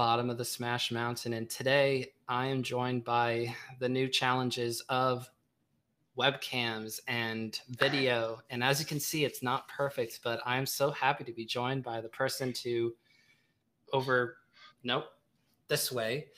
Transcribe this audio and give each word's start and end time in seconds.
bottom 0.00 0.30
of 0.30 0.38
the 0.38 0.44
Smash 0.46 0.90
Mountain, 0.90 1.34
and 1.34 1.50
today 1.50 2.12
I 2.26 2.46
am 2.46 2.62
joined 2.62 3.04
by 3.04 3.54
the 3.80 3.88
new 3.90 4.08
challenges 4.08 4.82
of 4.88 5.28
webcams 6.16 7.00
and 7.06 7.60
video. 7.68 8.40
And 8.48 8.64
as 8.64 8.80
you 8.80 8.86
can 8.86 8.98
see, 8.98 9.26
it's 9.26 9.42
not 9.42 9.68
perfect, 9.68 10.20
but 10.24 10.40
I'm 10.46 10.64
so 10.64 10.90
happy 10.90 11.22
to 11.24 11.32
be 11.34 11.44
joined 11.44 11.82
by 11.82 12.00
the 12.00 12.08
person 12.08 12.50
to 12.54 12.94
over, 13.92 14.38
nope, 14.82 15.04
this 15.68 15.92
way, 15.92 16.28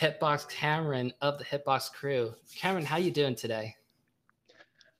Hitbox 0.00 0.48
Cameron 0.48 1.12
of 1.20 1.36
the 1.36 1.44
Hitbox 1.44 1.92
crew. 1.92 2.32
Cameron, 2.56 2.86
how 2.86 2.96
you 2.96 3.10
doing 3.10 3.34
today? 3.34 3.76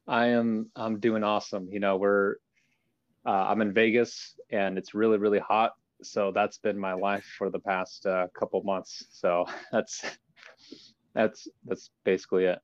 I 0.07 0.27
am. 0.27 0.71
I'm 0.77 1.01
doing 1.01 1.25
awesome. 1.25 1.71
You 1.73 1.81
know, 1.81 1.97
we're. 1.97 2.35
Uh, 3.25 3.31
I'm 3.31 3.63
in 3.63 3.73
Vegas, 3.73 4.35
and 4.51 4.77
it's 4.77 4.93
really, 4.93 5.17
really 5.17 5.39
hot 5.39 5.73
so 6.03 6.33
that's 6.33 6.59
been 6.59 6.79
my 6.79 6.93
life 6.93 7.25
for 7.39 7.51
the 7.51 7.59
past 7.59 8.07
uh, 8.07 8.27
couple 8.39 8.63
months. 8.63 9.07
So 9.11 9.47
that's 9.73 10.05
that's 11.15 11.49
that's 11.65 11.91
basically 12.05 12.45
it. 12.45 12.59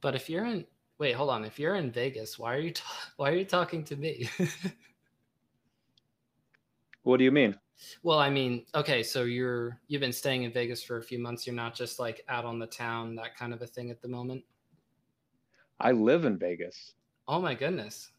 But 0.00 0.14
if 0.14 0.28
you're 0.28 0.44
in 0.44 0.66
wait, 0.98 1.12
hold 1.12 1.30
on. 1.30 1.44
If 1.44 1.58
you're 1.58 1.74
in 1.74 1.90
Vegas, 1.90 2.38
why 2.38 2.54
are 2.54 2.60
you 2.60 2.72
ta- 2.72 3.10
why 3.16 3.30
are 3.30 3.36
you 3.36 3.44
talking 3.44 3.84
to 3.84 3.96
me? 3.96 4.28
what 7.02 7.16
do 7.16 7.24
you 7.24 7.32
mean? 7.32 7.58
Well, 8.02 8.18
I 8.18 8.30
mean, 8.30 8.64
okay, 8.74 9.02
so 9.02 9.24
you're 9.24 9.80
you've 9.88 10.00
been 10.00 10.12
staying 10.12 10.44
in 10.44 10.52
Vegas 10.52 10.82
for 10.82 10.98
a 10.98 11.02
few 11.02 11.18
months. 11.18 11.46
You're 11.46 11.56
not 11.56 11.74
just 11.74 11.98
like 11.98 12.24
out 12.28 12.44
on 12.44 12.58
the 12.58 12.66
town, 12.66 13.16
that 13.16 13.36
kind 13.36 13.52
of 13.52 13.62
a 13.62 13.66
thing 13.66 13.90
at 13.90 14.00
the 14.00 14.08
moment. 14.08 14.44
I 15.80 15.90
live 15.90 16.24
in 16.24 16.38
Vegas. 16.38 16.94
Oh 17.26 17.40
my 17.40 17.54
goodness. 17.54 18.12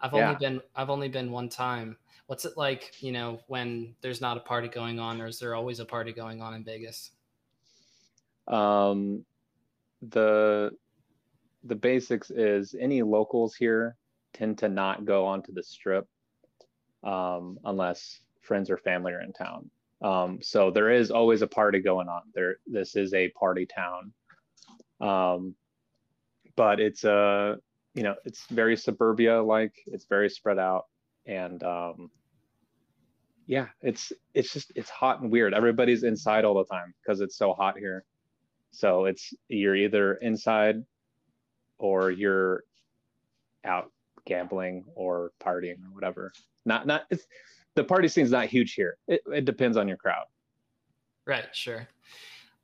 I've 0.00 0.14
yeah. 0.14 0.28
only 0.28 0.38
been 0.38 0.62
I've 0.74 0.90
only 0.90 1.08
been 1.08 1.30
one 1.30 1.48
time 1.48 1.96
what's 2.28 2.44
it 2.44 2.56
like 2.56 2.92
you 3.00 3.10
know 3.10 3.40
when 3.48 3.94
there's 4.02 4.20
not 4.20 4.36
a 4.36 4.40
party 4.40 4.68
going 4.68 5.00
on 5.00 5.20
or 5.20 5.26
is 5.26 5.38
there 5.40 5.54
always 5.54 5.80
a 5.80 5.84
party 5.84 6.12
going 6.12 6.40
on 6.40 6.54
in 6.54 6.62
vegas? 6.62 7.10
Um 8.46 9.24
the 10.02 10.70
the 11.64 11.74
basics 11.74 12.30
is 12.30 12.74
any 12.78 13.02
locals 13.02 13.54
here 13.54 13.96
tend 14.32 14.58
to 14.58 14.68
not 14.68 15.04
go 15.04 15.26
onto 15.26 15.52
the 15.52 15.62
strip 15.62 16.06
um, 17.02 17.58
unless 17.64 18.20
friends 18.42 18.70
or 18.70 18.78
family 18.78 19.12
are 19.12 19.20
in 19.20 19.32
town. 19.32 19.70
Um, 20.00 20.38
so 20.40 20.70
there 20.70 20.90
is 20.90 21.10
always 21.10 21.42
a 21.42 21.46
party 21.46 21.80
going 21.80 22.08
on. 22.08 22.22
There 22.34 22.58
this 22.66 22.94
is 22.94 23.12
a 23.14 23.30
party 23.30 23.66
town. 23.66 24.12
Um, 25.00 25.54
but 26.56 26.78
it's 26.78 27.04
a 27.04 27.12
uh, 27.12 27.56
you 27.94 28.02
know 28.02 28.14
it's 28.24 28.46
very 28.46 28.76
suburbia 28.76 29.42
like 29.42 29.72
it's 29.86 30.04
very 30.04 30.28
spread 30.28 30.58
out 30.58 30.84
and 31.28 31.62
um, 31.62 32.10
yeah, 33.46 33.66
it's 33.82 34.12
it's 34.34 34.52
just 34.52 34.72
it's 34.74 34.90
hot 34.90 35.20
and 35.20 35.30
weird. 35.30 35.54
Everybody's 35.54 36.02
inside 36.02 36.44
all 36.44 36.54
the 36.54 36.64
time 36.64 36.92
because 37.02 37.20
it's 37.20 37.36
so 37.36 37.52
hot 37.52 37.78
here. 37.78 38.04
So 38.72 39.04
it's 39.04 39.32
you're 39.48 39.76
either 39.76 40.14
inside 40.14 40.82
or 41.78 42.10
you're 42.10 42.64
out 43.64 43.92
gambling 44.26 44.84
or 44.94 45.32
partying 45.42 45.76
or 45.84 45.92
whatever. 45.92 46.32
Not 46.64 46.86
not 46.86 47.04
it's 47.10 47.26
the 47.74 47.84
party 47.84 48.08
scene's 48.08 48.30
not 48.30 48.46
huge 48.46 48.74
here. 48.74 48.96
It 49.06 49.20
it 49.32 49.44
depends 49.44 49.76
on 49.76 49.86
your 49.86 49.98
crowd. 49.98 50.24
Right, 51.26 51.46
sure. 51.52 51.86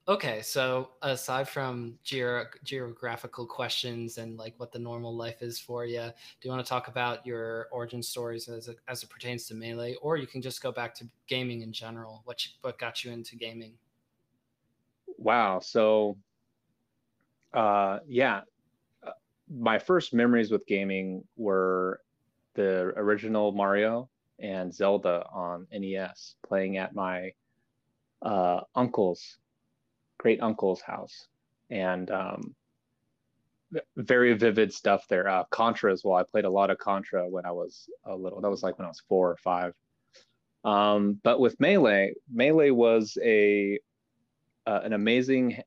Okay, 0.07 0.43
so 0.43 0.91
aside 1.01 1.49
from 1.49 1.99
geog- 2.05 2.63
geographical 2.63 3.47
questions 3.47 4.19
and 4.19 4.37
like 4.37 4.53
what 4.59 4.71
the 4.71 4.79
normal 4.79 5.17
life 5.17 5.41
is 5.41 5.59
for 5.59 5.87
you, 5.87 6.03
do 6.03 6.13
you 6.43 6.51
want 6.51 6.63
to 6.63 6.69
talk 6.69 6.89
about 6.89 7.25
your 7.25 7.69
origin 7.73 8.03
stories 8.03 8.47
as 8.49 8.69
it, 8.69 8.77
as 8.87 9.03
it 9.03 9.09
pertains 9.09 9.47
to 9.47 9.55
melee, 9.55 9.95
or 10.03 10.19
you 10.19 10.27
can 10.27 10.43
just 10.43 10.63
go 10.63 10.71
back 10.71 10.95
to 10.97 11.09
gaming 11.27 11.63
in 11.63 11.73
general? 11.73 12.21
What 12.27 12.45
you, 12.45 12.53
what 12.61 12.79
got 12.79 13.03
you 13.03 13.13
into 13.13 13.37
gaming? 13.37 13.79
Wow. 15.17 15.61
So, 15.61 16.19
uh, 17.55 18.01
yeah, 18.07 18.43
uh, 19.03 19.13
my 19.49 19.79
first 19.79 20.13
memories 20.13 20.51
with 20.51 20.67
gaming 20.67 21.25
were 21.37 22.03
the 22.57 22.93
original 22.97 23.53
Mario 23.53 24.11
and 24.39 24.75
Zelda 24.75 25.25
on 25.33 25.67
NES, 25.73 26.37
playing 26.47 26.77
at 26.77 26.95
my 26.95 27.33
uh, 28.21 28.61
uncle's 28.75 29.39
great 30.19 30.41
uncle's 30.41 30.81
house, 30.81 31.29
and 31.71 32.11
um, 32.11 32.55
very 33.97 34.35
vivid 34.35 34.73
stuff 34.73 35.07
there. 35.09 35.29
Uh, 35.29 35.45
Contra 35.51 35.93
as 35.93 36.03
well. 36.05 36.17
I 36.17 36.23
played 36.23 36.45
a 36.45 36.51
lot 36.51 36.71
of 36.71 36.79
Contra 36.79 37.29
when 37.29 37.47
I 37.47 37.53
was 37.53 37.89
a 38.05 38.15
little. 38.15 38.41
That 38.41 38.51
was 38.51 38.63
like 38.63 38.79
when 38.79 38.87
I 38.87 38.89
was 38.89 39.03
four 39.09 39.31
or 39.31 39.37
five. 39.37 39.75
Um, 40.65 41.21
but 41.23 41.41
with 41.41 41.59
Melee, 41.61 42.15
Melee 42.33 42.71
was 42.71 43.19
a 43.23 43.79
uh, 44.67 44.81
an 44.83 44.95
amazing, 44.95 45.59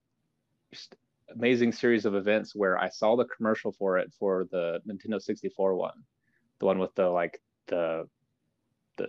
amazing 1.34 1.72
series 1.72 2.06
of 2.06 2.16
events 2.16 2.56
where 2.56 2.80
I 2.80 2.90
saw 2.90 3.16
the 3.16 3.26
commercial 3.26 3.72
for 3.72 3.98
it 4.00 4.12
for 4.18 4.48
the 4.52 4.82
Nintendo 4.88 5.22
64 5.22 5.76
one, 5.76 6.04
the 6.60 6.66
one 6.66 6.80
with 6.80 6.96
the 6.96 7.08
like 7.10 7.40
the 7.68 8.08
the 8.98 9.08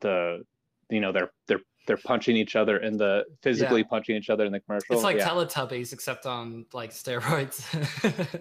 the 0.00 0.44
you 0.88 1.00
know 1.00 1.10
they're 1.10 1.32
they're 1.48 1.60
they're 1.86 1.96
punching 1.98 2.36
each 2.36 2.56
other 2.56 2.78
in 2.78 2.96
the 2.96 3.24
physically 3.42 3.80
yeah. 3.80 3.86
punching 3.88 4.16
each 4.16 4.30
other 4.30 4.44
in 4.44 4.52
the 4.52 4.60
commercial. 4.60 4.94
It's 4.94 5.04
like 5.04 5.18
yeah. 5.18 5.28
Teletubbies 5.28 5.92
except 5.92 6.26
on 6.26 6.66
like 6.72 6.90
steroids. 6.90 7.62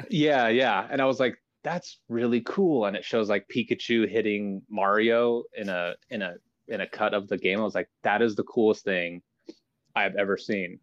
yeah, 0.09 0.48
yeah. 0.48 0.88
And 0.90 1.02
I 1.02 1.06
was 1.06 1.20
like, 1.20 1.38
that's 1.64 2.00
really 2.09 2.42
cool. 2.42 2.86
And 2.86 2.96
it 2.96 3.03
shows 3.03 3.30
like 3.30 3.48
Pikachu 3.53 4.09
hitting 4.09 4.62
Mario 4.70 5.44
in 5.58 5.70
a 5.70 5.96
in 6.09 6.22
a 6.22 6.36
in 6.68 6.82
a 6.82 6.88
cut 6.88 7.14
of 7.14 7.28
the 7.28 7.38
game. 7.38 7.59
I 7.59 7.64
was 7.64 7.76
like, 7.76 7.90
that 8.03 8.22
is 8.22 8.36
the 8.36 8.44
coolest 8.44 8.84
thing 8.84 9.22
I've 9.96 10.16
ever 10.16 10.38
seen. 10.38 10.80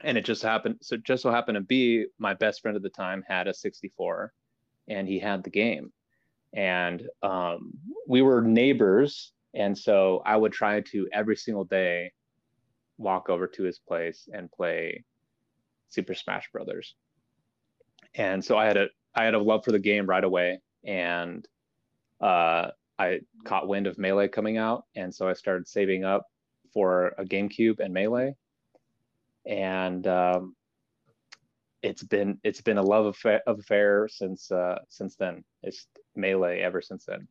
And 0.00 0.18
it 0.18 0.24
just 0.24 0.42
happened 0.42 0.76
so 0.82 0.96
just 0.96 1.22
so 1.22 1.30
happened 1.30 1.56
to 1.56 1.62
be 1.62 2.06
my 2.18 2.34
best 2.34 2.62
friend 2.62 2.76
at 2.76 2.82
the 2.82 2.90
time 2.90 3.24
had 3.26 3.48
a 3.48 3.54
64 3.54 4.32
and 4.88 5.08
he 5.08 5.18
had 5.18 5.42
the 5.42 5.50
game. 5.50 5.92
And 6.52 7.02
um, 7.22 7.72
we 8.06 8.22
were 8.22 8.40
neighbors 8.40 9.32
and 9.54 9.76
so 9.76 10.22
I 10.24 10.36
would 10.36 10.52
try 10.52 10.80
to 10.80 11.08
every 11.12 11.36
single 11.36 11.64
day 11.64 12.12
walk 12.98 13.28
over 13.28 13.46
to 13.46 13.62
his 13.62 13.78
place 13.78 14.28
and 14.32 14.50
play 14.50 15.04
Super 15.88 16.14
Smash 16.14 16.50
Brothers. 16.52 16.94
And 18.14 18.44
so 18.44 18.56
I 18.56 18.66
had 18.66 18.76
a 18.76 18.86
I 19.14 19.24
had 19.24 19.34
a 19.34 19.38
love 19.38 19.64
for 19.64 19.72
the 19.72 19.78
game 19.78 20.06
right 20.06 20.24
away, 20.24 20.60
and 20.84 21.46
uh, 22.20 22.70
I 22.98 23.20
caught 23.44 23.68
wind 23.68 23.86
of 23.86 23.98
Melee 23.98 24.28
coming 24.28 24.56
out, 24.56 24.84
and 24.96 25.14
so 25.14 25.28
I 25.28 25.32
started 25.34 25.68
saving 25.68 26.04
up 26.04 26.26
for 26.72 27.14
a 27.18 27.24
GameCube 27.24 27.78
and 27.78 27.94
Melee, 27.94 28.34
and 29.46 30.06
um, 30.06 30.56
it's 31.82 32.02
been 32.02 32.38
it's 32.42 32.60
been 32.60 32.78
a 32.78 32.82
love 32.82 33.06
affair, 33.06 33.42
affair 33.46 34.08
since 34.08 34.50
uh, 34.50 34.78
since 34.88 35.16
then. 35.16 35.44
It's 35.62 35.86
Melee 36.16 36.60
ever 36.60 36.82
since 36.82 37.04
then. 37.04 37.28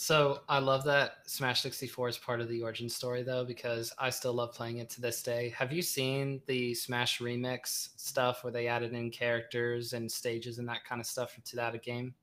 So 0.00 0.42
I 0.48 0.60
love 0.60 0.84
that 0.84 1.14
Smash 1.26 1.60
64 1.60 2.10
is 2.10 2.18
part 2.18 2.40
of 2.40 2.48
the 2.48 2.62
origin 2.62 2.88
story 2.88 3.24
though, 3.24 3.44
because 3.44 3.92
I 3.98 4.10
still 4.10 4.32
love 4.32 4.52
playing 4.52 4.78
it 4.78 4.88
to 4.90 5.00
this 5.00 5.24
day. 5.24 5.52
Have 5.58 5.72
you 5.72 5.82
seen 5.82 6.40
the 6.46 6.72
Smash 6.72 7.18
remix 7.18 7.88
stuff 7.96 8.44
where 8.44 8.52
they 8.52 8.68
added 8.68 8.92
in 8.92 9.10
characters 9.10 9.94
and 9.94 10.10
stages 10.10 10.60
and 10.60 10.68
that 10.68 10.84
kind 10.84 11.00
of 11.00 11.06
stuff 11.08 11.36
to 11.44 11.56
that 11.56 11.82
game? 11.82 12.14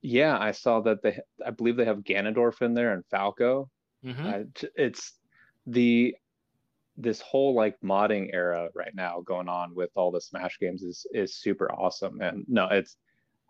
Yeah, 0.00 0.38
I 0.38 0.52
saw 0.52 0.80
that 0.80 1.02
they, 1.02 1.20
I 1.44 1.50
believe 1.50 1.76
they 1.76 1.84
have 1.84 1.98
Ganondorf 1.98 2.62
in 2.62 2.72
there 2.72 2.94
and 2.94 3.04
Falco. 3.10 3.68
Mm-hmm. 4.02 4.26
Uh, 4.26 4.68
it's 4.74 5.18
the 5.66 6.16
this 6.96 7.20
whole 7.20 7.54
like 7.54 7.78
modding 7.84 8.30
era 8.32 8.70
right 8.74 8.94
now 8.94 9.20
going 9.26 9.50
on 9.50 9.74
with 9.74 9.90
all 9.96 10.10
the 10.10 10.20
Smash 10.20 10.58
games 10.58 10.82
is 10.82 11.06
is 11.12 11.36
super 11.36 11.70
awesome. 11.74 12.22
And 12.22 12.46
no, 12.48 12.68
it's 12.68 12.96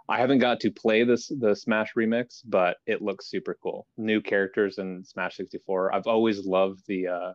I 0.09 0.19
haven't 0.19 0.39
got 0.39 0.61
to 0.61 0.71
play 0.71 1.05
this 1.05 1.29
the 1.29 1.55
Smash 1.55 1.95
remix, 1.95 2.43
but 2.45 2.77
it 2.87 3.01
looks 3.01 3.27
super 3.27 3.57
cool. 3.63 3.87
New 3.97 4.21
characters 4.21 4.79
in 4.79 5.03
Smash 5.05 5.37
64. 5.37 5.95
I've 5.95 6.07
always 6.07 6.45
loved 6.45 6.83
the 6.87 7.09
uh 7.09 7.33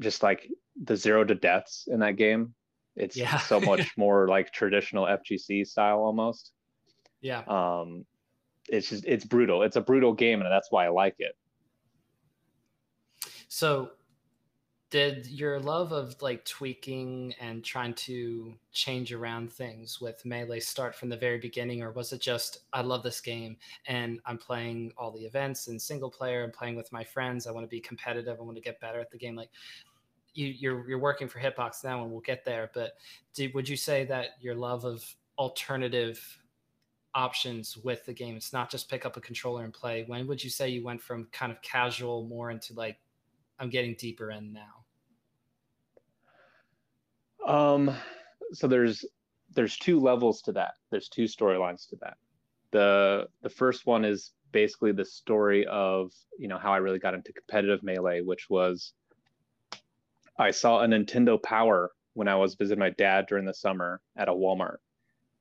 just 0.00 0.22
like 0.22 0.48
the 0.82 0.96
zero 0.96 1.24
to 1.24 1.34
deaths 1.34 1.88
in 1.88 2.00
that 2.00 2.16
game. 2.16 2.54
It's 2.96 3.16
yeah. 3.16 3.38
so 3.38 3.60
much 3.72 3.96
more 3.96 4.28
like 4.28 4.52
traditional 4.52 5.06
FGC 5.06 5.66
style 5.66 5.98
almost. 5.98 6.52
Yeah. 7.20 7.42
Um 7.48 8.06
it's 8.68 8.90
just 8.90 9.04
it's 9.04 9.24
brutal. 9.24 9.62
It's 9.62 9.76
a 9.76 9.80
brutal 9.80 10.12
game 10.12 10.40
and 10.40 10.50
that's 10.50 10.70
why 10.70 10.86
I 10.86 10.90
like 10.90 11.16
it. 11.18 11.36
So 13.48 13.90
did 14.94 15.26
your 15.26 15.58
love 15.58 15.90
of 15.90 16.14
like 16.22 16.44
tweaking 16.44 17.34
and 17.40 17.64
trying 17.64 17.92
to 17.94 18.54
change 18.70 19.12
around 19.12 19.52
things 19.52 20.00
with 20.00 20.24
melee 20.24 20.60
start 20.60 20.94
from 20.94 21.08
the 21.08 21.16
very 21.16 21.36
beginning 21.36 21.82
or 21.82 21.90
was 21.90 22.12
it 22.12 22.20
just 22.20 22.58
i 22.72 22.80
love 22.80 23.02
this 23.02 23.20
game 23.20 23.56
and 23.88 24.20
i'm 24.24 24.38
playing 24.38 24.92
all 24.96 25.10
the 25.10 25.24
events 25.24 25.66
and 25.66 25.82
single 25.82 26.08
player 26.08 26.44
and 26.44 26.52
playing 26.52 26.76
with 26.76 26.92
my 26.92 27.02
friends 27.02 27.48
i 27.48 27.50
want 27.50 27.64
to 27.64 27.68
be 27.68 27.80
competitive 27.80 28.38
i 28.38 28.42
want 28.44 28.56
to 28.56 28.62
get 28.62 28.78
better 28.78 29.00
at 29.00 29.10
the 29.10 29.18
game 29.18 29.34
like 29.34 29.50
you, 30.32 30.46
you're 30.46 30.88
you're 30.88 31.00
working 31.00 31.26
for 31.26 31.40
hitbox 31.40 31.82
now 31.82 32.00
and 32.04 32.12
we'll 32.12 32.20
get 32.20 32.44
there 32.44 32.70
but 32.72 32.92
would 33.52 33.68
you 33.68 33.76
say 33.76 34.04
that 34.04 34.36
your 34.40 34.54
love 34.54 34.84
of 34.84 35.04
alternative 35.38 36.40
options 37.16 37.76
with 37.76 38.04
the 38.06 38.12
game. 38.12 38.34
It's 38.34 38.52
not 38.52 38.68
just 38.68 38.90
pick 38.90 39.06
up 39.06 39.16
a 39.16 39.20
controller 39.20 39.62
and 39.62 39.72
play. 39.72 40.02
When 40.08 40.26
would 40.26 40.42
you 40.42 40.50
say 40.50 40.68
you 40.68 40.82
went 40.82 41.00
from 41.00 41.28
kind 41.30 41.52
of 41.52 41.62
casual 41.62 42.24
more 42.24 42.50
into 42.50 42.74
like 42.74 42.98
I'm 43.60 43.70
getting 43.70 43.94
deeper 43.94 44.32
in 44.32 44.52
now? 44.52 44.83
Um 47.46 47.94
so 48.52 48.66
there's 48.66 49.04
there's 49.54 49.76
two 49.76 50.00
levels 50.00 50.42
to 50.42 50.52
that. 50.52 50.74
There's 50.90 51.08
two 51.08 51.24
storylines 51.24 51.88
to 51.90 51.96
that. 51.96 52.16
The 52.70 53.28
the 53.42 53.48
first 53.48 53.86
one 53.86 54.04
is 54.04 54.32
basically 54.52 54.92
the 54.92 55.04
story 55.04 55.66
of, 55.66 56.12
you 56.38 56.48
know, 56.48 56.58
how 56.58 56.72
I 56.72 56.78
really 56.78 56.98
got 56.98 57.14
into 57.14 57.32
competitive 57.32 57.82
melee, 57.82 58.20
which 58.20 58.48
was 58.48 58.92
I 60.38 60.50
saw 60.50 60.80
a 60.80 60.86
Nintendo 60.86 61.42
Power 61.42 61.90
when 62.14 62.28
I 62.28 62.36
was 62.36 62.54
visiting 62.54 62.78
my 62.80 62.90
dad 62.90 63.26
during 63.26 63.44
the 63.44 63.54
summer 63.54 64.00
at 64.16 64.28
a 64.28 64.32
Walmart 64.32 64.78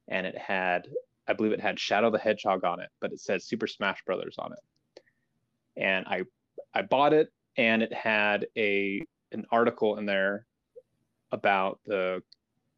and 0.08 0.28
it 0.28 0.38
had 0.38 0.88
I 1.28 1.34
believe 1.34 1.54
it 1.54 1.62
had 1.62 1.80
Shadow 1.80 2.12
the 2.12 2.20
Hedgehog 2.20 2.66
on 2.66 2.82
it, 2.82 2.90
but 3.00 3.14
it 3.14 3.20
said 3.22 3.42
Super 3.42 3.68
Smash 3.68 4.04
Brothers 4.06 4.36
on 4.38 4.52
it. 4.52 5.02
And 5.78 6.06
I 6.08 6.24
I 6.74 6.82
bought 6.82 7.14
it 7.14 7.32
and 7.58 7.82
it 7.82 7.94
had 7.94 8.48
a 8.58 9.02
an 9.32 9.46
article 9.52 9.98
in 9.98 10.06
there 10.06 10.46
about 11.34 11.80
the 11.86 12.22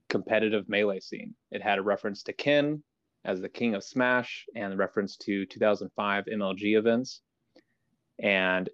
competitive 0.10 0.68
melee 0.68 1.00
scene. 1.00 1.36
It 1.52 1.62
had 1.62 1.78
a 1.78 1.84
reference 1.84 2.24
to 2.24 2.34
Ken 2.34 2.82
as 3.26 3.42
the 3.42 3.50
king 3.50 3.76
of 3.76 3.84
Smash 3.84 4.46
and 4.56 4.74
a 4.74 4.78
reference 4.78 5.18
to 5.18 5.46
2005 5.46 6.26
MLG 6.26 6.78
events. 6.78 7.22
And 8.20 8.70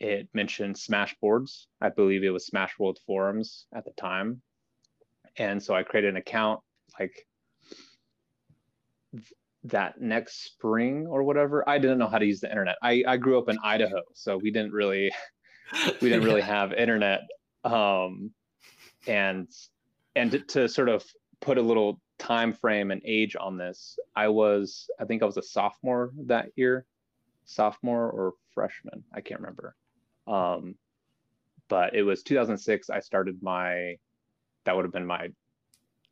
it 0.00 0.28
mentioned 0.34 0.76
Smash 0.76 1.16
boards. 1.20 1.68
I 1.80 1.88
believe 1.88 2.24
it 2.24 2.30
was 2.30 2.46
Smash 2.46 2.78
World 2.78 2.98
forums 3.06 3.66
at 3.74 3.84
the 3.84 3.92
time. 3.92 4.42
And 5.36 5.62
so 5.62 5.74
I 5.74 5.82
created 5.82 6.10
an 6.10 6.16
account 6.16 6.60
like 7.00 7.26
that 9.64 10.00
next 10.00 10.44
spring 10.44 11.06
or 11.06 11.22
whatever. 11.22 11.66
I 11.68 11.78
didn't 11.78 11.98
know 11.98 12.08
how 12.08 12.18
to 12.18 12.26
use 12.26 12.40
the 12.40 12.50
internet. 12.50 12.76
I, 12.82 13.04
I 13.06 13.16
grew 13.16 13.38
up 13.38 13.48
in 13.48 13.56
Idaho, 13.62 14.02
so 14.12 14.36
we 14.36 14.50
didn't 14.50 14.72
really 14.72 15.10
we 16.02 16.08
didn't 16.08 16.24
really 16.24 16.40
have 16.56 16.72
internet. 16.72 17.20
Um, 17.64 18.32
and 19.06 19.48
and 20.14 20.46
to, 20.48 20.68
sort 20.68 20.88
of 20.88 21.04
put 21.40 21.58
a 21.58 21.62
little 21.62 22.00
time 22.18 22.52
frame 22.52 22.90
and 22.90 23.02
age 23.04 23.34
on 23.38 23.56
this, 23.56 23.98
I 24.14 24.28
was 24.28 24.88
I 25.00 25.04
think 25.04 25.22
I 25.22 25.26
was 25.26 25.36
a 25.36 25.42
sophomore 25.42 26.12
that 26.26 26.50
year, 26.56 26.86
sophomore 27.44 28.10
or 28.10 28.34
freshman, 28.54 29.04
I 29.12 29.20
can't 29.20 29.40
remember. 29.40 29.74
Um, 30.26 30.76
but 31.68 31.94
it 31.94 32.02
was 32.02 32.22
2006. 32.22 32.90
I 32.90 33.00
started 33.00 33.42
my 33.42 33.96
that 34.64 34.76
would 34.76 34.84
have 34.84 34.92
been 34.92 35.06
my, 35.06 35.28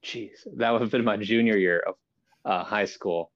geez, 0.02 0.46
that 0.56 0.70
would 0.72 0.81
have 0.81 0.90
been 0.90 1.04
my 1.04 1.16
junior 1.16 1.56
year 1.56 1.82
of 1.87 1.94
uh, 2.44 2.64
high 2.64 2.84
school. 2.84 3.31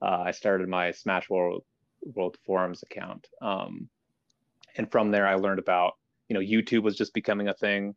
Uh, 0.00 0.22
I 0.26 0.30
started 0.30 0.68
my 0.68 0.92
Smash 0.92 1.28
World 1.30 1.64
World 2.02 2.36
Forums 2.44 2.82
account, 2.82 3.26
um, 3.40 3.88
and 4.76 4.90
from 4.90 5.10
there 5.10 5.26
I 5.26 5.34
learned 5.36 5.58
about 5.58 5.94
you 6.28 6.34
know 6.34 6.40
YouTube 6.40 6.82
was 6.82 6.96
just 6.96 7.14
becoming 7.14 7.48
a 7.48 7.54
thing, 7.54 7.94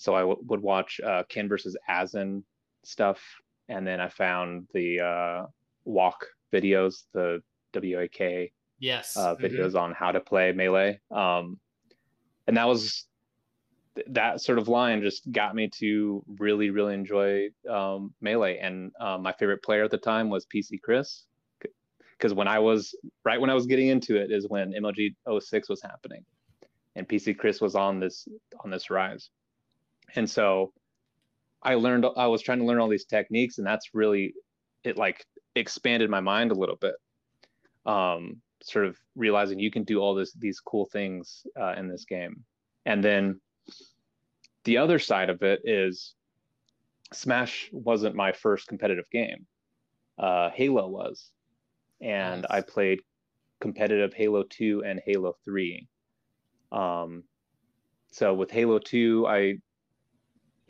so 0.00 0.14
I 0.14 0.20
w- 0.20 0.40
would 0.46 0.62
watch 0.62 0.98
uh, 1.04 1.24
Ken 1.28 1.46
versus 1.46 1.76
Azen 1.88 2.42
stuff, 2.84 3.20
and 3.68 3.86
then 3.86 4.00
I 4.00 4.08
found 4.08 4.66
the 4.72 5.00
uh, 5.00 5.46
walk 5.84 6.26
videos, 6.50 7.04
the 7.12 7.42
WAK 7.74 8.50
yes 8.78 9.14
uh, 9.14 9.34
mm-hmm. 9.34 9.44
videos 9.44 9.68
mm-hmm. 9.68 9.76
on 9.76 9.92
how 9.92 10.10
to 10.10 10.20
play 10.20 10.52
melee, 10.52 10.98
um, 11.10 11.58
and 12.46 12.56
that 12.56 12.66
was 12.66 13.06
that 14.06 14.40
sort 14.40 14.58
of 14.58 14.68
line 14.68 15.02
just 15.02 15.30
got 15.32 15.54
me 15.54 15.68
to 15.68 16.24
really 16.38 16.70
really 16.70 16.94
enjoy 16.94 17.48
um, 17.68 18.14
melee 18.22 18.58
and 18.58 18.90
uh, 18.98 19.18
my 19.18 19.32
favorite 19.32 19.62
player 19.62 19.84
at 19.84 19.90
the 19.90 19.98
time 19.98 20.30
was 20.30 20.46
pc 20.46 20.80
chris 20.80 21.24
because 22.16 22.32
when 22.32 22.46
i 22.46 22.58
was 22.58 22.94
right 23.24 23.40
when 23.40 23.50
i 23.50 23.54
was 23.54 23.66
getting 23.66 23.88
into 23.88 24.16
it 24.16 24.30
is 24.30 24.48
when 24.48 24.72
mlg 24.72 25.14
06 25.40 25.68
was 25.68 25.82
happening 25.82 26.24
and 26.94 27.08
pc 27.08 27.36
chris 27.36 27.60
was 27.60 27.74
on 27.74 27.98
this 27.98 28.28
on 28.64 28.70
this 28.70 28.90
rise 28.90 29.28
and 30.16 30.28
so 30.28 30.72
i 31.62 31.74
learned 31.74 32.06
i 32.16 32.26
was 32.26 32.42
trying 32.42 32.58
to 32.58 32.64
learn 32.64 32.78
all 32.78 32.88
these 32.88 33.04
techniques 33.04 33.58
and 33.58 33.66
that's 33.66 33.90
really 33.94 34.34
it 34.84 34.96
like 34.96 35.24
expanded 35.56 36.08
my 36.08 36.20
mind 36.20 36.50
a 36.50 36.54
little 36.54 36.76
bit 36.76 36.94
um 37.86 38.36
sort 38.62 38.84
of 38.84 38.96
realizing 39.16 39.58
you 39.58 39.70
can 39.70 39.84
do 39.84 39.98
all 40.00 40.14
this 40.14 40.32
these 40.34 40.60
cool 40.60 40.86
things 40.92 41.46
uh, 41.58 41.74
in 41.78 41.88
this 41.88 42.04
game 42.04 42.44
and 42.86 43.02
then 43.02 43.40
the 44.64 44.76
other 44.76 44.98
side 44.98 45.30
of 45.30 45.42
it 45.42 45.60
is 45.64 46.14
Smash 47.12 47.68
wasn't 47.72 48.14
my 48.14 48.32
first 48.32 48.68
competitive 48.68 49.08
game. 49.10 49.46
Uh, 50.18 50.50
Halo 50.50 50.88
was, 50.88 51.30
and 52.00 52.42
nice. 52.42 52.50
I 52.50 52.60
played 52.60 53.00
competitive 53.60 54.12
Halo 54.14 54.44
2 54.48 54.84
and 54.84 55.00
Halo 55.04 55.34
3. 55.44 55.86
Um, 56.72 57.24
so 58.12 58.34
with 58.34 58.50
Halo 58.50 58.78
2, 58.78 59.26
I 59.26 59.54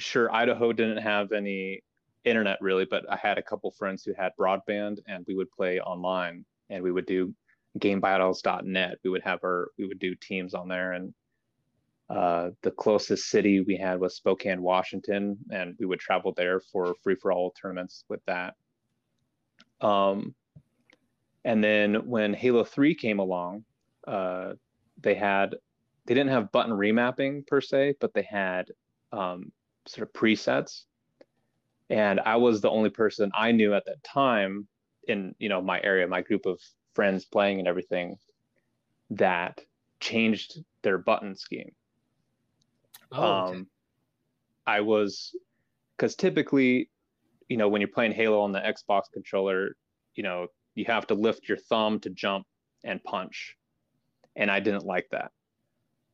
sure 0.00 0.32
Idaho 0.34 0.72
didn't 0.72 1.02
have 1.02 1.32
any 1.32 1.82
internet 2.24 2.58
really, 2.60 2.84
but 2.84 3.04
I 3.10 3.16
had 3.16 3.38
a 3.38 3.42
couple 3.42 3.70
friends 3.70 4.04
who 4.04 4.12
had 4.14 4.32
broadband, 4.38 4.98
and 5.06 5.24
we 5.26 5.34
would 5.34 5.50
play 5.50 5.80
online, 5.80 6.44
and 6.68 6.82
we 6.82 6.92
would 6.92 7.06
do 7.06 7.34
gamebattles.net. 7.78 8.98
We 9.04 9.10
would 9.10 9.22
have 9.22 9.40
our 9.44 9.70
we 9.78 9.86
would 9.86 9.98
do 9.98 10.14
teams 10.14 10.54
on 10.54 10.68
there, 10.68 10.92
and 10.92 11.14
uh, 12.08 12.50
the 12.62 12.72
closest 12.72 13.30
city 13.30 13.60
we 13.60 13.76
had 13.76 14.00
was 14.00 14.16
Spokane, 14.16 14.62
Washington, 14.62 15.38
and 15.50 15.76
we 15.78 15.86
would 15.86 16.00
travel 16.00 16.32
there 16.36 16.60
for 16.60 16.94
free 17.02 17.14
for 17.14 17.32
all 17.32 17.52
tournaments 17.52 18.04
with 18.08 18.20
that. 18.26 18.54
Um, 19.80 20.34
and 21.44 21.62
then 21.62 22.06
when 22.06 22.34
Halo 22.34 22.64
3 22.64 22.94
came 22.96 23.20
along, 23.20 23.64
uh, 24.06 24.54
they 25.00 25.14
had 25.14 25.54
they 26.06 26.14
didn't 26.14 26.30
have 26.30 26.52
button 26.52 26.72
remapping 26.72 27.46
per 27.46 27.60
se, 27.60 27.94
but 28.00 28.12
they 28.12 28.26
had 28.28 28.66
um, 29.12 29.52
sort 29.90 30.08
of 30.08 30.12
presets. 30.12 30.84
And 31.88 32.20
I 32.20 32.36
was 32.36 32.60
the 32.60 32.70
only 32.70 32.90
person 32.90 33.30
I 33.34 33.52
knew 33.52 33.74
at 33.74 33.84
that 33.86 34.02
time 34.04 34.68
in 35.08 35.34
you 35.38 35.48
know 35.48 35.60
my 35.60 35.80
area, 35.82 36.06
my 36.06 36.22
group 36.22 36.46
of 36.46 36.60
friends 36.94 37.24
playing 37.24 37.58
and 37.58 37.68
everything 37.68 38.16
that 39.10 39.60
changed 39.98 40.58
their 40.82 40.98
button 40.98 41.34
scheme. 41.36 41.72
Oh, 43.12 43.48
okay. 43.48 43.58
um, 43.58 43.66
I 44.66 44.80
was 44.80 45.34
because 45.96 46.14
typically, 46.14 46.88
you 47.48 47.56
know, 47.56 47.68
when 47.68 47.80
you're 47.80 47.88
playing 47.88 48.12
Halo 48.12 48.40
on 48.40 48.52
the 48.52 48.60
Xbox 48.60 49.02
controller, 49.12 49.76
you 50.14 50.22
know, 50.22 50.46
you 50.74 50.84
have 50.86 51.06
to 51.08 51.14
lift 51.14 51.48
your 51.48 51.58
thumb 51.58 51.98
to 52.00 52.10
jump 52.10 52.46
and 52.84 53.02
punch, 53.02 53.56
and 54.36 54.50
I 54.50 54.60
didn't 54.60 54.86
like 54.86 55.08
that. 55.10 55.32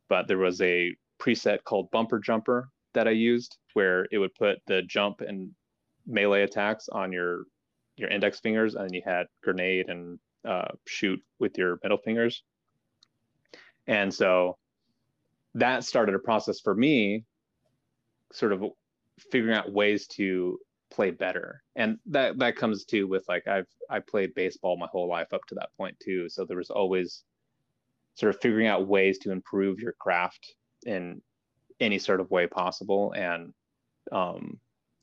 But 0.09 0.27
there 0.27 0.39
was 0.39 0.59
a 0.61 0.95
preset 1.19 1.63
called 1.63 1.91
Bumper 1.91 2.19
Jumper 2.19 2.69
that 2.93 3.07
I 3.07 3.11
used 3.11 3.57
where 3.73 4.07
it 4.11 4.17
would 4.17 4.33
put 4.35 4.59
the 4.67 4.81
jump 4.83 5.21
and 5.21 5.51
melee 6.05 6.43
attacks 6.43 6.89
on 6.89 7.11
your 7.11 7.43
your 7.95 8.09
index 8.09 8.39
fingers, 8.39 8.75
and 8.75 8.93
you 8.93 9.01
had 9.03 9.25
grenade 9.43 9.89
and 9.89 10.19
uh, 10.45 10.67
shoot 10.85 11.21
with 11.39 11.57
your 11.57 11.79
middle 11.83 11.97
fingers. 11.97 12.43
And 13.87 14.13
so 14.13 14.57
that 15.55 15.83
started 15.83 16.13
a 16.13 16.19
process 16.19 16.59
for 16.59 16.75
me 16.75 17.23
sort 18.31 18.53
of 18.53 18.63
figuring 19.31 19.55
out 19.55 19.71
ways 19.71 20.07
to 20.07 20.59
play 20.89 21.11
better 21.11 21.61
and 21.75 21.97
that 22.05 22.37
that 22.37 22.55
comes 22.55 22.85
too 22.85 23.07
with 23.07 23.25
like 23.27 23.45
i've 23.47 23.67
i 23.89 23.99
played 23.99 24.33
baseball 24.35 24.77
my 24.77 24.87
whole 24.91 25.07
life 25.07 25.33
up 25.33 25.43
to 25.45 25.55
that 25.55 25.69
point 25.77 25.97
too 25.99 26.29
so 26.29 26.45
there 26.45 26.57
was 26.57 26.69
always 26.69 27.23
sort 28.15 28.33
of 28.33 28.39
figuring 28.41 28.67
out 28.67 28.87
ways 28.87 29.17
to 29.17 29.31
improve 29.31 29.79
your 29.79 29.93
craft 29.99 30.53
in 30.85 31.21
any 31.79 31.99
sort 31.99 32.19
of 32.19 32.31
way 32.31 32.47
possible. 32.47 33.13
And 33.15 33.53
um 34.11 34.59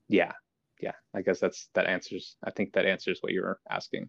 yeah 0.08 0.32
yeah 0.80 0.92
i 1.14 1.22
guess 1.22 1.38
that's 1.38 1.68
that 1.74 1.86
answers 1.86 2.36
i 2.44 2.50
think 2.50 2.72
that 2.72 2.86
answers 2.86 3.18
what 3.20 3.32
you're 3.32 3.58
asking. 3.70 4.08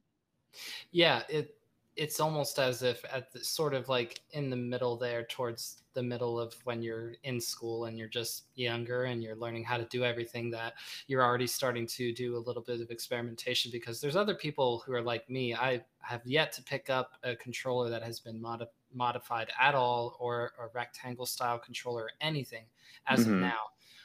Yeah 0.91 1.23
it 1.29 1.53
it's 1.95 2.19
almost 2.19 2.59
as 2.59 2.83
if 2.83 3.03
at 3.11 3.31
the, 3.31 3.43
sort 3.43 3.73
of 3.73 3.87
like 3.87 4.21
in 4.31 4.49
the 4.49 4.55
middle 4.55 4.97
there 4.97 5.23
towards 5.23 5.83
the 5.93 6.03
middle 6.03 6.37
of 6.37 6.53
when 6.65 6.81
you're 6.81 7.13
in 7.23 7.39
school 7.39 7.85
and 7.85 7.97
you're 7.97 8.09
just 8.09 8.43
younger 8.55 9.05
and 9.05 9.23
you're 9.23 9.35
learning 9.35 9.63
how 9.63 9.77
to 9.77 9.85
do 9.85 10.03
everything 10.03 10.49
that 10.49 10.73
you're 11.07 11.23
already 11.23 11.47
starting 11.47 11.87
to 11.87 12.13
do 12.13 12.35
a 12.35 12.39
little 12.45 12.61
bit 12.61 12.81
of 12.81 12.91
experimentation 12.91 13.71
because 13.71 14.01
there's 14.01 14.17
other 14.17 14.35
people 14.35 14.83
who 14.85 14.93
are 14.93 15.01
like 15.01 15.29
me 15.29 15.53
i 15.55 15.81
have 15.99 16.21
yet 16.25 16.51
to 16.51 16.61
pick 16.63 16.89
up 16.89 17.11
a 17.23 17.35
controller 17.37 17.89
that 17.89 18.03
has 18.03 18.19
been 18.19 18.41
modi- 18.41 18.65
modified 18.93 19.49
at 19.59 19.73
all 19.73 20.17
or 20.19 20.51
a 20.59 20.67
rectangle 20.73 21.25
style 21.25 21.57
controller 21.57 22.03
or 22.03 22.11
anything 22.19 22.65
as 23.07 23.21
mm-hmm. 23.21 23.35
of 23.35 23.39
now 23.39 23.61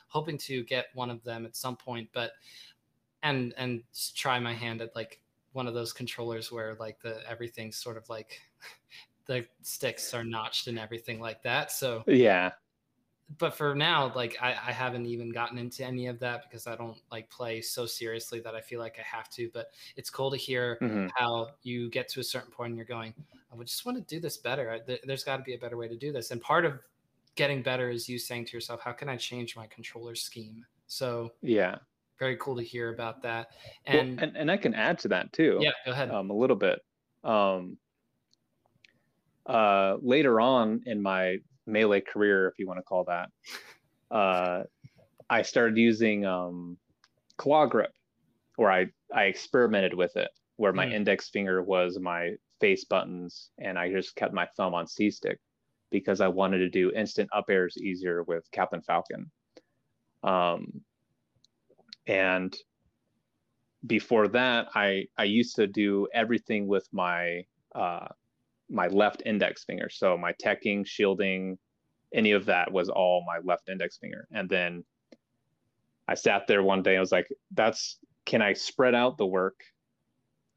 hoping 0.07 0.39
to 0.39 0.63
get 0.65 0.87
one 0.95 1.11
of 1.11 1.23
them 1.25 1.45
at 1.45 1.57
some 1.57 1.77
point 1.77 2.09
but 2.13 2.33
and 3.23 3.53
and 3.57 3.83
try 4.15 4.39
my 4.39 4.55
hand 4.55 4.81
at 4.81 4.95
like 4.95 5.21
one 5.53 5.67
of 5.67 5.75
those 5.75 5.93
controllers 5.93 6.53
where 6.53 6.75
like 6.79 7.01
the 7.01 7.21
everything's 7.29 7.77
sort 7.77 7.97
of 7.97 8.09
like 8.09 8.41
the 9.27 9.47
sticks 9.63 10.15
are 10.15 10.25
notched 10.25 10.67
and 10.67 10.79
everything 10.79 11.21
like 11.21 11.43
that. 11.43 11.73
So 11.73 12.05
yeah, 12.07 12.53
but 13.39 13.55
for 13.55 13.75
now, 13.75 14.13
like 14.15 14.37
I, 14.41 14.51
I 14.51 14.73
haven't 14.73 15.07
even 15.07 15.31
gotten 15.31 15.59
into 15.59 15.85
any 15.85 16.07
of 16.09 16.19
that 16.21 16.45
because 16.49 16.67
I 16.67 16.75
don't 16.75 16.99
like 17.13 17.31
play 17.31 17.61
so 17.61 17.87
seriously 17.87 18.41
that 18.41 18.55
I 18.55 18.61
feel 18.61 18.81
like 18.81 18.97
I 18.99 19.17
have 19.17 19.29
to. 19.31 19.51
But 19.53 19.71
it's 19.97 20.11
cool 20.11 20.31
to 20.31 20.37
hear 20.37 20.79
mm-hmm. 20.83 21.09
how 21.15 21.51
you 21.63 21.91
get 21.91 22.09
to 22.11 22.21
a 22.21 22.25
certain 22.25 22.51
point 22.51 22.71
and 22.71 22.77
you're 22.77 22.87
going, 22.87 23.15
I 23.53 23.57
would 23.57 23.69
just 23.69 23.87
want 23.87 23.99
to 23.99 24.15
do 24.15 24.21
this 24.21 24.37
better. 24.37 24.81
There's 25.05 25.25
got 25.25 25.37
to 25.37 25.43
be 25.43 25.55
a 25.55 25.59
better 25.59 25.77
way 25.77 25.89
to 25.89 25.97
do 25.97 26.13
this. 26.13 26.31
And 26.33 26.41
part 26.41 26.65
of 26.65 26.81
getting 27.37 27.63
better 27.63 27.89
is 27.89 28.09
you 28.09 28.19
saying 28.19 28.47
to 28.47 28.53
yourself, 28.53 28.81
how 28.81 28.93
can 28.93 29.09
I 29.09 29.17
change 29.17 29.57
my 29.57 29.67
controller 29.67 30.15
scheme? 30.15 30.67
So 30.89 31.31
yeah, 31.41 31.77
very 32.21 32.37
cool 32.37 32.55
to 32.57 32.63
hear 32.63 32.93
about 32.93 33.23
that. 33.23 33.49
And 33.87 34.17
well, 34.17 34.29
and, 34.29 34.37
and 34.37 34.51
I 34.51 34.57
can 34.57 34.75
add 34.75 34.99
to 35.01 35.09
that 35.09 35.33
too. 35.33 35.59
Yeah, 35.61 35.73
go 35.85 35.93
ahead. 35.93 36.11
Um, 36.11 36.31
a 36.31 36.35
little 36.35 36.55
bit. 36.55 36.79
Um, 37.25 37.79
uh, 39.47 39.97
later 40.01 40.41
on 40.41 40.83
in 40.87 41.03
my 41.03 41.39
melee 41.67 42.03
career, 42.03 42.47
if 42.47 42.59
you 42.59 42.69
want 42.69 42.79
to 42.79 42.85
call 42.85 43.05
that, 43.05 43.31
uh, 44.15 44.63
I 45.29 45.43
started 45.43 45.79
using 45.79 46.25
um, 46.27 46.77
claw 47.37 47.67
grip, 47.67 47.93
or 48.59 48.71
I 48.71 48.87
I 49.13 49.25
experimented 49.25 49.95
with 49.95 50.17
it, 50.17 50.31
where 50.57 50.73
my 50.73 50.87
mm. 50.87 50.93
index 50.93 51.31
finger 51.31 51.63
was 51.63 51.99
my 51.99 52.35
face 52.61 52.85
buttons, 52.85 53.51
and 53.59 53.79
I 53.79 53.91
just 53.91 54.15
kept 54.15 54.35
my 54.35 54.47
thumb 54.57 54.75
on 54.75 54.87
C 54.87 55.11
stick 55.11 55.41
because 55.91 56.21
I 56.21 56.29
wanted 56.29 56.59
to 56.59 56.69
do 56.69 56.93
instant 56.93 57.29
up 57.35 57.47
airs 57.49 57.77
easier 57.79 58.23
with 58.25 58.45
Captain 58.53 58.83
Falcon. 58.83 59.31
Um, 60.23 60.83
and 62.11 62.57
before 63.87 64.29
that, 64.29 64.69
I 64.75 65.07
I 65.17 65.25
used 65.25 65.57
to 65.57 65.67
do 65.67 66.09
everything 66.13 66.67
with 66.67 66.89
my 66.93 67.45
uh, 67.75 68.09
my 68.69 68.89
left 68.89 69.23
index 69.25 69.65
finger. 69.65 69.89
So 69.89 70.19
my 70.19 70.33
teching, 70.45 70.85
shielding, 70.85 71.57
any 72.13 72.33
of 72.33 72.47
that 72.47 72.73
was 72.73 72.89
all 72.89 73.25
my 73.27 73.39
left 73.45 73.69
index 73.69 73.97
finger. 73.97 74.27
And 74.33 74.49
then 74.49 74.85
I 76.09 76.15
sat 76.15 76.49
there 76.49 76.63
one 76.65 76.83
day 76.83 76.97
I 76.97 77.01
was 77.01 77.13
like, 77.13 77.29
that's 77.53 77.99
can 78.27 78.43
I 78.43 78.55
spread 78.55 78.95
out 78.95 79.17
the 79.17 79.27
work 79.27 79.61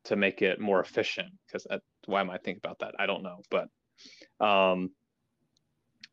to 0.05 0.15
make 0.15 0.41
it 0.41 0.59
more 0.59 0.81
efficient? 0.81 1.29
Because 1.45 1.67
why 2.07 2.21
am 2.21 2.31
I 2.31 2.37
thinking 2.37 2.61
about 2.63 2.79
that? 2.79 2.95
I 2.97 3.05
don't 3.05 3.23
know. 3.23 3.41
But 3.51 3.67
um 4.45 4.89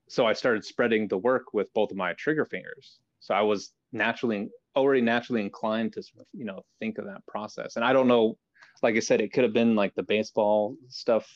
so 0.09 0.27
I 0.27 0.35
started 0.35 0.65
spreading 0.65 1.09
the 1.09 1.19
work 1.19 1.55
with 1.55 1.73
both 1.73 1.93
of 1.93 1.97
my 1.97 2.13
trigger 2.15 2.45
fingers. 2.45 2.99
So 3.21 3.35
I 3.35 3.43
was 3.43 3.73
naturally 3.93 4.51
already 4.77 5.01
naturally 5.01 5.41
inclined 5.41 5.93
to 5.95 6.03
sort 6.03 6.21
of, 6.21 6.27
you 6.33 6.45
know, 6.45 6.63
think 6.79 6.99
of 6.99 7.05
that 7.07 7.27
process. 7.27 7.77
And 7.77 7.85
I 7.85 7.93
don't 7.93 8.09
know, 8.09 8.39
like 8.83 8.97
I 8.97 9.01
said, 9.01 9.21
it 9.21 9.33
could 9.33 9.45
have 9.45 9.53
been 9.53 9.75
like 9.75 9.95
the 9.95 10.03
baseball 10.03 10.77
stuff 10.89 11.29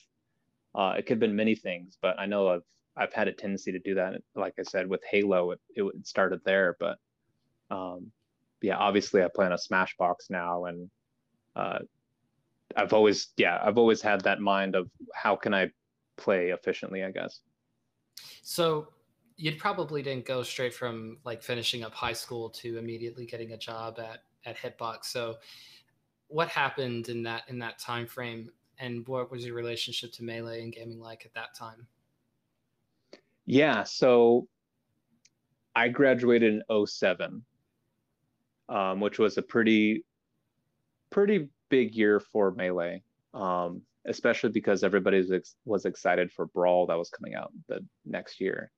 uh, 0.75 0.95
it 0.99 1.03
could 1.03 1.14
have 1.14 1.21
been 1.21 1.37
many 1.37 1.55
things, 1.55 1.97
but 2.03 2.19
I 2.19 2.26
know 2.26 2.49
I've 2.49 2.62
I've 2.97 3.12
had 3.12 3.29
a 3.29 3.33
tendency 3.33 3.73
to 3.73 3.79
do 3.79 3.95
that. 3.95 4.14
Like 4.35 4.55
I 4.59 4.62
said, 4.62 4.88
with 4.88 5.03
Halo, 5.09 5.53
it, 5.53 5.61
it 5.75 6.07
started 6.07 6.41
there, 6.45 6.76
but 6.79 6.97
um, 7.71 8.11
yeah, 8.61 8.76
obviously 8.76 9.23
I 9.23 9.29
play 9.35 9.47
on 9.47 9.53
a 9.53 9.57
Smashbox 9.57 10.31
now, 10.31 10.67
and 10.67 10.91
uh, 11.55 11.79
I've 12.76 12.93
always 12.93 13.29
yeah 13.37 13.59
I've 13.62 13.79
always 13.79 14.03
had 14.03 14.23
that 14.23 14.41
mind 14.41 14.75
of 14.75 14.91
how 15.14 15.37
can 15.37 15.55
I 15.55 15.71
play 16.17 16.50
efficiently, 16.50 17.05
I 17.05 17.11
guess. 17.12 17.41
So 18.43 18.88
you 19.37 19.57
probably 19.57 20.03
didn't 20.03 20.26
go 20.26 20.43
straight 20.43 20.75
from 20.75 21.19
like 21.25 21.43
finishing 21.43 21.83
up 21.83 21.93
high 21.93 22.12
school 22.12 22.49
to 22.50 22.79
immediately 22.79 23.26
getting 23.26 23.53
a 23.53 23.57
job 23.57 23.99
at 23.99 24.23
at 24.47 24.57
Hitbox. 24.57 25.07
So 25.07 25.37
what 26.29 26.49
happened 26.49 27.09
in 27.09 27.23
that 27.23 27.43
in 27.49 27.59
that 27.59 27.79
time 27.79 28.07
frame 28.07 28.50
and 28.79 29.07
what 29.07 29.31
was 29.31 29.45
your 29.45 29.55
relationship 29.55 30.12
to 30.12 30.25
melee 30.25 30.62
and 30.62 30.73
gaming 30.73 31.00
like 31.00 31.25
at 31.25 31.35
that 31.35 31.55
time 31.57 31.87
yeah 33.47 33.85
so 33.85 34.47
i 35.76 35.88
graduated 35.88 36.61
in 36.69 36.87
07 36.87 37.45
um, 38.69 39.00
which 39.00 39.19
was 39.19 39.37
a 39.38 39.43
pretty 39.43 40.05
pretty 41.11 41.49
big 41.69 41.95
year 41.95 42.19
for 42.19 42.50
melee 42.53 43.03
um, 43.35 43.83
especially 44.07 44.50
because 44.50 44.85
everybody 44.85 45.19
was, 45.19 45.33
ex- 45.33 45.57
was 45.64 45.85
excited 45.85 46.33
for 46.33 46.47
brawl 46.47 46.87
that 46.87 46.99
was 46.99 47.11
coming 47.11 47.35
out 47.35 47.53
the 47.69 47.85
next 48.05 48.41
year 48.41 48.71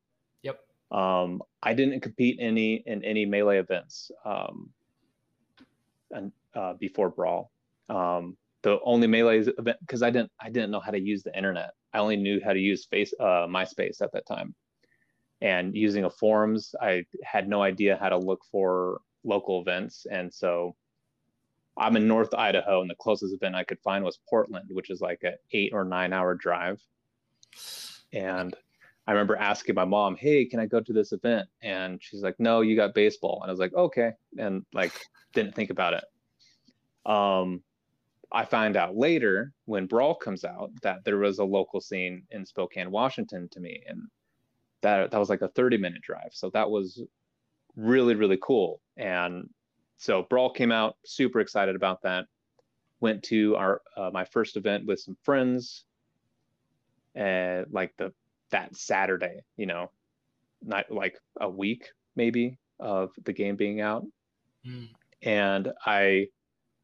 um, 0.90 1.42
i 1.62 1.74
didn't 1.74 2.00
compete 2.00 2.38
any 2.40 2.82
in 2.86 3.04
any 3.04 3.24
melee 3.24 3.58
events 3.58 4.10
um, 4.24 4.70
and 6.10 6.32
uh, 6.54 6.74
before 6.74 7.10
brawl 7.10 7.50
um, 7.88 8.36
the 8.66 8.80
only 8.84 9.06
melee 9.06 9.44
event 9.58 9.78
because 9.80 10.02
I 10.02 10.10
didn't 10.10 10.32
I 10.40 10.50
didn't 10.50 10.72
know 10.72 10.80
how 10.80 10.90
to 10.90 11.00
use 11.00 11.22
the 11.22 11.36
internet. 11.36 11.70
I 11.92 11.98
only 11.98 12.16
knew 12.16 12.40
how 12.44 12.52
to 12.52 12.58
use 12.58 12.84
face 12.84 13.14
uh, 13.20 13.46
MySpace 13.46 14.02
at 14.02 14.10
that 14.12 14.26
time, 14.26 14.56
and 15.40 15.72
using 15.72 16.04
a 16.04 16.10
forums, 16.10 16.74
I 16.82 17.04
had 17.22 17.48
no 17.48 17.62
idea 17.62 17.96
how 18.00 18.08
to 18.08 18.18
look 18.18 18.40
for 18.50 19.02
local 19.22 19.60
events, 19.60 20.04
and 20.10 20.34
so 20.34 20.74
I'm 21.76 21.96
in 21.96 22.08
North 22.08 22.34
Idaho, 22.34 22.80
and 22.80 22.90
the 22.90 22.96
closest 22.96 23.34
event 23.34 23.54
I 23.54 23.62
could 23.62 23.78
find 23.84 24.04
was 24.04 24.18
Portland, 24.28 24.68
which 24.72 24.90
is 24.90 25.00
like 25.00 25.20
an 25.22 25.34
eight 25.52 25.72
or 25.72 25.84
nine 25.84 26.12
hour 26.12 26.34
drive. 26.34 26.82
And 28.12 28.52
I 29.06 29.12
remember 29.12 29.36
asking 29.36 29.74
my 29.76 29.84
mom, 29.84 30.16
"Hey, 30.16 30.44
can 30.44 30.60
I 30.60 30.66
go 30.66 30.80
to 30.80 30.92
this 30.92 31.12
event?" 31.12 31.48
And 31.62 32.02
she's 32.02 32.22
like, 32.22 32.38
"No, 32.38 32.60
you 32.60 32.76
got 32.76 32.94
baseball." 32.94 33.40
And 33.42 33.50
I 33.50 33.52
was 33.52 33.60
like, 33.60 33.74
"Okay," 33.74 34.12
and 34.38 34.64
like 34.72 34.92
didn't 35.32 35.54
think 35.54 35.70
about 35.70 35.94
it. 35.94 36.04
Um, 37.10 37.62
I 38.32 38.44
find 38.44 38.76
out 38.76 38.96
later 38.96 39.52
when 39.66 39.86
Brawl 39.86 40.14
comes 40.14 40.44
out 40.44 40.70
that 40.82 41.04
there 41.04 41.18
was 41.18 41.38
a 41.38 41.44
local 41.44 41.80
scene 41.80 42.24
in 42.30 42.44
Spokane, 42.44 42.90
Washington 42.90 43.48
to 43.50 43.60
me. 43.60 43.82
And 43.86 44.02
that 44.82 45.10
that 45.10 45.18
was 45.18 45.30
like 45.30 45.42
a 45.42 45.48
30 45.48 45.78
minute 45.78 46.02
drive. 46.02 46.30
So 46.32 46.50
that 46.50 46.68
was 46.70 47.02
really, 47.76 48.14
really 48.14 48.38
cool. 48.42 48.80
And 48.96 49.48
so 49.96 50.24
Brawl 50.24 50.50
came 50.50 50.72
out, 50.72 50.96
super 51.04 51.40
excited 51.40 51.76
about 51.76 52.02
that. 52.02 52.26
Went 53.00 53.22
to 53.24 53.56
our 53.56 53.82
uh, 53.96 54.10
my 54.12 54.24
first 54.24 54.56
event 54.56 54.86
with 54.86 55.00
some 55.00 55.16
friends, 55.22 55.84
and 57.14 57.66
like 57.70 57.94
the 57.98 58.12
that 58.50 58.76
Saturday, 58.76 59.40
you 59.56 59.66
know, 59.66 59.90
not 60.62 60.90
like 60.90 61.18
a 61.40 61.48
week 61.48 61.88
maybe 62.14 62.58
of 62.80 63.10
the 63.24 63.32
game 63.32 63.56
being 63.56 63.80
out. 63.80 64.04
Mm. 64.66 64.88
And 65.22 65.72
I 65.84 66.28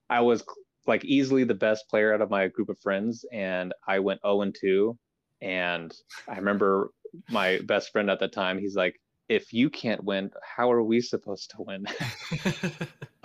I 0.09 0.21
was 0.21 0.45
like 0.87 1.04
easily 1.04 1.45
the 1.45 1.54
best 1.54 1.88
player 1.88 2.12
out 2.12 2.21
of 2.21 2.31
my 2.31 2.49
group 2.49 2.69
of 2.69 2.78
friends, 2.81 3.25
and 3.33 3.73
I 3.87 4.00
went 4.00 4.21
0 4.23 4.42
and 4.42 4.57
2. 4.59 4.99
And 5.40 5.92
I 6.28 6.37
remember 6.37 6.90
my 7.28 7.61
best 7.64 7.90
friend 7.92 8.11
at 8.11 8.21
the 8.21 8.28
time, 8.28 8.59
he's 8.59 8.76
like, 8.76 9.00
if 9.28 9.52
you 9.52 9.71
can't 9.71 10.04
win, 10.04 10.31
how 10.57 10.71
are 10.71 10.83
we 10.83 11.00
supposed 11.00 11.50
to 11.50 11.62
win? 11.62 11.87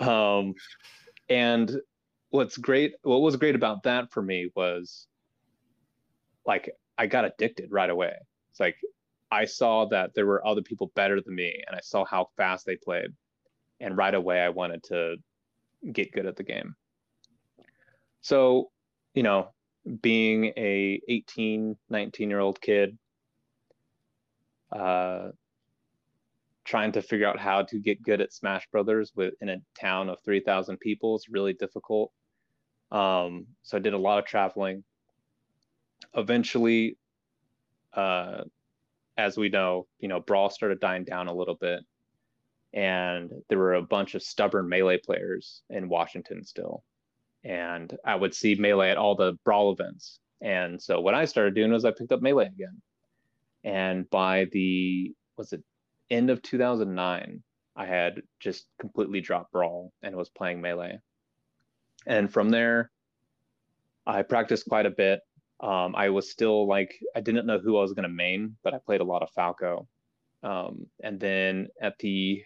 um, 0.00 0.54
and 1.28 1.80
what's 2.30 2.56
great, 2.56 2.94
what 3.02 3.20
was 3.20 3.36
great 3.36 3.54
about 3.54 3.82
that 3.84 4.10
for 4.10 4.22
me 4.22 4.50
was 4.54 5.06
like 6.46 6.70
I 6.98 7.06
got 7.06 7.24
addicted 7.24 7.70
right 7.70 7.88
away. 7.88 8.14
It's 8.50 8.60
like 8.60 8.76
I 9.30 9.44
saw 9.44 9.86
that 9.86 10.14
there 10.14 10.26
were 10.26 10.46
other 10.46 10.62
people 10.62 10.90
better 10.94 11.20
than 11.20 11.34
me, 11.34 11.62
and 11.66 11.76
I 11.76 11.80
saw 11.80 12.04
how 12.04 12.28
fast 12.36 12.66
they 12.66 12.76
played, 12.76 13.12
and 13.80 13.96
right 13.96 14.14
away 14.14 14.40
I 14.40 14.48
wanted 14.48 14.82
to 14.84 15.16
get 15.92 16.12
good 16.12 16.26
at 16.26 16.36
the 16.36 16.42
game. 16.42 16.74
So, 18.20 18.70
you 19.14 19.22
know, 19.22 19.50
being 20.02 20.46
a 20.56 21.00
18, 21.08 21.76
19 21.88 22.30
year 22.30 22.40
old 22.40 22.60
kid, 22.60 22.98
uh, 24.72 25.28
trying 26.64 26.92
to 26.92 27.00
figure 27.00 27.26
out 27.26 27.38
how 27.38 27.62
to 27.62 27.78
get 27.78 28.02
good 28.02 28.20
at 28.20 28.32
Smash 28.32 28.68
Brothers 28.70 29.12
with 29.16 29.34
in 29.40 29.48
a 29.48 29.56
town 29.80 30.10
of 30.10 30.18
3,000 30.24 30.78
people 30.78 31.16
is 31.16 31.28
really 31.30 31.54
difficult. 31.54 32.12
Um, 32.90 33.46
so 33.62 33.78
I 33.78 33.80
did 33.80 33.94
a 33.94 33.98
lot 33.98 34.18
of 34.18 34.26
traveling. 34.26 34.84
Eventually, 36.14 36.96
uh, 37.94 38.42
as 39.16 39.36
we 39.36 39.48
know, 39.48 39.86
you 39.98 40.08
know, 40.08 40.20
Brawl 40.20 40.50
started 40.50 40.80
dying 40.80 41.04
down 41.04 41.28
a 41.28 41.34
little 41.34 41.56
bit, 41.56 41.80
and 42.72 43.30
there 43.48 43.58
were 43.58 43.74
a 43.74 43.82
bunch 43.82 44.14
of 44.14 44.22
stubborn 44.22 44.68
melee 44.68 44.98
players 44.98 45.62
in 45.70 45.88
Washington 45.88 46.44
still 46.44 46.82
and 47.44 47.96
I 48.04 48.14
would 48.14 48.34
see 48.34 48.54
melee 48.54 48.90
at 48.90 48.96
all 48.96 49.14
the 49.14 49.38
brawl 49.44 49.72
events. 49.72 50.20
And 50.40 50.80
so 50.80 51.00
what 51.00 51.14
I 51.14 51.24
started 51.24 51.54
doing 51.54 51.72
was 51.72 51.84
I 51.84 51.90
picked 51.90 52.12
up 52.12 52.22
melee 52.22 52.46
again. 52.46 52.80
And 53.64 54.08
by 54.10 54.46
the 54.52 55.14
was 55.36 55.52
it 55.52 55.62
end 56.10 56.30
of 56.30 56.42
2009, 56.42 57.42
I 57.76 57.86
had 57.86 58.22
just 58.40 58.66
completely 58.80 59.20
dropped 59.20 59.52
brawl 59.52 59.92
and 60.02 60.16
was 60.16 60.28
playing 60.30 60.60
melee. 60.60 60.98
And 62.06 62.32
from 62.32 62.50
there, 62.50 62.90
I 64.06 64.22
practiced 64.22 64.68
quite 64.68 64.86
a 64.86 64.90
bit. 64.90 65.20
Um, 65.60 65.94
I 65.96 66.10
was 66.10 66.30
still 66.30 66.68
like 66.68 66.94
I 67.16 67.20
didn't 67.20 67.46
know 67.46 67.58
who 67.58 67.78
I 67.78 67.82
was 67.82 67.92
going 67.92 68.04
to 68.04 68.14
main, 68.14 68.56
but 68.62 68.74
I 68.74 68.78
played 68.78 69.00
a 69.00 69.04
lot 69.04 69.22
of 69.22 69.30
Falco. 69.30 69.88
Um, 70.42 70.86
and 71.02 71.18
then 71.18 71.68
at 71.80 71.98
the 71.98 72.42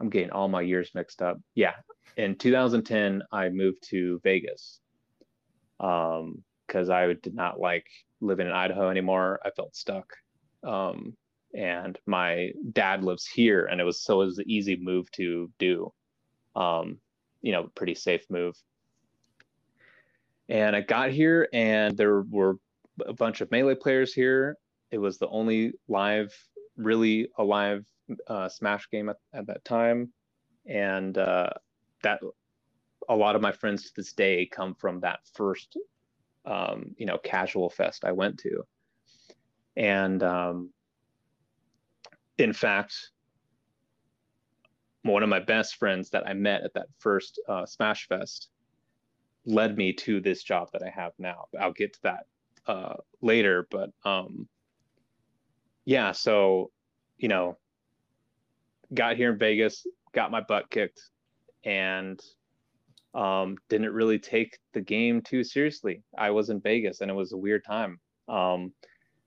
I'm 0.00 0.08
getting 0.08 0.30
all 0.30 0.48
my 0.48 0.62
years 0.62 0.90
mixed 0.94 1.20
up. 1.20 1.38
Yeah, 1.54 1.74
in 2.16 2.36
2010, 2.36 3.22
I 3.30 3.50
moved 3.50 3.82
to 3.90 4.20
Vegas 4.24 4.80
because 5.78 6.20
um, 6.22 6.90
I 6.90 7.14
did 7.22 7.34
not 7.34 7.60
like 7.60 7.86
living 8.20 8.46
in 8.46 8.52
Idaho 8.52 8.88
anymore. 8.88 9.40
I 9.44 9.50
felt 9.50 9.76
stuck. 9.76 10.06
Um, 10.62 11.14
and 11.54 11.98
my 12.06 12.52
dad 12.72 13.04
lives 13.04 13.26
here, 13.26 13.66
and 13.66 13.80
it 13.80 13.84
was 13.84 14.02
so 14.02 14.22
it 14.22 14.26
was 14.26 14.38
an 14.38 14.48
easy 14.50 14.76
move 14.76 15.10
to 15.12 15.50
do. 15.58 15.92
Um, 16.56 16.98
you 17.42 17.52
know, 17.52 17.70
pretty 17.74 17.94
safe 17.94 18.24
move. 18.30 18.54
And 20.50 20.74
I 20.74 20.80
got 20.80 21.10
here, 21.10 21.48
and 21.52 21.96
there 21.96 22.22
were 22.22 22.58
a 23.06 23.12
bunch 23.12 23.40
of 23.40 23.50
melee 23.52 23.76
players 23.76 24.12
here. 24.12 24.58
It 24.90 24.98
was 24.98 25.16
the 25.16 25.28
only 25.28 25.74
live, 25.86 26.36
really 26.76 27.28
alive 27.38 27.86
uh, 28.26 28.48
Smash 28.48 28.90
game 28.90 29.08
at, 29.08 29.16
at 29.32 29.46
that 29.46 29.64
time, 29.64 30.12
and 30.66 31.16
uh, 31.16 31.50
that 32.02 32.18
a 33.08 33.14
lot 33.14 33.36
of 33.36 33.42
my 33.42 33.52
friends 33.52 33.84
to 33.84 33.90
this 33.96 34.12
day 34.12 34.44
come 34.44 34.74
from 34.74 34.98
that 35.00 35.20
first, 35.34 35.76
um, 36.44 36.96
you 36.98 37.06
know, 37.06 37.18
casual 37.18 37.70
fest 37.70 38.04
I 38.04 38.10
went 38.10 38.36
to, 38.40 38.64
and 39.76 40.20
um, 40.24 40.70
in 42.38 42.52
fact, 42.52 43.12
one 45.02 45.22
of 45.22 45.28
my 45.28 45.38
best 45.38 45.76
friends 45.76 46.10
that 46.10 46.26
I 46.26 46.32
met 46.32 46.62
at 46.62 46.74
that 46.74 46.88
first 46.98 47.40
uh, 47.48 47.64
Smash 47.66 48.08
Fest 48.08 48.48
led 49.46 49.76
me 49.76 49.92
to 49.92 50.20
this 50.20 50.42
job 50.42 50.70
that 50.72 50.82
I 50.82 50.90
have 50.90 51.12
now. 51.18 51.46
I'll 51.58 51.72
get 51.72 51.94
to 51.94 52.02
that 52.02 52.26
uh, 52.66 52.94
later, 53.20 53.66
but 53.70 53.90
um, 54.04 54.48
yeah. 55.84 56.12
So, 56.12 56.70
you 57.18 57.28
know, 57.28 57.56
got 58.92 59.16
here 59.16 59.32
in 59.32 59.38
Vegas, 59.38 59.86
got 60.12 60.30
my 60.30 60.40
butt 60.40 60.70
kicked, 60.70 61.00
and 61.64 62.20
um, 63.14 63.56
didn't 63.68 63.92
really 63.92 64.18
take 64.18 64.58
the 64.72 64.80
game 64.80 65.22
too 65.22 65.42
seriously. 65.42 66.02
I 66.16 66.30
was 66.30 66.50
in 66.50 66.60
Vegas, 66.60 67.00
and 67.00 67.10
it 67.10 67.14
was 67.14 67.32
a 67.32 67.36
weird 67.36 67.64
time. 67.64 67.98
Um, 68.28 68.72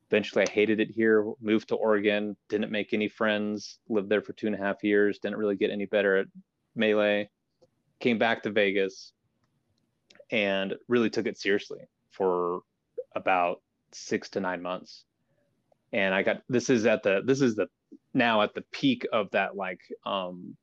eventually, 0.10 0.46
I 0.48 0.52
hated 0.52 0.80
it 0.80 0.92
here. 0.92 1.26
Moved 1.42 1.70
to 1.70 1.76
Oregon, 1.76 2.38
didn't 2.50 2.72
make 2.72 2.94
any 2.94 3.10
friends. 3.10 3.80
Lived 3.90 4.10
there 4.10 4.22
for 4.22 4.34
two 4.34 4.48
and 4.48 4.56
a 4.56 4.60
half 4.60 4.84
years. 4.84 5.20
Didn't 5.20 5.38
really 5.38 5.56
get 5.56 5.72
any 5.72 5.86
better 5.86 6.18
at 6.18 6.28
melee. 6.76 7.30
Came 8.00 8.18
back 8.18 8.44
to 8.44 8.52
Vegas, 8.52 9.14
and 10.32 10.76
really 10.88 11.10
took 11.10 11.26
it 11.26 11.38
seriously 11.38 11.82
for 12.12 12.62
about 13.16 13.62
six 13.92 14.30
to 14.30 14.40
nine 14.40 14.62
months. 14.62 15.06
And 15.92 16.14
I 16.14 16.24
got 16.24 16.42
this 16.50 16.70
is 16.70 16.86
at 16.86 17.04
the 17.04 17.22
this 17.26 17.42
is 17.42 17.56
the 17.56 17.68
now 18.14 18.42
at 18.42 18.54
the 18.54 18.64
peak 18.72 19.06
of 19.14 19.30
that 19.32 19.56
like 19.56 19.82
um 20.06 20.56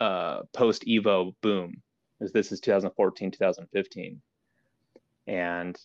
uh 0.00 0.42
post 0.52 0.84
Evo 0.86 1.34
boom. 1.40 1.82
As 2.20 2.32
this 2.32 2.52
is 2.52 2.60
2014, 2.60 3.32
2015. 3.32 4.20
And 5.26 5.76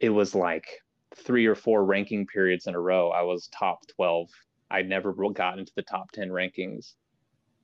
it 0.00 0.10
was 0.10 0.34
like 0.34 0.66
three 1.14 1.46
or 1.46 1.54
four 1.54 1.84
ranking 1.84 2.26
periods 2.26 2.66
in 2.66 2.74
a 2.74 2.80
row. 2.80 3.10
I 3.10 3.22
was 3.22 3.48
top 3.48 3.86
12. 3.94 4.28
I 4.70 4.82
never 4.82 5.12
got 5.32 5.58
into 5.58 5.72
the 5.76 5.82
top 5.82 6.10
10 6.12 6.30
rankings. 6.30 6.94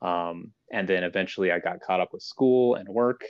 Um, 0.01 0.53
and 0.73 0.89
then 0.89 1.03
eventually 1.03 1.51
I 1.51 1.59
got 1.59 1.81
caught 1.81 2.01
up 2.01 2.13
with 2.13 2.23
school 2.23 2.77
and 2.77 2.89
work 2.89 3.23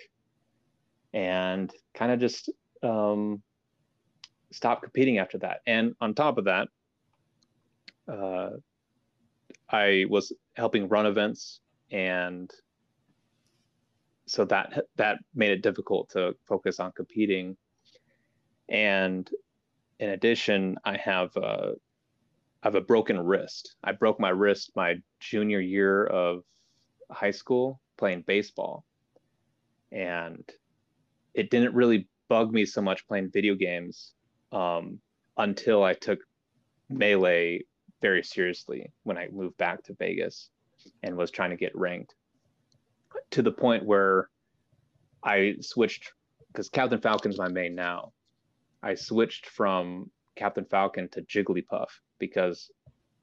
and 1.13 1.73
kind 1.95 2.13
of 2.13 2.21
just 2.21 2.51
um, 2.83 3.43
stopped 4.53 4.83
competing 4.83 5.19
after 5.19 5.39
that. 5.39 5.61
And 5.67 5.95
on 6.01 6.15
top 6.15 6.39
of 6.39 6.45
that, 6.45 6.69
uh, 8.11 8.51
I 9.71 10.07
was 10.09 10.33
helping 10.55 10.89
run 10.89 11.07
events, 11.07 11.61
and 11.91 12.51
so 14.27 14.45
that 14.47 14.85
that 14.97 15.19
made 15.35 15.51
it 15.51 15.63
difficult 15.63 16.11
to 16.11 16.35
focus 16.47 16.81
on 16.81 16.93
competing. 16.93 17.57
And 18.69 19.29
in 19.99 20.11
addition, 20.11 20.77
I 20.85 20.97
have 20.97 21.37
a, 21.37 21.73
I 22.63 22.67
have 22.67 22.75
a 22.77 22.81
broken 22.81 23.19
wrist. 23.19 23.77
I 23.85 23.93
broke 23.93 24.19
my 24.21 24.31
wrist 24.31 24.73
my 24.75 24.97
junior 25.21 25.61
year 25.61 26.07
of 26.07 26.45
high 27.11 27.31
school 27.31 27.81
playing 27.99 28.25
baseball, 28.27 28.85
and 29.93 30.45
it 31.39 31.51
didn't 31.51 31.73
really 31.73 32.09
bug 32.29 32.53
me 32.53 32.67
so 32.67 32.83
much 32.83 33.07
playing 33.07 33.31
video 33.31 33.55
games 33.55 34.13
um, 34.51 34.99
until 35.37 35.85
I 35.85 35.95
took 35.95 36.19
melee 36.91 37.65
very 38.03 38.25
seriously 38.25 38.91
when 39.05 39.17
I 39.17 39.29
moved 39.31 39.57
back 39.57 39.85
to 39.85 39.95
Vegas 39.95 40.51
and 41.05 41.17
was 41.17 41.31
trying 41.31 41.51
to 41.51 41.57
get 41.57 41.77
ranked 41.77 42.17
to 43.31 43.43
the 43.43 43.53
point 43.53 43.85
where 43.85 44.31
I 45.23 45.55
switched 45.61 46.13
because 46.49 46.69
Captain 46.69 47.01
Falcon's 47.01 47.39
my 47.39 47.49
main 47.49 47.77
now. 47.77 48.13
I 48.83 48.97
switched 48.97 49.47
from 49.47 50.11
Captain 50.35 50.65
Falcon 50.65 51.09
to 51.11 51.23
Jigglypuff 51.23 51.89
because 52.19 52.69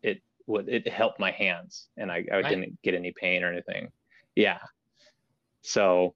it 0.03 0.21
would 0.47 0.69
it 0.69 0.87
helped 0.87 1.19
my 1.19 1.31
hands 1.31 1.89
and 1.97 2.09
I, 2.09 2.25
I 2.31 2.35
right. 2.35 2.49
didn't 2.49 2.81
get 2.81 2.93
any 2.93 3.11
pain 3.11 3.43
or 3.43 3.51
anything. 3.51 3.91
Yeah. 4.35 4.59
So 5.63 6.15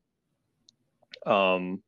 um 1.25 1.81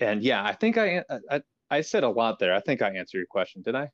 and 0.00 0.22
yeah, 0.22 0.44
I 0.44 0.52
think 0.52 0.78
I, 0.78 1.04
I 1.30 1.42
I 1.70 1.80
said 1.80 2.04
a 2.04 2.08
lot 2.08 2.38
there. 2.38 2.54
I 2.54 2.60
think 2.60 2.82
I 2.82 2.90
answered 2.90 3.18
your 3.18 3.26
question. 3.26 3.62
Did 3.62 3.74
I? 3.74 3.90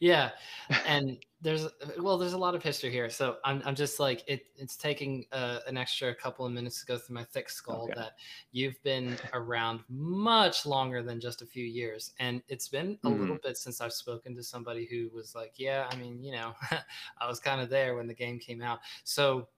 Yeah, 0.00 0.30
and 0.86 1.18
there's 1.40 1.66
well, 2.00 2.18
there's 2.18 2.32
a 2.32 2.38
lot 2.38 2.54
of 2.54 2.62
history 2.62 2.90
here. 2.90 3.10
So 3.10 3.36
I'm 3.44 3.62
I'm 3.64 3.74
just 3.74 4.00
like 4.00 4.22
it. 4.26 4.46
It's 4.56 4.76
taking 4.76 5.26
uh, 5.32 5.60
an 5.66 5.76
extra 5.76 6.14
couple 6.14 6.46
of 6.46 6.52
minutes 6.52 6.80
to 6.80 6.86
go 6.86 6.98
through 6.98 7.14
my 7.14 7.24
thick 7.24 7.50
skull 7.50 7.84
okay. 7.84 7.94
that 7.96 8.12
you've 8.52 8.80
been 8.82 9.16
around 9.34 9.80
much 9.88 10.66
longer 10.66 11.02
than 11.02 11.20
just 11.20 11.42
a 11.42 11.46
few 11.46 11.64
years, 11.64 12.12
and 12.18 12.42
it's 12.48 12.68
been 12.68 12.98
a 13.04 13.08
mm-hmm. 13.08 13.20
little 13.20 13.38
bit 13.42 13.56
since 13.56 13.80
I've 13.80 13.92
spoken 13.92 14.34
to 14.36 14.42
somebody 14.42 14.86
who 14.90 15.10
was 15.14 15.34
like, 15.34 15.54
yeah, 15.56 15.88
I 15.90 15.96
mean, 15.96 16.22
you 16.22 16.32
know, 16.32 16.54
I 17.18 17.28
was 17.28 17.40
kind 17.40 17.60
of 17.60 17.70
there 17.70 17.96
when 17.96 18.06
the 18.06 18.14
game 18.14 18.38
came 18.38 18.62
out. 18.62 18.80
So 19.04 19.48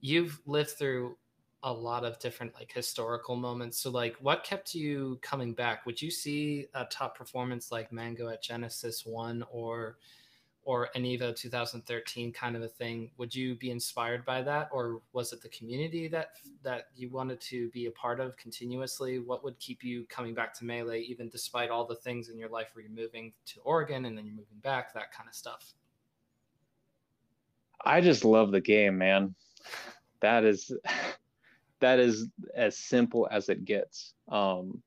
you've 0.00 0.40
lived 0.46 0.70
through 0.70 1.16
a 1.62 1.72
lot 1.72 2.04
of 2.04 2.18
different 2.18 2.54
like 2.54 2.72
historical 2.72 3.36
moments. 3.36 3.78
So 3.78 3.90
like 3.90 4.16
what 4.20 4.44
kept 4.44 4.74
you 4.74 5.18
coming 5.22 5.52
back? 5.52 5.84
Would 5.86 6.00
you 6.00 6.10
see 6.10 6.66
a 6.74 6.84
top 6.86 7.16
performance 7.16 7.70
like 7.70 7.92
Mango 7.92 8.28
at 8.28 8.42
Genesis 8.42 9.04
1 9.04 9.44
or 9.50 9.98
or 10.62 10.90
an 10.94 11.02
Evo 11.02 11.34
2013 11.34 12.32
kind 12.32 12.56
of 12.56 12.62
a 12.62 12.68
thing? 12.68 13.10
Would 13.18 13.34
you 13.34 13.56
be 13.56 13.70
inspired 13.70 14.24
by 14.24 14.42
that 14.42 14.68
or 14.72 15.02
was 15.12 15.32
it 15.32 15.42
the 15.42 15.48
community 15.50 16.08
that 16.08 16.30
that 16.62 16.88
you 16.96 17.10
wanted 17.10 17.40
to 17.42 17.68
be 17.70 17.86
a 17.86 17.90
part 17.90 18.20
of 18.20 18.36
continuously? 18.38 19.18
What 19.18 19.44
would 19.44 19.58
keep 19.58 19.84
you 19.84 20.06
coming 20.08 20.34
back 20.34 20.54
to 20.58 20.64
Melee 20.64 21.00
even 21.00 21.28
despite 21.28 21.70
all 21.70 21.86
the 21.86 21.96
things 21.96 22.30
in 22.30 22.38
your 22.38 22.48
life 22.48 22.68
where 22.72 22.82
you're 22.82 22.92
moving 22.92 23.32
to 23.46 23.60
Oregon 23.64 24.06
and 24.06 24.16
then 24.16 24.24
you're 24.24 24.34
moving 24.34 24.58
back, 24.62 24.94
that 24.94 25.12
kind 25.12 25.28
of 25.28 25.34
stuff? 25.34 25.74
I 27.84 28.00
just 28.00 28.24
love 28.24 28.50
the 28.50 28.60
game, 28.60 28.98
man. 28.98 29.34
That 30.20 30.44
is 30.44 30.70
that 31.80 31.98
is 31.98 32.28
as 32.54 32.78
simple 32.78 33.28
as 33.30 33.48
it 33.48 33.64
gets. 33.64 34.14
Um, 34.28 34.82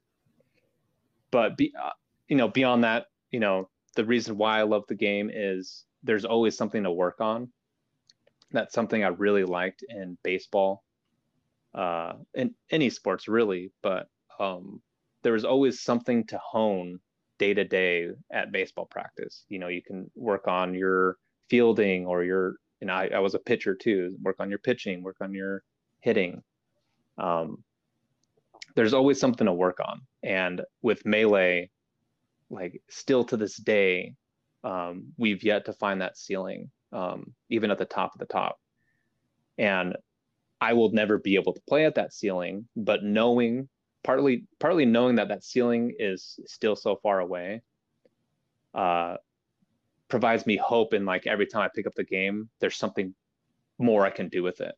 but 1.31 1.57
be, 1.57 1.73
uh, 1.79 1.89
you 2.27 2.35
know, 2.35 2.47
beyond 2.47 2.83
that, 2.83 3.07
you 3.31 3.39
know, 3.39 3.69
the 3.95 4.05
reason 4.05 4.37
why 4.37 4.59
I 4.59 4.63
love 4.63 4.83
the 4.87 4.95
game 4.95 5.29
is 5.33 5.85
there's 6.03 6.25
always 6.25 6.57
something 6.57 6.83
to 6.83 6.91
work 6.91 7.19
on. 7.19 7.49
That's 8.51 8.73
something 8.73 9.03
I 9.03 9.07
really 9.07 9.43
liked 9.43 9.83
in 9.89 10.17
baseball, 10.23 10.83
uh, 11.73 12.13
in 12.35 12.53
any 12.69 12.89
sports 12.89 13.27
really, 13.27 13.71
but 13.81 14.07
um, 14.39 14.81
there 15.23 15.33
was 15.33 15.45
always 15.45 15.81
something 15.81 16.25
to 16.27 16.37
hone 16.37 16.99
day 17.39 17.53
to 17.53 17.63
day 17.63 18.09
at 18.31 18.51
baseball 18.51 18.85
practice. 18.85 19.45
You 19.49 19.57
know, 19.59 19.69
you 19.69 19.81
can 19.81 20.09
work 20.15 20.47
on 20.47 20.75
your 20.75 21.17
fielding 21.49 22.05
or 22.05 22.23
your, 22.23 22.57
you 22.79 22.87
know, 22.87 22.93
I, 22.93 23.09
I 23.15 23.19
was 23.19 23.33
a 23.33 23.39
pitcher 23.39 23.73
too, 23.75 24.15
work 24.21 24.35
on 24.39 24.49
your 24.49 24.59
pitching, 24.59 25.01
work 25.01 25.17
on 25.21 25.33
your 25.33 25.63
hitting 26.01 26.43
um, 27.17 27.63
there's 28.75 28.93
always 28.93 29.19
something 29.19 29.45
to 29.45 29.53
work 29.53 29.79
on. 29.79 30.01
And 30.23 30.61
with 30.81 31.05
melee, 31.05 31.69
like 32.49 32.81
still 32.89 33.23
to 33.25 33.37
this 33.37 33.57
day, 33.57 34.15
um, 34.63 35.13
we've 35.17 35.43
yet 35.43 35.65
to 35.65 35.73
find 35.73 36.01
that 36.01 36.17
ceiling, 36.17 36.71
um, 36.91 37.33
even 37.49 37.71
at 37.71 37.77
the 37.77 37.85
top 37.85 38.13
of 38.13 38.19
the 38.19 38.25
top. 38.25 38.59
And 39.57 39.95
I 40.61 40.73
will 40.73 40.91
never 40.91 41.17
be 41.17 41.35
able 41.35 41.53
to 41.53 41.61
play 41.67 41.85
at 41.85 41.95
that 41.95 42.13
ceiling, 42.13 42.67
but 42.75 43.03
knowing 43.03 43.67
partly 44.03 44.45
partly 44.59 44.85
knowing 44.85 45.15
that 45.15 45.29
that 45.29 45.43
ceiling 45.43 45.93
is 45.97 46.39
still 46.45 46.75
so 46.75 46.95
far 46.97 47.19
away 47.19 47.61
uh, 48.73 49.15
provides 50.09 50.45
me 50.45 50.57
hope 50.57 50.93
and 50.93 51.05
like 51.05 51.25
every 51.25 51.47
time 51.47 51.63
I 51.63 51.69
pick 51.73 51.87
up 51.87 51.95
the 51.95 52.03
game, 52.03 52.49
there's 52.59 52.75
something 52.75 53.13
more 53.79 54.05
I 54.05 54.09
can 54.09 54.29
do 54.29 54.43
with 54.43 54.61
it. 54.61 54.75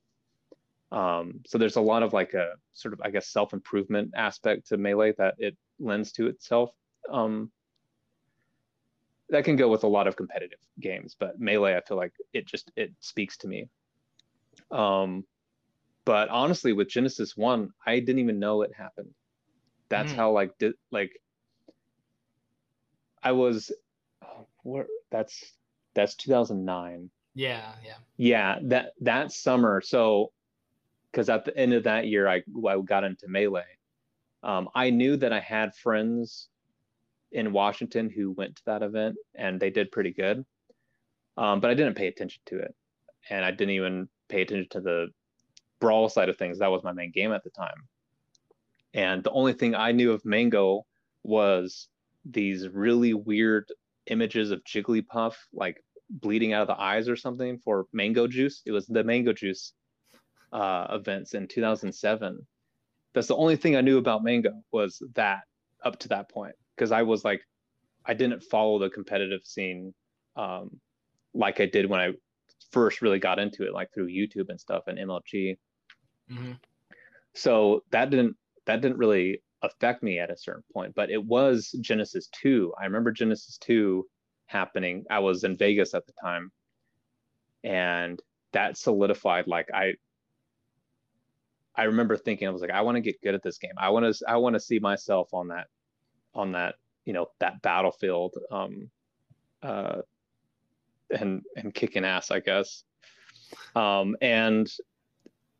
Um, 0.95 1.41
so 1.45 1.58
there's 1.58 1.75
a 1.75 1.81
lot 1.81 2.03
of 2.03 2.13
like 2.13 2.34
a 2.34 2.53
sort 2.73 2.93
of, 2.93 3.01
I 3.03 3.10
guess, 3.10 3.27
self 3.27 3.53
improvement 3.53 4.12
aspect 4.15 4.67
to 4.67 4.77
Melee 4.77 5.13
that 5.17 5.36
it 5.38 5.55
lends 5.79 6.12
to 6.13 6.27
itself. 6.27 6.71
Um, 7.12 7.51
that 9.29 9.43
can 9.43 9.55
go 9.55 9.69
with 9.69 9.84
a 9.84 9.88
lot 9.88 10.08
of 10.08 10.15
competitive 10.15 10.60
games, 10.79 11.15
but 11.19 11.39
Melee, 11.39 11.75
I 11.75 11.81
feel 11.81 11.97
like 11.97 12.13
it 12.34 12.47
just 12.47 12.71
it 12.75 12.93
speaks 12.99 13.38
to 13.38 13.47
me. 13.47 13.69
Um, 14.71 15.25
but 16.05 16.29
honestly, 16.29 16.73
with 16.73 16.88
Genesis 16.88 17.36
One, 17.36 17.71
I 17.86 17.99
didn't 17.99 18.19
even 18.19 18.39
know 18.39 18.62
it 18.62 18.71
happened. 18.73 19.13
That's 19.89 20.13
mm. 20.13 20.15
how 20.15 20.31
like 20.31 20.58
did 20.60 20.73
like 20.91 21.19
I 23.21 23.31
was 23.31 23.71
oh, 24.23 24.47
where 24.63 24.86
that's 25.12 25.43
that's 25.95 26.15
2009. 26.15 27.10
Yeah, 27.34 27.71
yeah. 27.84 27.93
Yeah, 28.17 28.60
that 28.63 28.91
that 29.01 29.31
summer. 29.31 29.81
So, 29.81 30.31
because 31.15 31.30
at 31.30 31.45
the 31.45 31.58
end 31.58 31.71
of 31.71 31.84
that 31.84 32.08
year, 32.08 32.28
I 32.28 32.43
I 32.67 32.78
got 32.82 33.06
into 33.06 33.30
melee. 33.30 33.63
Um, 34.43 34.67
I 34.75 34.89
knew 34.89 35.15
that 35.15 35.32
I 35.32 35.39
had 35.39 35.73
friends 35.73 36.49
in 37.32 37.54
Washington 37.54 38.10
who 38.10 38.32
went 38.32 38.58
to 38.58 38.65
that 38.65 38.84
event 38.84 39.15
and 39.34 39.58
they 39.58 39.69
did 39.69 39.93
pretty 39.93 40.12
good, 40.12 40.45
um, 41.38 41.62
but 41.62 41.71
I 41.71 41.73
didn't 41.73 41.95
pay 41.95 42.08
attention 42.08 42.41
to 42.47 42.60
it, 42.60 42.75
and 43.30 43.45
I 43.45 43.51
didn't 43.51 43.75
even 43.75 44.10
pay 44.28 44.41
attention 44.41 44.67
to 44.71 44.82
the 44.82 45.08
brawl 45.80 46.10
side 46.10 46.28
of 46.28 46.38
things. 46.38 46.60
That 46.60 46.71
was 46.71 46.84
my 46.84 46.91
main 46.91 47.12
game 47.12 47.32
at 47.32 47.45
the 47.45 47.49
time, 47.49 47.88
and 48.93 49.23
the 49.23 49.32
only 49.32 49.54
thing 49.54 49.73
I 49.73 49.93
knew 49.93 50.12
of 50.12 50.25
Mango 50.25 50.86
was 51.23 51.88
these 52.25 52.67
really 52.67 53.13
weird 53.13 53.71
images 54.08 54.51
of 54.51 54.65
Jigglypuff 54.65 55.36
like 55.54 55.82
bleeding 56.10 56.51
out 56.51 56.63
of 56.63 56.67
the 56.67 56.82
eyes 56.82 57.08
or 57.08 57.15
something 57.15 57.58
for 57.58 57.86
mango 57.93 58.28
juice. 58.28 58.62
It 58.65 58.73
was 58.73 58.86
the 58.86 59.04
mango 59.04 59.32
juice 59.32 59.73
uh, 60.56 60.88
events 60.91 61.34
in 61.34 61.48
2007. 61.48 62.39
That's 63.13 63.28
the 63.28 63.36
only 63.36 63.58
thing 63.58 63.76
I 63.76 63.82
knew 63.82 63.98
about 63.98 64.24
mango 64.24 64.54
was 64.72 65.04
that 65.15 65.41
up 65.84 66.00
to 66.00 66.08
that 66.10 66.30
point 66.30 66.56
because 66.76 66.91
I 66.91 67.02
was 67.02 67.26
like, 67.26 67.41
I 68.06 68.13
didn't 68.13 68.41
follow 68.44 68.80
the 68.80 68.89
competitive 68.89 69.41
scene 69.44 69.94
um, 70.38 70.80
like 71.34 71.60
I 71.60 71.65
did 71.65 71.89
when 71.89 72.00
I 72.00 72.12
first 72.72 73.02
really 73.02 73.20
got 73.20 73.38
into 73.39 73.65
it, 73.65 73.74
like 73.74 73.89
through 73.94 74.08
YouTube 74.08 74.50
and 74.50 74.60
stuff 74.60 74.84
and 74.88 74.98
MLG. 74.98 75.58
Mm-hmm. 76.32 76.54
So 77.34 77.84
that 77.91 78.10
didn't 78.10 78.36
that 78.65 78.82
didn't 78.82 78.98
really 78.98 79.41
affect 79.62 80.04
me 80.04 80.20
at 80.20 80.32
a 80.32 80.38
certain 80.38 80.63
point, 80.74 80.94
but 80.96 81.10
it 81.10 81.24
was 81.24 81.76
Genesis 81.82 82.30
2. 82.41 82.74
I 82.80 82.86
remember 82.86 83.12
Genesis 83.12 83.58
2 83.60 84.06
happening. 84.48 85.04
I 85.10 85.20
was 85.20 85.44
in 85.44 85.58
Vegas 85.58 85.94
at 85.94 86.06
the 86.06 86.13
time. 86.22 86.52
And 87.63 88.22
that 88.54 88.78
solidified 88.78 89.48
like 89.48 89.68
I 89.74 89.96
I 91.78 91.84
remember 91.84 92.18
thinking 92.18 92.48
I 92.48 92.52
was 92.52 92.62
like 92.62 92.72
I 92.72 92.82
want 92.82 92.96
to 92.96 93.02
get 93.02 93.22
good 93.22 93.36
at 93.36 93.44
this 93.44 93.58
game. 93.58 93.74
I 93.78 93.90
want 93.90 94.14
to 94.14 94.26
I 94.28 94.38
want 94.38 94.56
to 94.56 94.60
see 94.60 94.80
myself 94.80 95.34
on 95.34 95.50
that 95.50 95.68
on 96.34 96.54
that, 96.54 96.76
you 97.06 97.14
know, 97.14 97.28
that 97.40 97.62
battlefield 97.62 98.34
um 98.52 98.90
uh 99.62 100.02
and 101.12 101.42
and 101.56 101.74
kicking 101.74 102.06
ass, 102.06 102.32
I 102.32 102.40
guess. 102.40 102.84
Um 103.76 104.16
and 104.22 104.72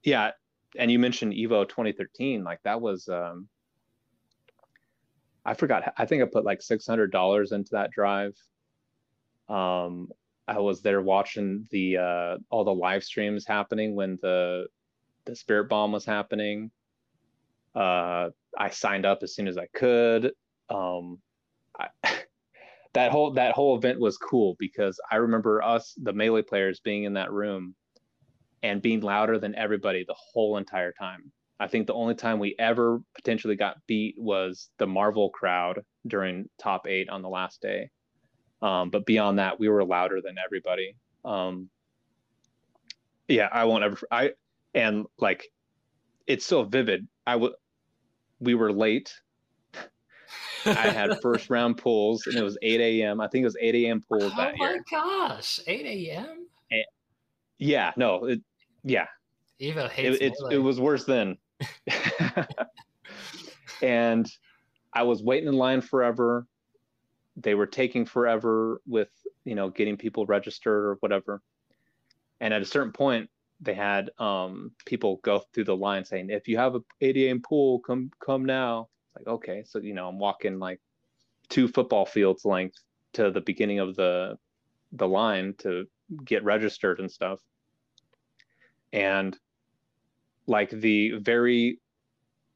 yeah, 0.04 0.32
and 0.78 0.92
you 0.92 1.00
mentioned 1.00 1.34
Evo 1.34 1.68
2013, 1.68 2.44
like 2.44 2.62
that 2.64 2.82
was 2.82 3.08
um 3.10 3.48
I 5.46 5.54
forgot. 5.54 5.94
I 5.98 6.06
think 6.06 6.24
I 6.24 6.26
put 6.26 6.44
like 6.44 6.62
six 6.62 6.88
hundred 6.88 7.12
dollars 7.12 7.52
into 7.52 7.70
that 7.74 7.92
drive. 7.92 8.36
Um, 9.48 10.10
I 10.48 10.60
was 10.60 10.82
there 10.82 11.02
watching 11.02 11.68
the 11.70 11.98
uh, 11.98 12.38
all 12.50 12.64
the 12.64 12.74
live 12.74 13.04
streams 13.04 13.46
happening 13.46 13.96
when 13.96 14.18
the 14.22 14.66
the 15.26 15.36
Spirit 15.36 15.70
Bomb 15.70 15.92
was 15.92 16.06
happening. 16.06 16.72
Uh, 17.76 18.30
I 18.58 18.70
signed 18.70 19.06
up 19.06 19.20
as 19.22 19.36
soon 19.36 19.48
as 19.48 19.58
I 19.58 19.68
could. 19.74 20.32
Um, 20.70 21.20
I, 21.78 21.88
that 22.94 23.12
whole 23.12 23.32
that 23.32 23.54
whole 23.54 23.78
event 23.78 24.00
was 24.00 24.18
cool 24.18 24.56
because 24.60 25.00
I 25.12 25.18
remember 25.18 25.62
us, 25.62 25.94
the 26.02 26.14
melee 26.14 26.42
players, 26.42 26.80
being 26.80 27.04
in 27.04 27.14
that 27.14 27.32
room 27.32 27.76
and 28.64 28.82
being 28.82 29.02
louder 29.02 29.38
than 29.38 29.56
everybody 29.56 30.06
the 30.08 30.16
whole 30.18 30.58
entire 30.58 30.94
time. 30.94 31.32
I 31.60 31.68
think 31.68 31.88
the 31.88 31.94
only 31.94 32.16
time 32.16 32.40
we 32.40 32.56
ever 32.60 33.00
potentially 33.14 33.56
got 33.56 33.78
beat 33.88 34.16
was 34.18 34.70
the 34.78 34.88
Marvel 34.88 35.30
crowd 35.30 35.82
during 36.08 36.50
top 36.58 36.88
eight 36.88 37.10
on 37.10 37.22
the 37.22 37.30
last 37.30 37.62
day. 37.62 37.90
Um, 38.62 38.90
but 38.90 39.06
beyond 39.06 39.40
that, 39.40 39.60
we 39.60 39.70
were 39.70 39.84
louder 39.86 40.22
than 40.22 40.36
everybody. 40.44 40.96
Um, 41.24 41.70
yeah, 43.28 43.50
I 43.52 43.66
won't 43.66 43.84
ever. 43.84 43.98
I 44.12 44.32
and 44.76 45.06
like, 45.18 45.48
it's 46.28 46.46
so 46.46 46.64
vivid. 46.64 47.08
I 47.26 47.36
would. 47.36 47.54
We 48.40 48.54
were 48.54 48.72
late. 48.72 49.12
I 50.66 50.90
had 50.90 51.20
first 51.22 51.50
round 51.50 51.78
pulls, 51.78 52.28
and 52.28 52.36
it 52.36 52.44
was 52.44 52.58
8 52.62 52.80
a.m. 52.82 53.22
I 53.22 53.28
think 53.28 53.44
it 53.44 53.46
was 53.46 53.58
8 53.60 53.76
a.m. 53.76 54.04
pulls 54.08 54.24
oh 54.24 54.36
that 54.38 54.58
year. 54.60 54.70
Oh 54.70 54.76
my 54.76 55.28
gosh, 55.28 55.60
8 55.66 55.86
a.m. 55.86 56.46
Yeah, 57.58 57.94
no, 57.96 58.26
it, 58.26 58.42
yeah. 58.84 59.08
Evo 59.62 59.90
hates 59.90 60.18
it, 60.20 60.34
it 60.52 60.58
was 60.58 60.80
worse 60.80 61.06
then. 61.06 61.38
and 63.82 64.30
I 64.94 65.04
was 65.04 65.24
waiting 65.24 65.48
in 65.48 65.56
line 65.56 65.80
forever. 65.82 66.46
They 67.38 67.56
were 67.56 67.66
taking 67.66 68.06
forever 68.06 68.82
with, 68.86 69.10
you 69.46 69.56
know, 69.56 69.70
getting 69.70 69.96
people 69.96 70.26
registered 70.26 70.84
or 70.86 70.98
whatever. 71.00 71.42
And 72.42 72.54
at 72.54 72.62
a 72.62 72.66
certain 72.66 72.92
point, 72.92 73.30
they 73.62 73.74
had 73.74 74.12
um, 74.20 74.72
people 74.86 75.20
go 75.24 75.40
through 75.54 75.66
the 75.66 75.76
line 75.76 76.06
saying, 76.06 76.30
"If 76.30 76.48
you 76.48 76.58
have 76.58 76.76
a 76.76 76.82
8 77.02 77.18
a.m. 77.18 77.42
pool, 77.42 77.80
come 77.80 78.12
come 78.20 78.46
now." 78.46 78.90
It's 79.08 79.16
like 79.16 79.34
okay, 79.36 79.64
so 79.66 79.80
you 79.80 79.94
know, 79.94 80.08
I'm 80.08 80.20
walking 80.20 80.60
like 80.60 80.82
two 81.50 81.68
football 81.68 82.06
fields 82.06 82.46
length 82.46 82.80
to 83.14 83.32
the 83.32 83.42
beginning 83.42 83.80
of 83.80 83.96
the 83.96 84.38
the 84.92 85.08
line 85.08 85.54
to 85.60 85.88
get 86.24 86.44
registered 86.44 87.00
and 87.00 87.12
stuff. 87.12 87.40
And 88.94 89.38
like 90.48 90.70
the 90.70 91.12
very 91.12 91.80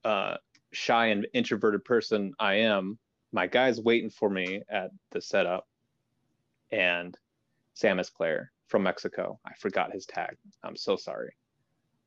uh, 0.04 0.38
shy 0.72 1.08
and 1.08 1.28
introverted 1.34 1.84
person 1.84 2.34
I 2.40 2.56
am, 2.56 2.98
my 3.32 3.48
guy's 3.48 3.82
waiting 3.82 4.10
for 4.10 4.30
me 4.30 4.62
at 4.70 4.92
the 5.12 5.22
setup, 5.22 5.68
and 6.72 7.18
Sam 7.74 8.00
is 8.00 8.10
Claire 8.10 8.52
from 8.70 8.84
Mexico. 8.84 9.40
I 9.46 9.52
forgot 9.60 9.92
his 9.92 10.06
tag. 10.06 10.38
I'm 10.64 10.78
so 10.78 10.96
sorry. 10.96 11.36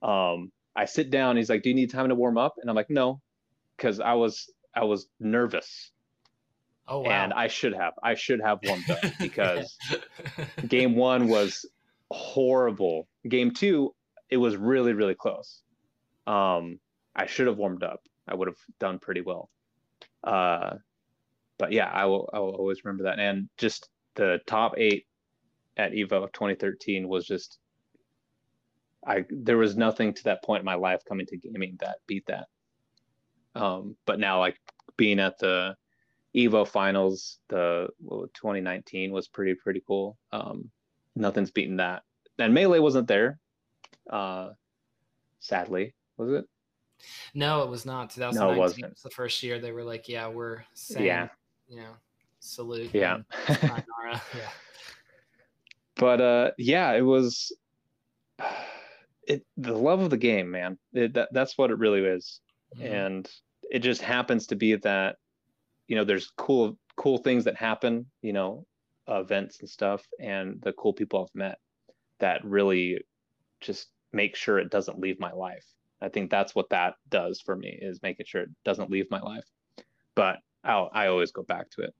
Um, 0.02 0.50
I 0.74 0.86
sit 0.86 1.10
down. 1.10 1.36
He's 1.36 1.50
like, 1.50 1.62
"Do 1.62 1.68
you 1.68 1.74
need 1.74 1.90
time 1.90 2.08
to 2.08 2.14
warm 2.14 2.38
up?" 2.38 2.54
And 2.58 2.70
I'm 2.70 2.76
like, 2.76 2.88
"No," 2.88 3.20
because 3.76 4.00
I 4.00 4.14
was 4.14 4.50
I 4.74 4.84
was 4.84 5.08
nervous. 5.20 5.90
Oh 6.88 7.00
wow! 7.00 7.10
And 7.10 7.32
I 7.32 7.48
should 7.48 7.74
have 7.74 7.92
I 8.02 8.14
should 8.14 8.40
have 8.40 8.58
warmed 8.64 8.88
up 8.88 8.98
because 9.18 9.76
game 10.66 10.96
one 10.96 11.28
was 11.28 11.66
horrible. 12.10 13.06
Game 13.28 13.50
two, 13.52 13.94
it 14.30 14.38
was 14.38 14.56
really 14.56 14.92
really 14.92 15.14
close. 15.14 15.62
Um, 16.26 16.78
I 17.14 17.26
should 17.26 17.48
have 17.48 17.58
warmed 17.58 17.82
up. 17.82 18.00
I 18.26 18.34
would 18.34 18.48
have 18.48 18.56
done 18.78 18.98
pretty 18.98 19.20
well. 19.20 19.50
Uh, 20.24 20.76
but 21.58 21.72
yeah, 21.72 21.90
I 21.92 22.06
will. 22.06 22.30
I 22.32 22.38
will 22.38 22.54
always 22.54 22.84
remember 22.84 23.04
that. 23.04 23.18
And 23.18 23.48
just 23.58 23.88
the 24.14 24.40
top 24.46 24.74
eight 24.78 25.06
at 25.76 25.92
Evo 25.92 26.24
of 26.24 26.32
2013 26.32 27.08
was 27.08 27.26
just. 27.26 27.58
I 29.04 29.24
there 29.30 29.58
was 29.58 29.76
nothing 29.76 30.14
to 30.14 30.24
that 30.24 30.44
point 30.44 30.60
in 30.60 30.64
my 30.64 30.76
life 30.76 31.00
coming 31.08 31.26
to 31.26 31.36
gaming 31.36 31.76
that 31.80 31.96
beat 32.06 32.24
that. 32.26 32.46
Um, 33.56 33.96
but 34.06 34.20
now 34.20 34.38
like 34.38 34.56
being 34.96 35.18
at 35.18 35.38
the 35.38 35.74
Evo 36.36 36.66
finals, 36.66 37.40
the 37.48 37.88
well, 38.00 38.28
2019 38.34 39.10
was 39.10 39.26
pretty 39.26 39.54
pretty 39.54 39.82
cool. 39.86 40.16
Um, 40.30 40.70
nothing's 41.16 41.50
beaten 41.50 41.76
that. 41.76 42.02
And 42.38 42.54
melee 42.54 42.78
wasn't 42.78 43.08
there, 43.08 43.40
uh, 44.08 44.50
sadly 45.40 45.94
was 46.16 46.32
it? 46.32 46.44
No, 47.34 47.62
it 47.62 47.68
was 47.68 47.84
not. 47.84 48.10
2019 48.10 48.40
no, 48.40 48.54
it 48.54 48.58
wasn't. 48.58 48.90
was 48.90 49.02
the 49.02 49.10
first 49.10 49.42
year 49.42 49.58
they 49.58 49.72
were 49.72 49.84
like, 49.84 50.08
yeah, 50.08 50.28
we're 50.28 50.64
saying, 50.74 51.04
yeah. 51.04 51.28
you 51.68 51.76
know, 51.76 51.94
salute. 52.40 52.90
Yeah. 52.92 53.18
yeah. 53.48 54.20
But 56.02 56.20
uh, 56.20 56.50
yeah, 56.58 56.92
it 56.92 57.02
was 57.02 57.52
it 59.26 59.44
the 59.56 59.74
love 59.74 60.00
of 60.00 60.10
the 60.10 60.16
game, 60.16 60.50
man. 60.50 60.78
It, 60.92 61.14
that, 61.14 61.30
that's 61.32 61.56
what 61.56 61.70
it 61.70 61.78
really 61.78 62.04
is, 62.04 62.40
mm-hmm. 62.76 62.86
and 62.86 63.30
it 63.70 63.80
just 63.80 64.02
happens 64.02 64.46
to 64.48 64.56
be 64.56 64.76
that 64.76 65.16
you 65.88 65.96
know 65.96 66.04
there's 66.04 66.30
cool 66.36 66.78
cool 66.96 67.18
things 67.18 67.44
that 67.44 67.56
happen, 67.56 68.06
you 68.20 68.32
know, 68.32 68.66
events 69.08 69.60
and 69.60 69.68
stuff, 69.68 70.06
and 70.20 70.60
the 70.62 70.72
cool 70.72 70.92
people 70.92 71.22
I've 71.22 71.34
met 71.34 71.58
that 72.18 72.44
really 72.44 73.02
just 73.60 73.88
make 74.12 74.36
sure 74.36 74.58
it 74.58 74.70
doesn't 74.70 75.00
leave 75.00 75.18
my 75.18 75.32
life 75.32 75.64
I 76.02 76.08
think 76.08 76.30
that's 76.30 76.54
what 76.54 76.68
that 76.70 76.94
does 77.08 77.40
for 77.40 77.54
me 77.54 77.78
is 77.80 78.02
making 78.02 78.26
sure 78.26 78.42
it 78.42 78.50
doesn't 78.64 78.90
leave 78.90 79.08
my 79.10 79.20
life. 79.20 79.44
But 80.16 80.38
I'll, 80.64 80.90
I 80.92 81.06
always 81.06 81.30
go 81.30 81.44
back 81.44 81.70
to 81.70 81.82
it. 81.82 81.94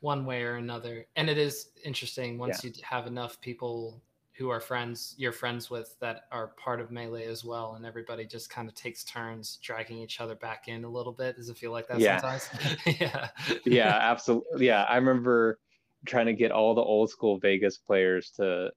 One 0.00 0.26
way 0.26 0.42
or 0.42 0.56
another. 0.56 1.06
And 1.16 1.28
it 1.28 1.38
is 1.38 1.70
interesting 1.84 2.38
once 2.38 2.64
yeah. 2.64 2.70
you 2.74 2.82
have 2.84 3.06
enough 3.06 3.40
people 3.40 4.00
who 4.38 4.50
are 4.50 4.60
friends, 4.60 5.14
you're 5.18 5.32
friends 5.32 5.68
with 5.68 5.96
that 5.98 6.26
are 6.30 6.48
part 6.62 6.80
of 6.80 6.92
Melee 6.92 7.26
as 7.26 7.44
well. 7.44 7.74
And 7.74 7.84
everybody 7.84 8.24
just 8.24 8.50
kind 8.50 8.68
of 8.68 8.74
takes 8.74 9.02
turns 9.02 9.58
dragging 9.62 9.98
each 9.98 10.20
other 10.20 10.36
back 10.36 10.68
in 10.68 10.84
a 10.84 10.88
little 10.88 11.12
bit. 11.12 11.36
Does 11.36 11.48
it 11.48 11.58
feel 11.58 11.72
like 11.72 11.88
that 11.88 11.98
yeah. 11.98 12.20
sometimes? 12.20 12.78
yeah. 13.00 13.28
yeah, 13.64 13.98
absolutely. 14.00 14.66
Yeah. 14.66 14.84
I 14.84 14.96
remember 14.96 15.58
trying 16.06 16.26
to 16.26 16.34
get 16.34 16.52
all 16.52 16.74
the 16.74 16.80
old 16.80 17.10
school 17.10 17.38
Vegas 17.38 17.78
players 17.78 18.30
to 18.36 18.70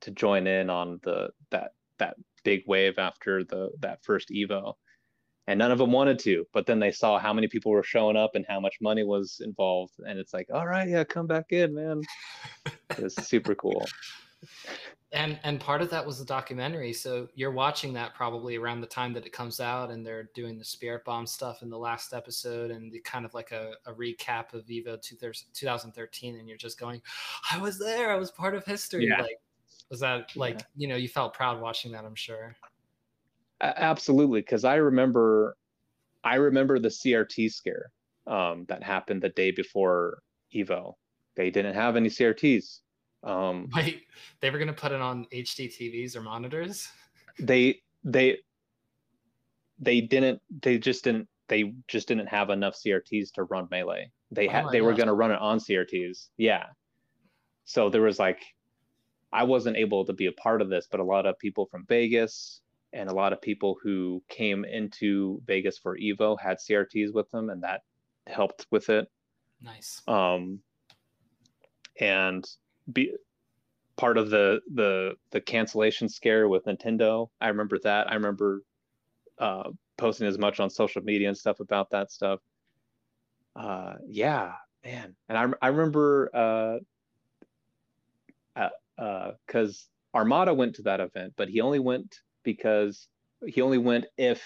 to 0.00 0.10
join 0.10 0.46
in 0.46 0.70
on 0.70 0.98
the 1.02 1.30
that 1.50 1.72
that 1.98 2.16
big 2.44 2.62
wave 2.66 2.98
after 2.98 3.44
the 3.44 3.70
that 3.80 4.02
first 4.02 4.30
Evo, 4.30 4.74
and 5.46 5.58
none 5.58 5.70
of 5.70 5.78
them 5.78 5.92
wanted 5.92 6.18
to 6.18 6.46
but 6.52 6.66
then 6.66 6.78
they 6.78 6.92
saw 6.92 7.18
how 7.18 7.32
many 7.32 7.46
people 7.48 7.70
were 7.70 7.82
showing 7.82 8.16
up 8.16 8.34
and 8.34 8.44
how 8.48 8.60
much 8.60 8.76
money 8.80 9.04
was 9.04 9.40
involved 9.44 9.94
and 10.06 10.18
it's 10.18 10.34
like 10.34 10.48
all 10.52 10.66
right 10.66 10.88
yeah 10.88 11.04
come 11.04 11.26
back 11.26 11.52
in 11.52 11.74
man 11.74 12.02
it's 12.98 13.26
super 13.26 13.54
cool 13.54 13.84
and 15.12 15.38
and 15.44 15.60
part 15.60 15.80
of 15.80 15.90
that 15.90 16.04
was 16.04 16.18
the 16.18 16.24
documentary 16.24 16.92
so 16.92 17.28
you're 17.34 17.52
watching 17.52 17.92
that 17.92 18.14
probably 18.14 18.56
around 18.56 18.80
the 18.80 18.86
time 18.86 19.12
that 19.12 19.24
it 19.24 19.32
comes 19.32 19.60
out 19.60 19.90
and 19.90 20.04
they're 20.04 20.28
doing 20.34 20.58
the 20.58 20.64
spirit 20.64 21.04
bomb 21.04 21.26
stuff 21.26 21.62
in 21.62 21.70
the 21.70 21.78
last 21.78 22.12
episode 22.12 22.70
and 22.70 22.90
the 22.90 22.98
kind 23.00 23.24
of 23.24 23.32
like 23.32 23.52
a, 23.52 23.72
a 23.86 23.92
recap 23.92 24.52
of 24.52 24.66
evo 24.66 25.00
2013 25.00 26.36
and 26.36 26.48
you're 26.48 26.58
just 26.58 26.78
going 26.78 27.00
i 27.52 27.58
was 27.58 27.78
there 27.78 28.10
i 28.10 28.16
was 28.16 28.30
part 28.30 28.54
of 28.54 28.64
history 28.64 29.06
yeah. 29.06 29.22
like 29.22 29.40
was 29.90 30.00
that 30.00 30.34
like 30.36 30.58
yeah. 30.58 30.64
you 30.76 30.88
know 30.88 30.96
you 30.96 31.08
felt 31.08 31.32
proud 31.32 31.60
watching 31.60 31.92
that 31.92 32.04
i'm 32.04 32.14
sure 32.14 32.54
absolutely 33.60 34.40
because 34.40 34.64
i 34.64 34.74
remember 34.74 35.56
i 36.24 36.36
remember 36.36 36.78
the 36.78 36.88
crt 36.88 37.50
scare 37.50 37.90
um, 38.26 38.64
that 38.68 38.82
happened 38.82 39.22
the 39.22 39.28
day 39.30 39.50
before 39.50 40.18
evo 40.54 40.94
they 41.36 41.50
didn't 41.50 41.74
have 41.74 41.96
any 41.96 42.08
crts 42.08 42.80
um, 43.26 43.68
Wait, 43.74 44.04
they 44.40 44.50
were 44.50 44.58
going 44.58 44.68
to 44.68 44.74
put 44.74 44.92
it 44.92 45.00
on 45.00 45.26
HD 45.32 45.68
TVs 45.68 46.16
or 46.16 46.22
monitors? 46.22 46.88
They 47.40 47.82
they 48.04 48.38
they 49.78 50.00
didn't. 50.00 50.40
They 50.62 50.78
just 50.78 51.04
didn't. 51.04 51.28
They 51.48 51.74
just 51.88 52.08
didn't 52.08 52.28
have 52.28 52.50
enough 52.50 52.76
CRTs 52.76 53.32
to 53.32 53.44
run 53.44 53.66
Melee. 53.70 54.10
They 54.30 54.46
had. 54.46 54.66
Oh 54.66 54.70
they 54.70 54.78
gosh. 54.78 54.86
were 54.86 54.94
going 54.94 55.08
to 55.08 55.14
run 55.14 55.32
it 55.32 55.40
on 55.40 55.58
CRTs. 55.58 56.28
Yeah. 56.36 56.66
So 57.64 57.90
there 57.90 58.02
was 58.02 58.20
like, 58.20 58.40
I 59.32 59.42
wasn't 59.42 59.76
able 59.76 60.04
to 60.04 60.12
be 60.12 60.26
a 60.26 60.32
part 60.32 60.62
of 60.62 60.70
this, 60.70 60.86
but 60.88 61.00
a 61.00 61.04
lot 61.04 61.26
of 61.26 61.36
people 61.40 61.66
from 61.66 61.84
Vegas 61.88 62.60
and 62.96 63.10
a 63.10 63.14
lot 63.14 63.32
of 63.32 63.40
people 63.42 63.76
who 63.82 64.22
came 64.28 64.64
into 64.64 65.40
Vegas 65.46 65.78
for 65.78 65.98
Evo 65.98 66.36
had 66.40 66.56
CRTs 66.58 67.12
with 67.12 67.30
them, 67.30 67.50
and 67.50 67.62
that 67.62 67.82
helped 68.26 68.66
with 68.70 68.88
it. 68.88 69.06
Nice. 69.62 70.02
Um, 70.08 70.60
and 72.00 72.44
be 72.92 73.12
part 73.96 74.18
of 74.18 74.30
the 74.30 74.60
the 74.74 75.14
the 75.30 75.40
cancellation 75.40 76.08
scare 76.08 76.48
with 76.48 76.64
Nintendo. 76.64 77.28
I 77.40 77.48
remember 77.48 77.78
that. 77.80 78.10
I 78.10 78.14
remember 78.14 78.62
uh, 79.38 79.70
posting 79.98 80.26
as 80.26 80.38
much 80.38 80.58
on 80.58 80.70
social 80.70 81.02
media 81.02 81.28
and 81.28 81.36
stuff 81.36 81.60
about 81.60 81.90
that 81.90 82.10
stuff. 82.10 82.40
Uh, 83.54 83.94
yeah, 84.08 84.52
man. 84.84 85.14
And 85.28 85.36
I 85.36 85.66
I 85.66 85.68
remember 85.68 86.30
uh, 86.34 86.78
because 89.46 89.88
uh, 90.14 90.16
uh, 90.16 90.18
Armada 90.18 90.54
went 90.54 90.76
to 90.76 90.82
that 90.82 91.00
event, 91.00 91.34
but 91.36 91.48
he 91.50 91.60
only 91.60 91.78
went 91.78 92.20
because 92.46 93.08
he 93.44 93.60
only 93.60 93.76
went 93.76 94.06
if 94.16 94.42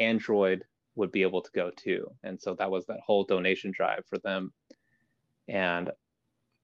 Android 0.00 0.64
would 0.96 1.12
be 1.12 1.22
able 1.22 1.42
to 1.42 1.50
go 1.54 1.70
too, 1.76 2.10
and 2.24 2.40
so 2.40 2.54
that 2.54 2.70
was 2.70 2.84
that 2.86 2.98
whole 3.06 3.22
donation 3.22 3.70
drive 3.70 4.02
for 4.08 4.18
them. 4.18 4.52
And 5.46 5.92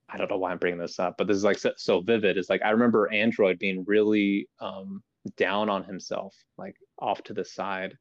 I 0.08 0.16
don't 0.16 0.30
know 0.30 0.38
why 0.38 0.50
I'm 0.50 0.58
bringing 0.58 0.80
this 0.80 0.98
up, 0.98 1.14
but 1.16 1.28
this 1.28 1.36
is 1.36 1.44
like 1.44 1.58
so, 1.58 1.72
so 1.76 2.00
vivid. 2.00 2.36
It's 2.36 2.50
like 2.50 2.62
I 2.64 2.70
remember 2.70 3.12
Android 3.12 3.58
being 3.58 3.84
really 3.86 4.48
um, 4.60 5.02
down 5.36 5.68
on 5.68 5.84
himself, 5.84 6.34
like 6.58 6.74
off 6.98 7.22
to 7.24 7.34
the 7.34 7.44
side, 7.44 7.96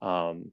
um, 0.00 0.50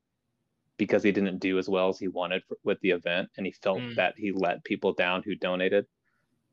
because 0.78 1.04
he 1.04 1.12
didn't 1.12 1.40
do 1.40 1.60
as 1.60 1.70
well 1.70 1.90
as 1.90 2.00
he 2.00 2.08
wanted 2.08 2.44
for, 2.48 2.58
with 2.64 2.80
the 2.82 2.90
event, 2.90 3.30
and 3.38 3.46
he 3.46 3.54
felt 3.64 3.80
mm. 3.80 3.96
that 3.96 4.16
he 4.18 4.32
let 4.32 4.64
people 4.64 4.94
down 4.94 5.22
who 5.24 5.36
donated. 5.36 5.86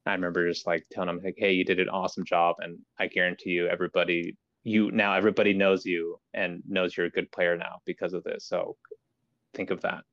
I 0.07 0.13
remember 0.13 0.49
just 0.49 0.67
like 0.67 0.85
telling 0.91 1.09
him 1.09 1.21
like, 1.25 1.35
"Hey, 1.39 1.53
you 1.53 1.65
did 1.65 1.81
an 1.81 1.89
awesome 1.89 2.25
job, 2.25 2.57
and 2.61 2.79
I 2.99 3.07
guarantee 3.07 3.51
you, 3.51 3.67
everybody, 3.67 4.37
you 4.65 4.91
now 4.91 5.15
everybody 5.15 5.53
knows 5.53 5.85
you 5.87 6.21
and 6.35 6.63
knows 6.69 6.97
you're 6.97 7.07
a 7.07 7.11
good 7.11 7.31
player 7.33 7.57
now 7.57 7.81
because 7.85 8.13
of 8.13 8.25
this. 8.25 8.45
So 8.45 8.77
think 9.55 9.71
of 9.71 9.81
that." 9.83 10.05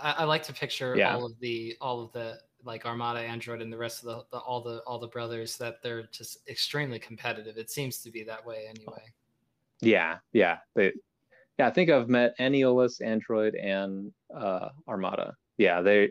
I, 0.00 0.12
I 0.18 0.24
like 0.24 0.42
to 0.44 0.52
picture 0.52 0.96
yeah. 0.96 1.14
all 1.14 1.24
of 1.24 1.38
the 1.40 1.76
all 1.80 2.02
of 2.02 2.12
the 2.12 2.38
like 2.64 2.84
Armada 2.84 3.20
Android 3.20 3.62
and 3.62 3.72
the 3.72 3.76
rest 3.76 4.02
of 4.02 4.06
the, 4.06 4.36
the, 4.36 4.38
all 4.38 4.60
the 4.60 4.82
all 4.86 4.98
the 4.98 5.08
brothers 5.08 5.56
that 5.58 5.82
they're 5.82 6.08
just 6.12 6.48
extremely 6.48 6.98
competitive. 6.98 7.56
It 7.56 7.70
seems 7.70 7.98
to 7.98 8.10
be 8.10 8.24
that 8.24 8.44
way 8.44 8.64
anyway. 8.68 9.02
Yeah, 9.80 10.18
yeah. 10.32 10.58
They 10.74 10.92
yeah, 11.58 11.68
I 11.68 11.70
think 11.70 11.90
I've 11.90 12.08
met 12.08 12.36
Aniolus, 12.38 13.00
Android, 13.02 13.54
and 13.54 14.12
uh, 14.34 14.68
Armada. 14.88 15.34
Yeah, 15.56 15.80
they're 15.80 16.08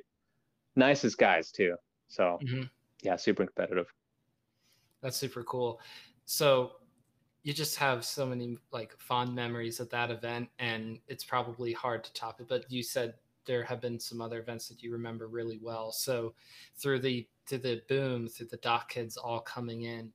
nicest 0.76 1.18
guys 1.18 1.52
too. 1.52 1.76
So 2.08 2.39
mm-hmm. 2.44 2.63
yeah, 3.04 3.15
super 3.15 3.46
competitive. 3.46 3.88
That's 5.02 5.18
super 5.18 5.44
cool. 5.44 5.80
So 6.26 6.74
you 7.44 7.54
just 7.54 7.76
have 7.78 8.04
so 8.04 8.26
many 8.26 8.58
like 8.72 8.98
fond 8.98 9.34
memories 9.34 9.80
of 9.80 9.90
that 9.92 10.10
event 10.10 10.50
and 10.60 11.00
it's 11.08 11.24
probably 11.24 11.74
hard 11.74 12.04
to 12.04 12.14
top 12.14 12.42
it 12.42 12.48
but 12.48 12.70
you 12.72 12.82
said 12.82 13.14
there 13.46 13.64
have 13.64 13.80
been 13.80 14.00
some 14.00 14.22
other 14.22 14.40
events 14.40 14.68
that 14.68 14.82
you 14.82 14.92
remember 14.92 15.28
really 15.28 15.60
well. 15.62 15.92
So 15.92 16.34
through 16.76 17.00
the 17.00 17.28
through 17.48 17.60
the 17.60 17.82
boom, 17.88 18.28
through 18.28 18.48
the 18.48 18.58
doc 18.58 18.90
kids 18.90 19.18
all 19.18 19.40
coming 19.40 19.84
in, 19.84 20.12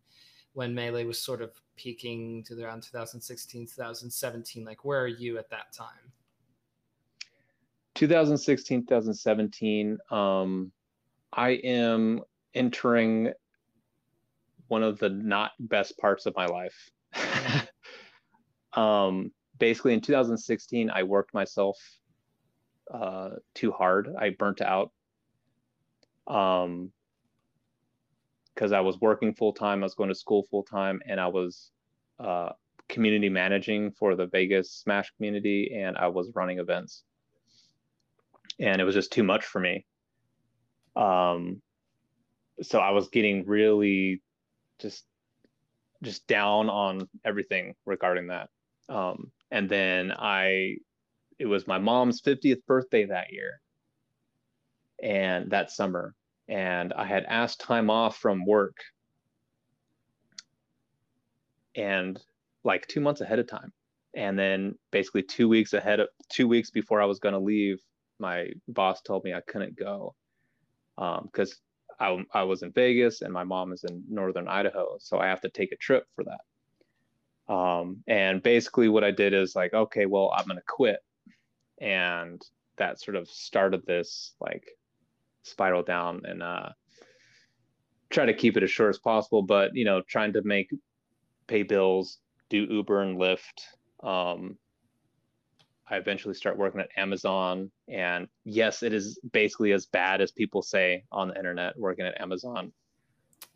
when 0.52 0.74
melee 0.74 1.04
was 1.04 1.20
sort 1.20 1.40
of 1.40 1.52
peaking 1.76 2.44
to 2.44 2.60
around 2.62 2.82
2016, 2.82 3.66
2017, 3.66 4.64
like 4.64 4.84
where 4.84 5.00
are 5.00 5.06
you 5.06 5.38
at 5.38 5.48
that 5.50 5.72
time? 5.72 6.12
2016, 7.94 8.86
2017. 8.86 9.98
Um, 10.10 10.72
I 11.32 11.50
am 11.50 12.22
entering 12.54 13.32
one 14.70 14.84
of 14.84 14.98
the 15.00 15.08
not 15.08 15.50
best 15.58 15.98
parts 15.98 16.26
of 16.26 16.34
my 16.36 16.46
life. 16.46 16.90
um, 18.72 19.32
basically, 19.58 19.94
in 19.94 20.00
2016, 20.00 20.90
I 20.90 21.02
worked 21.02 21.34
myself 21.34 21.76
uh, 22.92 23.30
too 23.54 23.72
hard. 23.72 24.14
I 24.16 24.30
burnt 24.30 24.60
out 24.60 24.92
um, 26.28 26.92
because 28.54 28.70
I 28.70 28.80
was 28.80 29.00
working 29.00 29.34
full 29.34 29.52
time. 29.52 29.80
I 29.80 29.86
was 29.86 29.94
going 29.94 30.08
to 30.08 30.14
school 30.14 30.46
full 30.48 30.62
time, 30.62 31.00
and 31.04 31.20
I 31.20 31.26
was 31.26 31.72
uh, 32.20 32.50
community 32.88 33.28
managing 33.28 33.90
for 33.90 34.14
the 34.14 34.26
Vegas 34.26 34.72
Smash 34.72 35.10
community, 35.16 35.74
and 35.76 35.96
I 35.96 36.06
was 36.06 36.30
running 36.36 36.60
events, 36.60 37.02
and 38.60 38.80
it 38.80 38.84
was 38.84 38.94
just 38.94 39.12
too 39.12 39.24
much 39.24 39.44
for 39.44 39.58
me. 39.58 39.84
Um, 40.94 41.60
so 42.62 42.78
I 42.78 42.90
was 42.90 43.08
getting 43.08 43.44
really 43.46 44.22
just 44.80 45.04
just 46.02 46.26
down 46.26 46.70
on 46.70 47.08
everything 47.24 47.74
regarding 47.84 48.28
that. 48.28 48.48
Um, 48.88 49.30
and 49.50 49.68
then 49.68 50.12
I 50.12 50.76
it 51.38 51.46
was 51.46 51.66
my 51.66 51.78
mom's 51.78 52.20
50th 52.20 52.64
birthday 52.66 53.06
that 53.06 53.32
year 53.32 53.60
and 55.02 55.50
that 55.50 55.70
summer 55.70 56.14
and 56.48 56.92
i 56.92 57.04
had 57.04 57.24
asked 57.24 57.60
time 57.60 57.88
off 57.88 58.18
from 58.18 58.44
work 58.44 58.76
and 61.76 62.20
like 62.62 62.86
two 62.86 63.00
months 63.00 63.22
ahead 63.22 63.38
of 63.38 63.46
time 63.46 63.72
and 64.14 64.38
then 64.38 64.74
basically 64.90 65.22
two 65.22 65.48
weeks 65.48 65.72
ahead 65.72 66.00
of 66.00 66.08
two 66.28 66.46
weeks 66.46 66.70
before 66.70 67.00
i 67.00 67.06
was 67.06 67.18
going 67.18 67.32
to 67.32 67.38
leave 67.38 67.80
my 68.18 68.48
boss 68.68 69.00
told 69.00 69.24
me 69.24 69.32
i 69.32 69.40
couldn't 69.40 69.76
go 69.76 70.14
because 70.96 71.52
um, 71.52 71.56
I, 72.00 72.24
I 72.32 72.42
was 72.44 72.62
in 72.62 72.72
vegas 72.72 73.22
and 73.22 73.32
my 73.32 73.44
mom 73.44 73.72
is 73.72 73.84
in 73.84 74.02
northern 74.08 74.48
idaho 74.48 74.96
so 74.98 75.18
i 75.18 75.26
have 75.26 75.42
to 75.42 75.50
take 75.50 75.72
a 75.72 75.76
trip 75.76 76.06
for 76.14 76.24
that. 76.24 77.52
Um, 77.52 78.02
and 78.06 78.42
basically 78.42 78.88
what 78.88 79.04
i 79.04 79.10
did 79.10 79.34
is 79.34 79.54
like 79.54 79.74
okay 79.74 80.06
well 80.06 80.32
i'm 80.36 80.46
going 80.46 80.56
to 80.56 80.64
quit. 80.66 81.00
And 81.80 82.40
that 82.76 83.00
sort 83.00 83.16
of 83.16 83.28
started 83.28 83.86
this 83.86 84.34
like 84.40 84.64
spiral 85.42 85.82
down 85.82 86.22
and 86.24 86.42
uh 86.42 86.68
try 88.10 88.26
to 88.26 88.34
keep 88.34 88.56
it 88.56 88.62
as 88.62 88.70
short 88.70 88.90
as 88.90 88.98
possible 88.98 89.42
but 89.42 89.74
you 89.74 89.84
know 89.84 90.02
trying 90.08 90.32
to 90.32 90.42
make 90.42 90.70
pay 91.46 91.62
bills 91.62 92.18
do 92.48 92.66
uber 92.70 93.02
and 93.02 93.18
lyft 93.18 93.58
um 94.02 94.56
i 95.90 95.96
eventually 95.96 96.34
start 96.34 96.56
working 96.56 96.80
at 96.80 96.88
amazon. 96.96 97.70
And 97.88 98.28
yes 98.44 98.82
it 98.82 98.92
is 98.92 99.18
basically 99.32 99.72
as 99.72 99.86
bad 99.86 100.20
as 100.20 100.30
people 100.30 100.62
say 100.62 101.04
on 101.12 101.28
the 101.28 101.36
internet 101.36 101.78
working 101.78 102.06
at 102.06 102.20
amazon. 102.20 102.72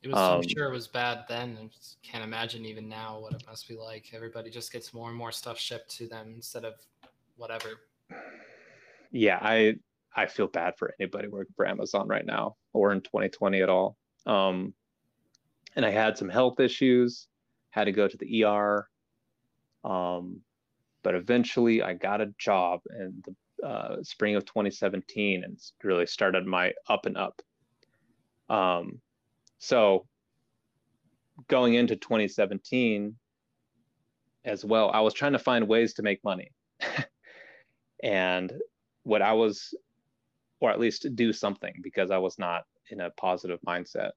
It 0.02 0.08
was 0.08 0.18
um, 0.18 0.40
i'm 0.40 0.48
sure 0.48 0.68
it 0.68 0.72
was 0.72 0.88
bad 0.88 1.24
then. 1.28 1.56
I 1.60 1.68
can't 2.02 2.24
imagine 2.24 2.64
even 2.66 2.88
now 2.88 3.20
what 3.20 3.32
it 3.32 3.42
must 3.46 3.68
be 3.68 3.76
like. 3.76 4.10
Everybody 4.12 4.50
just 4.50 4.72
gets 4.72 4.92
more 4.92 5.08
and 5.08 5.16
more 5.16 5.32
stuff 5.32 5.58
shipped 5.58 5.90
to 5.96 6.06
them 6.06 6.32
instead 6.36 6.64
of 6.64 6.74
whatever. 7.36 7.68
Yeah, 9.10 9.38
I 9.40 9.76
I 10.14 10.26
feel 10.26 10.46
bad 10.46 10.74
for 10.76 10.94
anybody 11.00 11.28
working 11.28 11.54
for 11.56 11.66
Amazon 11.66 12.06
right 12.06 12.24
now 12.24 12.56
or 12.72 12.92
in 12.92 13.00
2020 13.00 13.62
at 13.62 13.68
all. 13.68 13.96
Um, 14.26 14.74
and 15.76 15.84
I 15.84 15.90
had 15.90 16.16
some 16.16 16.28
health 16.28 16.60
issues, 16.60 17.26
had 17.70 17.84
to 17.84 17.92
go 17.92 18.06
to 18.06 18.16
the 18.16 18.44
ER. 18.44 18.88
Um, 19.82 20.40
but 21.04 21.14
eventually 21.14 21.82
I 21.82 21.94
got 21.94 22.20
a 22.20 22.34
job 22.38 22.80
in 22.98 23.22
the 23.24 23.66
uh, 23.66 24.02
spring 24.02 24.34
of 24.34 24.44
2017 24.44 25.44
and 25.44 25.56
really 25.84 26.06
started 26.06 26.46
my 26.46 26.72
up 26.88 27.06
and 27.06 27.16
up. 27.16 27.40
Um, 28.48 29.00
so 29.58 30.06
going 31.48 31.74
into 31.74 31.94
2017, 31.94 33.14
as 34.44 34.64
well. 34.64 34.90
I 34.92 35.00
was 35.00 35.14
trying 35.14 35.32
to 35.32 35.38
find 35.38 35.66
ways 35.66 35.94
to 35.94 36.02
make 36.02 36.22
money. 36.22 36.50
and 38.02 38.52
what 39.02 39.22
I 39.22 39.32
was, 39.32 39.74
or 40.60 40.70
at 40.70 40.80
least 40.80 41.06
do 41.14 41.32
something 41.32 41.74
because 41.82 42.10
I 42.10 42.18
was 42.18 42.38
not 42.38 42.64
in 42.90 43.00
a 43.00 43.10
positive 43.10 43.58
mindset. 43.66 44.10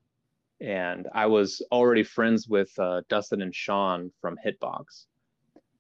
And 0.60 1.08
I 1.14 1.28
was 1.28 1.62
already 1.72 2.04
friends 2.04 2.48
with 2.48 2.72
uh, 2.80 3.02
Dustin 3.10 3.42
and 3.42 3.54
Sean 3.54 4.12
from 4.22 4.38
Hitbox. 4.46 5.06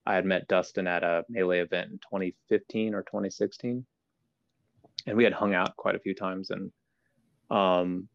I 0.07 0.15
had 0.15 0.25
met 0.25 0.47
Dustin 0.47 0.87
at 0.87 1.03
a 1.03 1.25
melee 1.27 1.59
event 1.59 1.91
in 1.91 1.97
2015 1.97 2.95
or 2.95 3.01
2016, 3.01 3.85
and 5.05 5.17
we 5.17 5.25
had 5.25 5.33
hung 5.33 5.53
out 5.53 5.75
quite 5.75 5.95
a 5.95 5.99
few 5.99 6.15
times. 6.15 6.49
And 6.49 6.71
um, 7.51 8.07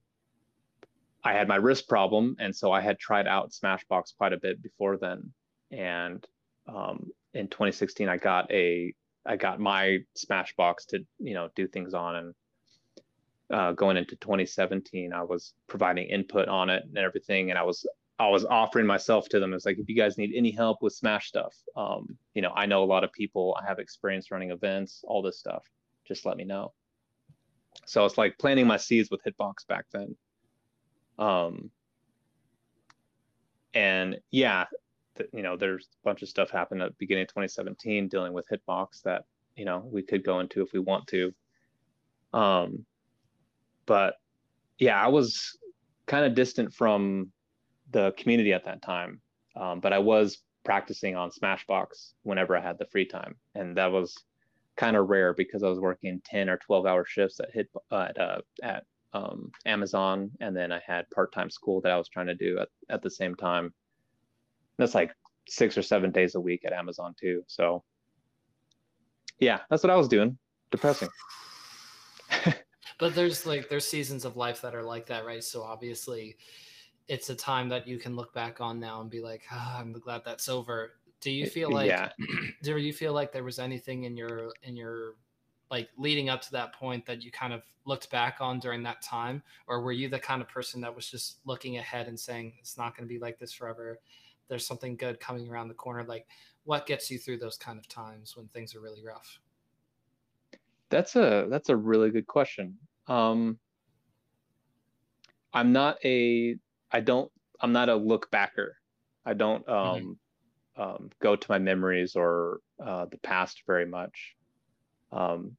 I 1.22 1.34
had 1.34 1.48
my 1.48 1.56
wrist 1.56 1.90
problem, 1.90 2.36
and 2.38 2.56
so 2.56 2.72
I 2.72 2.80
had 2.80 2.98
tried 2.98 3.26
out 3.26 3.52
Smashbox 3.52 4.16
quite 4.16 4.32
a 4.32 4.38
bit 4.38 4.62
before 4.62 4.96
then. 4.96 5.34
And 5.70 6.26
um, 6.66 7.10
in 7.34 7.48
2016, 7.48 8.08
I 8.08 8.16
got 8.16 8.50
a 8.50 8.94
I 9.26 9.36
got 9.36 9.60
my 9.60 9.98
Smashbox 10.16 10.86
to 10.88 11.04
you 11.18 11.34
know 11.34 11.50
do 11.54 11.68
things 11.68 11.92
on, 11.92 12.16
and 12.16 12.34
uh, 13.52 13.72
going 13.72 13.98
into 13.98 14.16
2017, 14.16 15.12
I 15.12 15.24
was 15.24 15.52
providing 15.68 16.08
input 16.08 16.48
on 16.48 16.70
it 16.70 16.84
and 16.84 16.96
everything, 16.96 17.50
and 17.50 17.58
I 17.58 17.64
was 17.64 17.86
I 18.18 18.28
was 18.28 18.44
offering 18.44 18.86
myself 18.86 19.28
to 19.30 19.40
them. 19.40 19.52
It's 19.52 19.66
like 19.66 19.78
if 19.78 19.88
you 19.88 19.96
guys 19.96 20.18
need 20.18 20.32
any 20.34 20.50
help 20.50 20.82
with 20.82 20.92
Smash 20.92 21.28
stuff, 21.28 21.54
um, 21.76 22.16
you 22.34 22.42
know 22.42 22.52
I 22.54 22.66
know 22.66 22.82
a 22.82 22.86
lot 22.86 23.04
of 23.04 23.12
people. 23.12 23.56
I 23.60 23.66
have 23.66 23.78
experience 23.78 24.30
running 24.30 24.50
events, 24.50 25.04
all 25.06 25.22
this 25.22 25.38
stuff. 25.38 25.64
Just 26.06 26.24
let 26.24 26.36
me 26.36 26.44
know. 26.44 26.72
So 27.86 28.04
it's 28.04 28.18
like 28.18 28.38
planting 28.38 28.66
my 28.66 28.76
seeds 28.76 29.10
with 29.10 29.22
Hitbox 29.24 29.66
back 29.66 29.86
then. 29.92 30.16
Um, 31.18 31.70
and 33.74 34.18
yeah, 34.30 34.66
th- 35.16 35.30
you 35.32 35.42
know, 35.42 35.56
there's 35.56 35.86
a 35.86 36.04
bunch 36.04 36.22
of 36.22 36.28
stuff 36.28 36.50
happened 36.50 36.82
at 36.82 36.90
the 36.90 36.96
beginning 36.98 37.22
of 37.22 37.28
2017 37.28 38.08
dealing 38.08 38.32
with 38.32 38.46
Hitbox 38.48 39.02
that 39.02 39.24
you 39.56 39.64
know 39.64 39.82
we 39.90 40.02
could 40.02 40.24
go 40.24 40.40
into 40.40 40.62
if 40.62 40.72
we 40.72 40.78
want 40.78 41.06
to. 41.08 41.32
Um, 42.32 42.84
but 43.86 44.14
yeah, 44.78 45.02
I 45.02 45.08
was 45.08 45.58
kind 46.06 46.24
of 46.24 46.34
distant 46.34 46.74
from 46.74 47.32
the 47.92 48.12
community 48.16 48.52
at 48.52 48.64
that 48.64 48.82
time, 48.82 49.20
um, 49.56 49.80
but 49.80 49.92
I 49.92 49.98
was 49.98 50.38
practicing 50.64 51.16
on 51.16 51.30
Smashbox 51.30 52.12
whenever 52.22 52.56
I 52.56 52.60
had 52.60 52.78
the 52.78 52.86
free 52.86 53.06
time, 53.06 53.36
and 53.54 53.76
that 53.76 53.92
was 53.92 54.16
kind 54.76 54.96
of 54.96 55.08
rare 55.08 55.34
because 55.34 55.62
I 55.62 55.68
was 55.68 55.80
working 55.80 56.20
10 56.24 56.48
or 56.48 56.56
12 56.56 56.86
hour 56.86 57.04
shifts 57.04 57.40
at 57.40 57.50
hit 57.52 57.68
at 57.92 58.18
uh, 58.18 58.40
at 58.62 58.84
um, 59.12 59.50
Amazon, 59.66 60.30
and 60.40 60.56
then 60.56 60.72
I 60.72 60.80
had 60.86 61.10
part 61.10 61.32
time 61.32 61.50
school 61.50 61.80
that 61.82 61.92
I 61.92 61.98
was 61.98 62.08
trying 62.08 62.28
to 62.28 62.34
do 62.34 62.58
at, 62.58 62.68
at 62.88 63.02
the 63.02 63.10
same 63.10 63.34
time. 63.34 63.72
That's 64.78 64.94
like 64.94 65.12
six 65.48 65.76
or 65.76 65.82
seven 65.82 66.10
days 66.10 66.34
a 66.34 66.40
week 66.40 66.62
at 66.64 66.72
Amazon 66.72 67.14
too. 67.18 67.42
So 67.46 67.84
yeah, 69.38 69.60
that's 69.68 69.82
what 69.82 69.90
I 69.90 69.96
was 69.96 70.08
doing. 70.08 70.38
Depressing. 70.70 71.08
but 72.98 73.14
there's 73.14 73.44
like 73.44 73.68
there's 73.68 73.86
seasons 73.86 74.24
of 74.24 74.36
life 74.36 74.62
that 74.62 74.74
are 74.74 74.82
like 74.82 75.06
that, 75.06 75.26
right? 75.26 75.44
So 75.44 75.62
obviously 75.62 76.36
it's 77.12 77.28
a 77.28 77.34
time 77.34 77.68
that 77.68 77.86
you 77.86 77.98
can 77.98 78.16
look 78.16 78.32
back 78.32 78.62
on 78.62 78.80
now 78.80 79.02
and 79.02 79.10
be 79.10 79.20
like, 79.20 79.42
oh, 79.52 79.76
I'm 79.78 79.92
glad 79.92 80.22
that's 80.24 80.48
over. 80.48 80.92
Do 81.20 81.30
you 81.30 81.44
eh, 81.44 81.48
feel 81.50 81.68
eh, 81.72 81.74
like 81.74 81.88
yeah. 81.88 82.08
do 82.62 82.78
you 82.78 82.94
feel 82.94 83.12
like 83.12 83.32
there 83.32 83.44
was 83.44 83.58
anything 83.58 84.04
in 84.04 84.16
your 84.16 84.50
in 84.62 84.78
your 84.78 85.16
like 85.70 85.90
leading 85.98 86.30
up 86.30 86.40
to 86.40 86.52
that 86.52 86.72
point 86.72 87.04
that 87.04 87.22
you 87.22 87.30
kind 87.30 87.52
of 87.52 87.60
looked 87.84 88.10
back 88.10 88.38
on 88.40 88.60
during 88.60 88.82
that 88.84 89.02
time? 89.02 89.42
Or 89.66 89.82
were 89.82 89.92
you 89.92 90.08
the 90.08 90.18
kind 90.18 90.40
of 90.40 90.48
person 90.48 90.80
that 90.80 90.96
was 90.96 91.06
just 91.06 91.40
looking 91.44 91.76
ahead 91.76 92.08
and 92.08 92.18
saying 92.18 92.54
it's 92.58 92.78
not 92.78 92.96
going 92.96 93.06
to 93.06 93.12
be 93.12 93.20
like 93.20 93.38
this 93.38 93.52
forever. 93.52 93.98
There's 94.48 94.66
something 94.66 94.96
good 94.96 95.20
coming 95.20 95.50
around 95.50 95.68
the 95.68 95.74
corner. 95.74 96.04
Like 96.04 96.26
what 96.64 96.86
gets 96.86 97.10
you 97.10 97.18
through 97.18 97.40
those 97.40 97.58
kind 97.58 97.78
of 97.78 97.86
times 97.88 98.38
when 98.38 98.48
things 98.48 98.74
are 98.74 98.80
really 98.80 99.04
rough? 99.04 99.38
That's 100.88 101.14
a 101.16 101.46
that's 101.50 101.68
a 101.68 101.76
really 101.76 102.08
good 102.08 102.26
question. 102.26 102.78
Um 103.06 103.58
i'm 105.54 105.70
not 105.70 105.98
a 106.02 106.56
i 106.92 107.00
don't 107.00 107.30
i'm 107.60 107.72
not 107.72 107.88
a 107.88 107.94
look 107.94 108.30
backer 108.30 108.76
i 109.26 109.34
don't 109.34 109.68
um 109.68 109.96
mm-hmm 109.96 110.12
um, 110.76 111.10
go 111.20 111.36
to 111.36 111.46
my 111.50 111.58
memories 111.58 112.16
or 112.16 112.60
uh, 112.84 113.06
the 113.10 113.18
past 113.18 113.62
very 113.66 113.86
much, 113.86 114.34
um, 115.10 115.56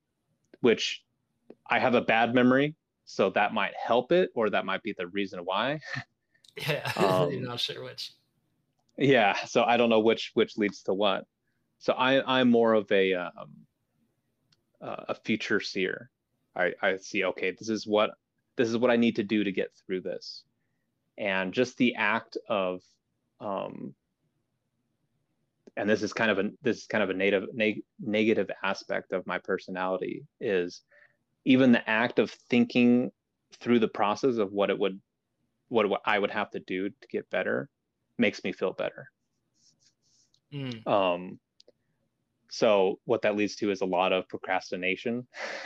which 0.61 1.03
I 1.67 1.79
have 1.79 1.95
a 1.95 2.01
bad 2.01 2.33
memory, 2.33 2.75
so 3.05 3.29
that 3.31 3.53
might 3.53 3.73
help 3.75 4.11
it, 4.11 4.29
or 4.35 4.49
that 4.49 4.65
might 4.65 4.83
be 4.83 4.93
the 4.97 5.07
reason 5.07 5.39
why. 5.39 5.79
Yeah, 6.67 6.91
um, 6.97 7.31
you're 7.31 7.41
not 7.41 7.59
sure 7.59 7.83
which. 7.83 8.11
Yeah, 8.95 9.33
so 9.45 9.63
I 9.63 9.75
don't 9.75 9.89
know 9.89 10.01
which 10.01 10.29
which 10.35 10.55
leads 10.55 10.83
to 10.83 10.93
what. 10.93 11.25
So 11.79 11.93
I 11.93 12.39
I'm 12.39 12.51
more 12.51 12.75
of 12.75 12.91
a 12.91 13.15
um, 13.15 13.31
uh, 14.79 15.05
a 15.09 15.15
future 15.15 15.59
seer. 15.59 16.11
I 16.55 16.73
I 16.79 16.97
see. 16.97 17.23
Okay, 17.23 17.55
this 17.57 17.69
is 17.69 17.87
what 17.87 18.11
this 18.55 18.69
is 18.69 18.77
what 18.77 18.91
I 18.91 18.97
need 18.97 19.15
to 19.15 19.23
do 19.23 19.43
to 19.43 19.51
get 19.51 19.71
through 19.73 20.01
this, 20.01 20.43
and 21.17 21.53
just 21.53 21.77
the 21.77 21.95
act 21.95 22.37
of 22.49 22.81
um, 23.39 23.93
and 25.75 25.89
this 25.89 26.03
is 26.03 26.13
kind 26.13 26.31
of 26.31 26.39
a 26.39 26.49
this 26.61 26.77
is 26.77 26.87
kind 26.87 27.03
of 27.03 27.09
a 27.09 27.13
native 27.13 27.45
neg- 27.53 27.83
negative 27.99 28.49
aspect 28.63 29.11
of 29.11 29.25
my 29.25 29.39
personality 29.39 30.23
is 30.39 30.81
even 31.45 31.71
the 31.71 31.89
act 31.89 32.19
of 32.19 32.31
thinking 32.49 33.11
through 33.59 33.79
the 33.79 33.87
process 33.87 34.37
of 34.37 34.51
what 34.51 34.69
it 34.69 34.77
would 34.77 34.99
what, 35.69 35.89
what 35.89 36.01
I 36.05 36.19
would 36.19 36.31
have 36.31 36.51
to 36.51 36.59
do 36.59 36.89
to 36.89 37.07
get 37.09 37.29
better 37.29 37.69
makes 38.17 38.43
me 38.43 38.51
feel 38.51 38.73
better. 38.73 39.07
Mm. 40.53 40.85
Um, 40.87 41.39
so 42.49 42.99
what 43.05 43.23
that 43.23 43.35
leads 43.35 43.55
to 43.57 43.71
is 43.71 43.81
a 43.81 43.85
lot 43.85 44.13
of 44.13 44.27
procrastination. 44.29 45.27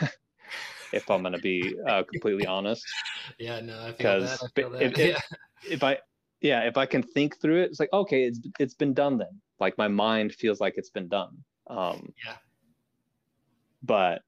if 0.92 1.10
I'm 1.10 1.22
going 1.22 1.32
to 1.32 1.38
be 1.38 1.76
uh, 1.86 2.02
completely 2.10 2.46
honest. 2.46 2.84
Yeah, 3.38 3.60
no, 3.60 3.92
because 3.96 4.42
if, 4.56 4.74
if, 4.80 4.98
yeah. 4.98 5.20
if 5.68 5.82
I 5.82 5.98
yeah, 6.40 6.60
if 6.62 6.76
I 6.76 6.86
can 6.86 7.02
think 7.02 7.40
through 7.40 7.62
it, 7.62 7.70
it's 7.70 7.80
like 7.80 7.92
okay, 7.92 8.24
it's 8.24 8.40
it's 8.58 8.74
been 8.74 8.94
done 8.94 9.18
then. 9.18 9.40
Like 9.60 9.76
my 9.76 9.88
mind 9.88 10.32
feels 10.32 10.60
like 10.60 10.74
it's 10.76 10.90
been 10.90 11.08
done. 11.08 11.36
Um 11.68 12.12
yeah. 12.24 12.36
but 13.82 14.22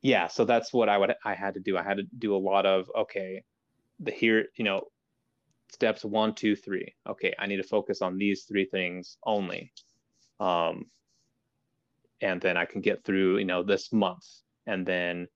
yeah 0.00 0.28
so 0.28 0.44
that's 0.44 0.72
what 0.72 0.88
i 0.88 0.96
would 0.96 1.12
i 1.24 1.34
had 1.34 1.54
to 1.54 1.60
do. 1.60 1.76
I 1.76 1.82
had 1.82 1.96
to 1.96 2.04
do 2.18 2.36
a 2.36 2.38
lot 2.38 2.66
of 2.66 2.88
okay 2.96 3.42
the 3.98 4.12
here 4.12 4.46
you 4.54 4.64
know 4.64 4.82
steps 5.72 6.04
one 6.04 6.34
two 6.34 6.54
three. 6.54 6.94
Okay 7.08 7.34
i 7.38 7.46
need 7.46 7.56
to 7.56 7.64
focus 7.64 8.00
on 8.00 8.16
these 8.16 8.44
three 8.44 8.66
things 8.66 9.16
only. 9.24 9.72
Um 10.38 10.86
and 12.20 12.40
then 12.40 12.56
i 12.56 12.64
can 12.64 12.80
get 12.80 13.04
through 13.04 13.38
you 13.38 13.44
know 13.44 13.62
this 13.62 13.92
month 13.92 14.24
and 14.68 14.86
then 14.86 15.26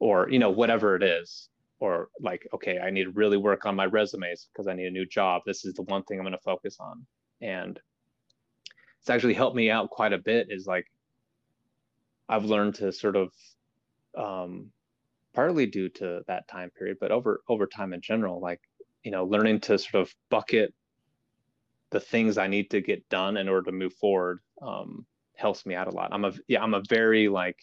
or 0.00 0.28
you 0.28 0.38
know 0.38 0.50
whatever 0.50 0.96
it 0.96 1.02
is 1.02 1.48
or 1.78 2.08
like 2.20 2.46
okay 2.52 2.78
i 2.80 2.90
need 2.90 3.04
to 3.04 3.10
really 3.12 3.38
work 3.38 3.64
on 3.64 3.74
my 3.74 3.86
resumes 3.86 4.48
because 4.52 4.66
i 4.66 4.74
need 4.74 4.86
a 4.86 4.90
new 4.90 5.06
job. 5.06 5.40
This 5.46 5.64
is 5.64 5.72
the 5.74 5.82
one 5.82 6.02
thing 6.02 6.18
i'm 6.18 6.24
going 6.24 6.32
to 6.32 6.38
focus 6.38 6.76
on. 6.78 7.06
And 7.40 7.80
it's 9.00 9.10
actually 9.10 9.34
helped 9.34 9.56
me 9.56 9.70
out 9.70 9.90
quite 9.90 10.12
a 10.12 10.18
bit 10.18 10.48
is 10.50 10.66
like 10.66 10.86
i've 12.28 12.44
learned 12.44 12.74
to 12.74 12.92
sort 12.92 13.16
of 13.16 13.32
um, 14.16 14.70
partly 15.34 15.66
due 15.66 15.88
to 15.88 16.20
that 16.26 16.46
time 16.46 16.70
period 16.70 16.98
but 17.00 17.10
over 17.10 17.40
over 17.48 17.66
time 17.66 17.92
in 17.92 18.00
general 18.00 18.40
like 18.40 18.60
you 19.02 19.10
know 19.10 19.24
learning 19.24 19.58
to 19.60 19.78
sort 19.78 20.02
of 20.02 20.14
bucket 20.30 20.74
the 21.90 22.00
things 22.00 22.38
i 22.38 22.46
need 22.46 22.70
to 22.70 22.80
get 22.80 23.08
done 23.08 23.36
in 23.36 23.48
order 23.48 23.70
to 23.70 23.76
move 23.76 23.94
forward 23.94 24.40
um, 24.60 25.04
helps 25.34 25.66
me 25.66 25.74
out 25.74 25.88
a 25.88 25.90
lot. 25.90 26.10
I'm 26.12 26.24
a 26.24 26.32
yeah 26.46 26.62
i'm 26.62 26.74
a 26.74 26.82
very 26.88 27.28
like 27.28 27.58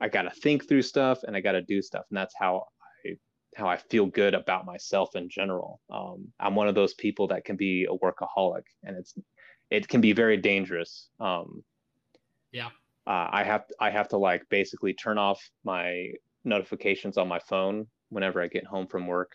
i 0.00 0.08
gotta 0.08 0.30
think 0.30 0.68
through 0.68 0.82
stuff 0.82 1.22
and 1.24 1.36
i 1.36 1.40
gotta 1.40 1.62
do 1.62 1.82
stuff 1.82 2.04
and 2.10 2.16
that's 2.16 2.34
how 2.38 2.56
I, 2.56 2.80
how 3.56 3.68
I 3.68 3.76
feel 3.76 4.06
good 4.06 4.34
about 4.34 4.66
myself 4.66 5.16
in 5.16 5.28
general. 5.28 5.80
Um, 5.90 6.28
I'm 6.38 6.54
one 6.54 6.68
of 6.68 6.74
those 6.74 6.94
people 6.94 7.26
that 7.28 7.44
can 7.44 7.56
be 7.56 7.84
a 7.84 7.96
workaholic, 7.96 8.62
and 8.84 8.96
it's 8.96 9.14
it 9.70 9.88
can 9.88 10.00
be 10.00 10.12
very 10.12 10.36
dangerous. 10.36 11.08
Um, 11.18 11.62
yeah, 12.52 12.68
uh, 13.06 13.28
I 13.30 13.44
have 13.44 13.64
I 13.80 13.90
have 13.90 14.08
to 14.08 14.16
like 14.16 14.42
basically 14.50 14.94
turn 14.94 15.18
off 15.18 15.40
my 15.64 16.12
notifications 16.44 17.18
on 17.18 17.28
my 17.28 17.40
phone 17.40 17.86
whenever 18.08 18.40
I 18.40 18.46
get 18.48 18.66
home 18.66 18.86
from 18.86 19.06
work, 19.06 19.32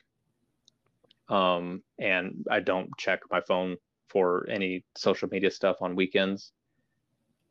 um, 1.29 1.83
and 1.99 2.45
I 2.49 2.59
don't 2.61 2.89
check 2.97 3.21
my 3.29 3.41
phone 3.41 3.77
for 4.09 4.47
any 4.49 4.83
social 4.95 5.27
media 5.29 5.51
stuff 5.51 5.77
on 5.81 5.95
weekends 5.95 6.51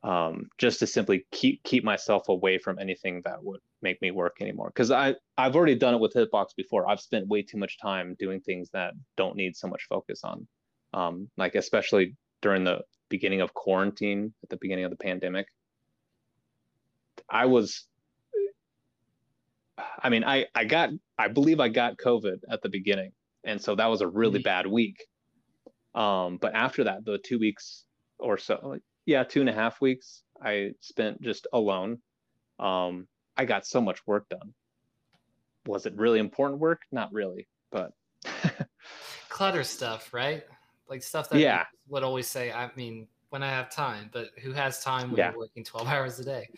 um, 0.05 0.51
just 0.59 0.79
to 0.81 0.87
simply 0.87 1.27
keep 1.33 1.63
keep 1.65 1.83
myself 1.83 2.29
away 2.29 2.59
from 2.59 2.79
anything 2.79 3.23
that 3.25 3.43
would 3.43 3.61
make 3.81 4.01
me 4.03 4.11
work 4.11 4.37
anymore. 4.41 4.69
Because 4.69 4.91
I 4.91 5.15
I've 5.39 5.57
already 5.57 5.75
done 5.75 5.95
it 5.95 6.01
with 6.01 6.13
Hitbox 6.13 6.49
before. 6.57 6.89
I've 6.89 7.01
spent 7.01 7.27
way 7.27 7.43
too 7.43 7.57
much 7.57 7.79
time 7.79 8.15
doing 8.19 8.41
things 8.41 8.69
that 8.75 8.93
don't 9.17 9.35
need 9.35 9.57
so 9.57 9.67
much 9.67 9.87
focus 9.89 10.23
on, 10.23 10.47
um, 10.93 11.29
like 11.39 11.55
especially 11.55 12.15
during 12.43 12.65
the 12.65 12.83
beginning 13.09 13.41
of 13.41 13.55
quarantine 13.55 14.35
at 14.43 14.51
the 14.51 14.59
beginning 14.59 14.85
of 14.85 14.91
the 14.91 14.97
pandemic. 14.97 15.47
I 17.29 17.47
was. 17.47 17.87
I 20.03 20.11
mean, 20.11 20.23
I 20.23 20.47
I 20.55 20.67
got 20.67 20.91
I 21.19 21.29
believe 21.29 21.61
I 21.61 21.69
got 21.71 21.97
COVID 21.97 22.41
at 22.51 22.61
the 22.61 22.69
beginning, 22.69 23.13
and 23.43 23.59
so 23.61 23.75
that 23.75 23.87
was 23.87 24.03
a 24.03 24.07
really 24.07 24.41
mm-hmm. 24.41 24.45
bad 24.45 24.67
week. 24.67 25.03
Um, 25.95 26.37
but 26.37 26.55
after 26.55 26.85
that, 26.85 27.07
the 27.07 27.19
two 27.19 27.39
weeks 27.39 27.85
or 28.19 28.37
so, 28.37 28.79
yeah, 29.07 29.23
two 29.25 29.41
and 29.41 29.49
a 29.49 29.53
half 29.53 29.81
weeks, 29.81 30.23
I 30.43 30.73
spent 30.81 31.21
just 31.23 31.47
alone. 31.53 31.99
Um, 32.59 33.07
I 33.37 33.45
got 33.45 33.67
so 33.67 33.81
much 33.81 34.07
work 34.07 34.29
done. 34.29 34.55
Was 35.67 35.87
it 35.87 35.97
really 35.97 36.19
important 36.19 36.61
work? 36.61 36.83
Not 36.93 37.13
really, 37.13 37.49
but 37.71 37.93
clutter 39.29 39.65
stuff, 39.65 40.13
right? 40.13 40.45
Like 40.89 41.03
stuff 41.03 41.31
that 41.31 41.39
yeah. 41.39 41.65
would 41.89 42.03
always 42.03 42.29
say, 42.29 42.53
I 42.53 42.71
mean, 42.77 43.09
when 43.31 43.43
I 43.43 43.49
have 43.51 43.71
time, 43.71 44.11
but 44.13 44.31
who 44.43 44.53
has 44.53 44.83
time 44.83 45.11
when 45.11 45.19
yeah. 45.19 45.31
you're 45.31 45.39
working 45.39 45.65
12 45.65 45.89
hours 45.89 46.19
a 46.19 46.25
day 46.25 46.49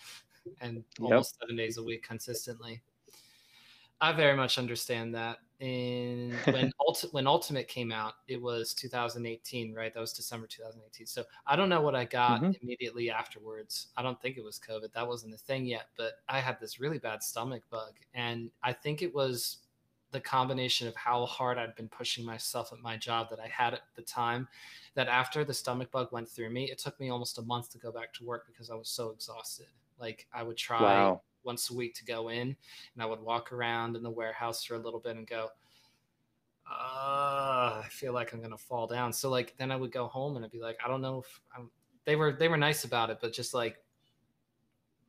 and 0.61 0.85
almost 1.01 1.37
yep. 1.41 1.49
seven 1.49 1.57
days 1.57 1.79
a 1.79 1.83
week 1.83 2.03
consistently? 2.03 2.83
I 4.01 4.13
very 4.13 4.37
much 4.37 4.59
understand 4.59 5.15
that. 5.15 5.39
In 5.59 6.35
when 6.45 6.71
Ulti- 6.81 7.13
when 7.13 7.27
Ultimate 7.27 7.67
came 7.67 7.91
out, 7.91 8.15
it 8.29 8.41
was 8.41 8.75
2018, 8.75 9.73
right? 9.73 9.93
That 9.93 10.01
was 10.01 10.13
December 10.13 10.47
2018. 10.47 11.07
So 11.07 11.25
I 11.47 11.57
don't 11.57 11.71
know 11.71 11.81
what 11.81 11.95
I 11.95 12.05
got 12.05 12.43
mm-hmm. 12.43 12.53
immediately 12.63 13.11
afterwards. 13.11 13.89
I 13.97 14.03
don't 14.03 14.21
think 14.21 14.37
it 14.37 14.45
was 14.45 14.59
COVID. 14.59 14.93
That 14.93 15.09
wasn't 15.09 15.35
a 15.35 15.39
thing 15.39 15.65
yet, 15.65 15.89
but 15.97 16.13
I 16.29 16.41
had 16.41 16.61
this 16.61 16.79
really 16.79 16.99
bad 16.99 17.23
stomach 17.23 17.63
bug, 17.71 17.95
and 18.13 18.51
I 18.63 18.75
think 18.75 19.01
it 19.01 19.15
was 19.15 19.59
the 20.13 20.21
combination 20.21 20.89
of 20.89 20.95
how 20.95 21.27
hard 21.27 21.59
I'd 21.59 21.75
been 21.75 21.89
pushing 21.89 22.25
myself 22.25 22.73
at 22.73 22.79
my 22.79 22.97
job 22.97 23.29
that 23.31 23.41
I 23.41 23.49
had 23.49 23.75
at 23.75 23.83
the 23.97 24.03
time. 24.03 24.49
That 24.95 25.09
after 25.09 25.45
the 25.45 25.55
stomach 25.55 25.91
bug 25.91 26.09
went 26.13 26.29
through 26.29 26.51
me, 26.51 26.71
it 26.71 26.79
took 26.79 26.99
me 27.01 27.11
almost 27.11 27.39
a 27.39 27.43
month 27.43 27.71
to 27.73 27.79
go 27.79 27.91
back 27.91 28.13
to 28.15 28.25
work 28.25 28.47
because 28.47 28.71
I 28.71 28.75
was 28.75 28.89
so 28.89 29.11
exhausted. 29.11 29.67
Like 29.99 30.27
I 30.35 30.43
would 30.43 30.57
try. 30.57 30.81
Wow 30.83 31.23
once 31.47 31.71
a 31.71 31.75
week 31.75 31.95
to 31.95 32.05
go 32.05 32.29
in, 32.29 32.49
and 32.49 33.03
I 33.03 33.07
would 33.07 33.21
walk 33.21 33.53
around 33.53 33.97
in 33.97 34.03
the 34.03 34.11
warehouse 34.11 34.65
for 34.65 34.75
a 34.75 34.79
little 34.79 35.01
bit 35.01 35.17
and 35.17 35.27
go, 35.27 35.49
uh, 36.69 37.83
I 37.85 37.87
feel 37.91 38.13
like 38.13 38.33
I'm 38.33 38.43
gonna 38.43 38.59
fall 38.59 38.87
down. 38.87 39.13
So 39.13 39.31
like 39.31 39.55
then 39.57 39.71
I 39.71 39.77
would 39.77 39.93
go 39.93 40.09
home 40.09 40.37
and 40.37 40.45
I'd 40.45 40.51
be 40.51 40.61
like, 40.61 40.77
I 40.85 40.89
don't 40.89 41.01
know 41.01 41.21
if 41.21 41.41
I'm, 41.57 41.71
they 42.05 42.17
were 42.17 42.33
they 42.33 42.49
were 42.49 42.57
nice 42.57 42.85
about 42.85 43.09
it, 43.11 43.19
but 43.21 43.33
just 43.33 43.55
like 43.55 43.79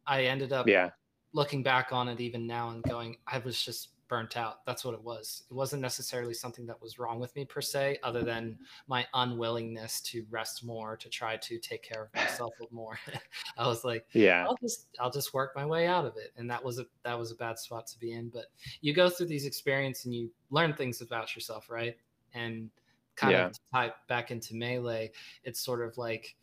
I 0.05 0.25
ended 0.25 0.53
up 0.53 0.67
yeah 0.67 0.91
looking 1.33 1.63
back 1.63 1.91
on 1.91 2.07
it 2.07 2.19
even 2.19 2.47
now 2.47 2.69
and 2.69 2.83
going, 2.83 3.17
I 3.27 3.39
was 3.39 3.61
just 3.61 3.89
burnt 4.07 4.37
out. 4.37 4.65
That's 4.65 4.83
what 4.85 4.93
it 4.93 5.03
was. 5.03 5.43
It 5.49 5.53
wasn't 5.53 5.81
necessarily 5.81 6.33
something 6.33 6.65
that 6.67 6.81
was 6.81 6.99
wrong 6.99 7.19
with 7.19 7.35
me 7.35 7.45
per 7.45 7.61
se, 7.61 7.99
other 8.03 8.23
than 8.23 8.57
my 8.87 9.05
unwillingness 9.13 10.01
to 10.01 10.25
rest 10.29 10.65
more, 10.65 10.97
to 10.97 11.09
try 11.09 11.37
to 11.37 11.57
take 11.59 11.83
care 11.83 12.03
of 12.03 12.13
myself 12.15 12.53
more. 12.71 12.99
I 13.57 13.67
was 13.67 13.83
like, 13.83 14.05
yeah, 14.13 14.45
I'll 14.47 14.57
just 14.61 14.87
I'll 14.99 15.11
just 15.11 15.33
work 15.33 15.53
my 15.55 15.65
way 15.65 15.87
out 15.87 16.05
of 16.05 16.17
it. 16.17 16.33
And 16.37 16.49
that 16.49 16.63
was 16.63 16.79
a 16.79 16.85
that 17.03 17.17
was 17.17 17.31
a 17.31 17.35
bad 17.35 17.59
spot 17.59 17.87
to 17.87 17.99
be 17.99 18.13
in. 18.13 18.29
But 18.29 18.45
you 18.81 18.93
go 18.93 19.09
through 19.09 19.27
these 19.27 19.45
experiences 19.45 20.05
and 20.05 20.15
you 20.15 20.29
learn 20.49 20.73
things 20.73 21.01
about 21.01 21.35
yourself, 21.35 21.69
right? 21.69 21.97
And 22.33 22.69
kind 23.15 23.33
yeah. 23.33 23.45
of 23.47 23.57
tie 23.73 23.93
back 24.07 24.31
into 24.31 24.55
melee, 24.55 25.11
it's 25.43 25.59
sort 25.59 25.85
of 25.85 25.97
like 25.97 26.35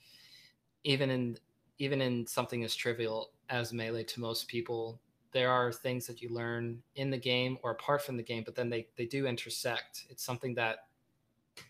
even 0.85 1.11
in 1.11 1.39
even 1.79 2.01
in 2.01 2.27
something 2.27 2.65
as 2.65 2.75
trivial 2.75 3.31
as 3.51 3.73
melee 3.73 4.05
to 4.05 4.21
most 4.21 4.49
people 4.49 5.01
there 5.35 5.51
are 5.51 5.71
things 5.71 6.07
that 6.07 6.23
you 6.23 6.31
learn 6.31 6.79
in 6.95 7.11
the 7.11 7.19
game 7.19 7.59
or 7.63 7.73
apart 7.73 8.01
from 8.01 8.17
the 8.17 8.23
game, 8.23 8.43
but 8.45 8.55
then 8.55 8.71
they, 8.71 8.87
they 8.97 9.05
do 9.05 9.27
intersect. 9.27 10.07
It's 10.09 10.25
something 10.25 10.55
that 10.55 10.87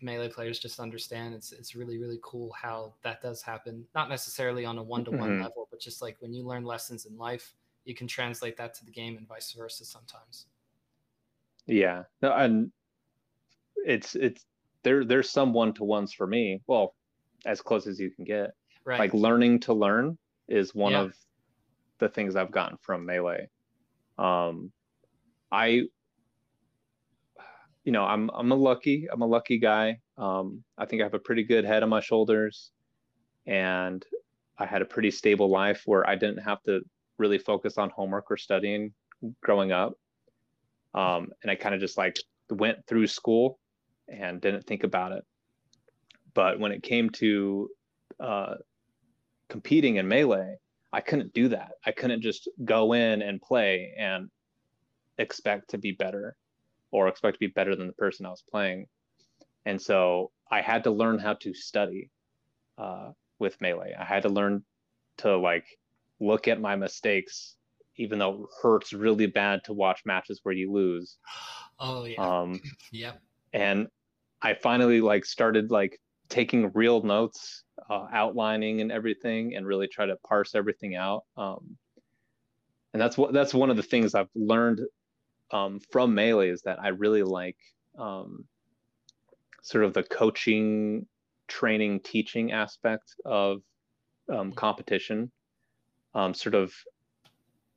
melee 0.01 0.29
players 0.29 0.59
just 0.59 0.79
understand. 0.79 1.35
It's 1.35 1.53
it's 1.53 1.75
really 1.75 1.99
really 1.99 2.19
cool 2.23 2.53
how 2.53 2.95
that 3.03 3.21
does 3.21 3.43
happen. 3.43 3.85
Not 3.95 4.09
necessarily 4.09 4.65
on 4.65 4.79
a 4.79 4.83
one 4.83 5.05
to 5.07 5.11
one 5.11 5.41
level, 5.41 5.67
but 5.71 5.81
just 5.81 6.01
like 6.01 6.17
when 6.21 6.33
you 6.33 6.45
learn 6.45 6.65
lessons 6.65 7.07
in 7.07 7.19
life, 7.19 7.55
you 7.85 7.95
can 7.95 8.07
translate 8.07 8.57
that 8.59 8.75
to 8.75 8.85
the 8.85 8.93
game 8.93 9.17
and 9.17 9.27
vice 9.27 9.53
versa 9.53 9.85
sometimes. 9.85 10.47
Yeah, 11.67 12.05
no, 12.23 12.33
and 12.33 12.71
it's 13.85 14.15
it's 14.15 14.45
there. 14.83 15.05
There's 15.05 15.31
some 15.31 15.53
one 15.53 15.73
to 15.75 15.85
ones 15.85 16.13
for 16.13 16.27
me. 16.27 16.61
Well, 16.67 16.95
as 17.47 17.61
close 17.61 17.87
as 17.87 17.99
you 17.99 18.11
can 18.11 18.25
get. 18.25 18.53
Right. 18.85 18.99
Like 18.99 19.15
learning 19.15 19.61
to 19.61 19.73
learn 19.73 20.19
is 20.49 20.75
one 20.75 20.93
yeah. 20.93 21.03
of 21.03 21.15
the 21.99 22.09
things 22.09 22.37
I've 22.37 22.51
gotten 22.51 22.77
from 22.83 23.07
melee. 23.07 23.49
Um, 24.19 24.73
I, 25.51 25.83
you 27.85 27.93
know, 27.93 28.05
I'm 28.05 28.31
I'm 28.31 28.53
a 28.53 28.57
lucky 28.57 29.07
I'm 29.13 29.23
a 29.23 29.27
lucky 29.27 29.59
guy. 29.59 29.99
Um, 30.17 30.63
I 30.79 30.87
think 30.87 31.03
I 31.03 31.05
have 31.05 31.15
a 31.15 31.19
pretty 31.19 31.45
good 31.45 31.65
head 31.65 31.83
on 31.83 31.89
my 31.89 32.01
shoulders, 32.01 32.71
and 33.47 34.05
I 34.59 34.67
had 34.67 34.83
a 34.83 34.87
pretty 34.87 35.11
stable 35.11 35.51
life 35.51 35.83
where 35.87 36.09
I 36.09 36.15
didn't 36.15 36.39
have 36.39 36.63
to 36.65 36.81
really 37.19 37.39
focus 37.39 37.79
on 37.79 37.91
homework 37.91 38.31
or 38.31 38.37
studying 38.37 38.93
growing 39.43 39.73
up. 39.73 39.95
Um, 40.95 41.29
and 41.43 41.51
I 41.51 41.57
kind 41.57 41.75
of 41.75 41.81
just 41.81 41.99
like 41.99 42.17
went 42.51 42.87
through 42.87 43.07
school 43.07 43.59
and 44.09 44.41
didn't 44.41 44.67
think 44.67 44.85
about 44.85 45.13
it. 45.13 45.25
But 46.35 46.59
when 46.59 46.73
it 46.73 46.83
came 46.83 47.11
to 47.11 47.69
uh, 48.21 48.55
competing 49.49 49.97
in 49.97 50.09
melee, 50.09 50.57
I 50.95 51.01
couldn't 51.01 51.35
do 51.35 51.49
that. 51.49 51.73
I 51.85 51.91
couldn't 51.91 52.23
just 52.23 52.49
go 52.65 52.93
in 52.93 53.21
and 53.21 53.43
play 53.43 53.93
and 53.99 54.31
expect 55.19 55.71
to 55.71 55.79
be 55.79 55.91
better 55.91 56.37
or 56.93 57.09
expect 57.09 57.35
to 57.35 57.41
be 57.41 57.49
better 57.49 57.75
than 57.75 57.89
the 57.89 57.95
person 57.95 58.27
I 58.27 58.31
was 58.31 58.45
playing. 58.49 58.87
And 59.67 59.83
so 59.83 60.31
I 60.53 60.61
had 60.61 60.85
to 60.85 60.93
learn 60.93 61.19
how 61.19 61.35
to 61.35 61.53
study 61.53 62.11
uh, 62.79 63.11
with 63.41 63.61
melee. 63.61 63.97
I 63.99 64.05
had 64.05 64.23
to 64.23 64.29
learn 64.29 64.63
to 65.19 65.37
like 65.37 65.67
look 66.21 66.47
at 66.47 66.61
my 66.61 66.77
mistakes, 66.77 67.57
even 67.97 68.21
though 68.21 68.45
it 68.45 68.51
hurts 68.63 68.93
really 68.93 69.27
bad 69.27 69.65
to 69.65 69.73
watch 69.73 70.03
matches 70.05 70.41
where 70.45 70.55
you 70.55 70.73
lose. 70.73 71.19
Oh 71.81 72.05
yeah. 72.05 72.21
Um, 72.21 72.61
yep. 72.93 73.21
And 73.53 73.89
I 74.43 74.55
finally 74.55 75.01
like 75.01 75.25
started 75.25 75.73
like 75.73 75.99
taking 76.35 76.69
real 76.75 77.01
notes 77.01 77.63
uh, 77.89 78.07
outlining 78.13 78.81
and 78.81 78.91
everything 78.91 79.55
and 79.55 79.65
really 79.65 79.87
try 79.87 80.05
to 80.05 80.17
parse 80.27 80.57
everything 80.57 80.97
out 80.97 81.23
um, 81.37 81.77
and 82.93 83.01
that's 83.01 83.17
what 83.17 83.33
that's 83.33 83.55
one 83.55 83.71
of 83.71 83.77
the 83.77 83.83
things 83.85 84.17
i've 84.17 84.29
learned 84.35 84.81
um, 85.53 85.79
from 85.93 86.13
melee 86.13 86.49
is 86.49 86.61
that 86.63 86.81
i 86.83 86.89
really 86.89 87.23
like 87.23 87.57
um, 88.01 88.45
sort 89.63 89.85
of 89.85 89.95
the 89.95 90.03
coaching 90.03 91.07
training 91.47 92.01
teaching 92.01 92.51
aspect 92.51 93.15
of 93.25 93.63
um, 94.29 94.53
competition 94.53 95.31
um, 96.17 96.35
sort 96.35 96.57
of 96.57 96.75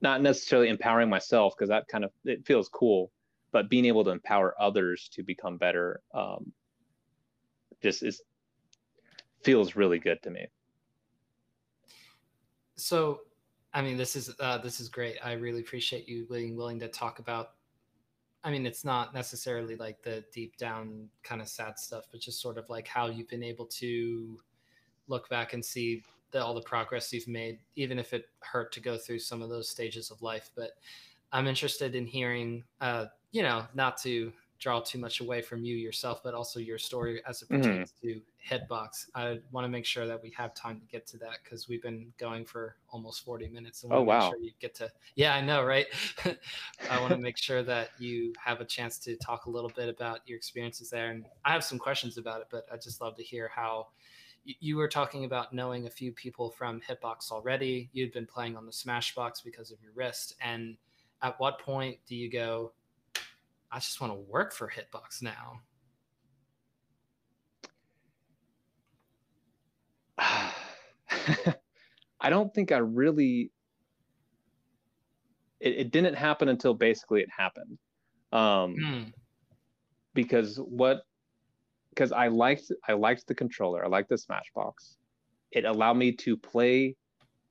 not 0.01 0.19
necessarily 0.19 0.69
empowering 0.69 1.09
myself 1.09 1.53
because 1.55 1.69
that 1.69 1.87
kind 1.87 2.03
of 2.03 2.09
it 2.25 2.43
feels 2.43 2.69
cool 2.69 3.11
but 3.51 3.69
being 3.69 3.85
able 3.85 4.03
to 4.03 4.09
empower 4.09 4.55
others 4.59 5.09
to 5.13 5.21
become 5.21 5.57
better 5.57 6.01
um, 6.15 6.51
just 7.83 8.01
is 8.01 8.19
feels 9.47 9.75
really 9.75 9.97
good 9.97 10.21
to 10.23 10.29
me. 10.29 10.45
So, 12.75 13.21
I 13.73 13.81
mean, 13.81 13.97
this 13.97 14.15
is 14.15 14.35
uh, 14.39 14.57
this 14.57 14.79
is 14.79 14.89
great. 14.89 15.15
I 15.23 15.33
really 15.33 15.61
appreciate 15.61 16.07
you 16.07 16.27
being 16.29 16.55
willing 16.55 16.79
to 16.81 16.87
talk 16.87 17.19
about. 17.19 17.51
I 18.43 18.51
mean, 18.51 18.65
it's 18.65 18.85
not 18.85 19.13
necessarily 19.13 19.75
like 19.75 20.03
the 20.03 20.23
deep 20.33 20.57
down 20.57 21.09
kind 21.23 21.41
of 21.41 21.47
sad 21.47 21.79
stuff, 21.79 22.05
but 22.11 22.21
just 22.21 22.41
sort 22.41 22.57
of 22.57 22.69
like 22.69 22.87
how 22.87 23.07
you've 23.07 23.29
been 23.29 23.43
able 23.43 23.65
to 23.65 24.37
look 25.07 25.27
back 25.29 25.53
and 25.53 25.63
see 25.63 26.03
the, 26.31 26.43
all 26.43 26.53
the 26.53 26.61
progress 26.61 27.11
you've 27.13 27.27
made, 27.27 27.59
even 27.75 27.97
if 27.97 28.13
it 28.13 28.25
hurt 28.39 28.71
to 28.73 28.79
go 28.79 28.97
through 28.97 29.19
some 29.19 29.41
of 29.41 29.49
those 29.49 29.69
stages 29.69 30.11
of 30.11 30.21
life. 30.21 30.51
But 30.55 30.71
I'm 31.31 31.47
interested 31.47 31.95
in 31.95 32.05
hearing, 32.05 32.63
uh, 32.79 33.05
you 33.31 33.43
know, 33.43 33.65
not 33.73 33.97
to 34.03 34.31
draw 34.59 34.79
too 34.79 34.97
much 34.97 35.19
away 35.19 35.41
from 35.41 35.63
you 35.63 35.75
yourself, 35.75 36.21
but 36.23 36.33
also 36.33 36.59
your 36.59 36.77
story 36.77 37.21
as 37.27 37.41
it 37.41 37.49
mm-hmm. 37.49 37.61
pertains 37.61 37.93
mm-hmm. 38.03 38.19
to 38.19 38.21
Hitbox. 38.49 39.07
I 39.13 39.39
want 39.51 39.65
to 39.65 39.69
make 39.69 39.85
sure 39.85 40.07
that 40.07 40.21
we 40.21 40.31
have 40.31 40.53
time 40.55 40.79
to 40.79 40.85
get 40.87 41.05
to 41.07 41.17
that 41.17 41.39
because 41.43 41.67
we've 41.67 41.81
been 41.81 42.11
going 42.17 42.45
for 42.45 42.75
almost 42.89 43.23
40 43.23 43.49
minutes. 43.49 43.83
And 43.83 43.93
oh, 43.93 44.01
wow. 44.01 44.29
Sure 44.29 44.39
you 44.39 44.51
get 44.59 44.73
to, 44.75 44.91
yeah, 45.15 45.35
I 45.35 45.41
know, 45.41 45.63
right? 45.63 45.87
I 46.89 46.99
want 46.99 47.11
to 47.11 47.19
make 47.19 47.37
sure 47.37 47.61
that 47.63 47.91
you 47.99 48.33
have 48.43 48.61
a 48.61 48.65
chance 48.65 48.97
to 48.99 49.15
talk 49.17 49.45
a 49.45 49.49
little 49.49 49.71
bit 49.75 49.89
about 49.89 50.21
your 50.25 50.37
experiences 50.37 50.89
there. 50.89 51.11
And 51.11 51.25
I 51.45 51.51
have 51.51 51.63
some 51.63 51.77
questions 51.77 52.17
about 52.17 52.41
it, 52.41 52.47
but 52.49 52.65
I'd 52.71 52.81
just 52.81 53.01
love 53.01 53.15
to 53.17 53.23
hear 53.23 53.49
how 53.53 53.87
you 54.59 54.77
were 54.77 54.87
talking 54.87 55.25
about 55.25 55.53
knowing 55.53 55.87
a 55.87 55.89
few 55.89 56.11
people 56.11 56.49
from 56.49 56.81
Hitbox 56.81 57.31
already. 57.31 57.89
You'd 57.91 58.13
been 58.13 58.25
playing 58.25 58.55
on 58.55 58.65
the 58.65 58.71
Smashbox 58.71 59.43
because 59.43 59.71
of 59.71 59.77
your 59.83 59.91
wrist. 59.93 60.35
And 60.41 60.77
at 61.21 61.39
what 61.39 61.59
point 61.59 61.97
do 62.07 62.15
you 62.15 62.29
go, 62.31 62.71
I 63.71 63.79
just 63.79 63.99
want 63.99 64.13
to 64.13 64.19
work 64.19 64.53
for 64.53 64.69
Hitbox 64.69 65.21
now. 65.21 65.61
I 72.19 72.29
don't 72.29 72.53
think 72.53 72.71
I 72.71 72.77
really. 72.77 73.51
It, 75.59 75.73
it, 75.77 75.91
didn't 75.91 76.13
happen 76.13 76.49
until 76.49 76.75
basically 76.75 77.21
it 77.21 77.29
happened, 77.35 77.79
um, 78.31 78.75
mm. 78.75 79.11
because 80.13 80.57
what? 80.57 81.01
Because 81.89 82.11
I 82.11 82.27
liked 82.27 82.71
I 82.87 82.93
liked 82.93 83.27
the 83.27 83.35
controller. 83.35 83.83
I 83.83 83.87
liked 83.87 84.09
the 84.09 84.15
Smashbox. 84.15 84.73
It 85.51 85.65
allowed 85.65 85.97
me 85.97 86.11
to 86.13 86.37
play 86.37 86.95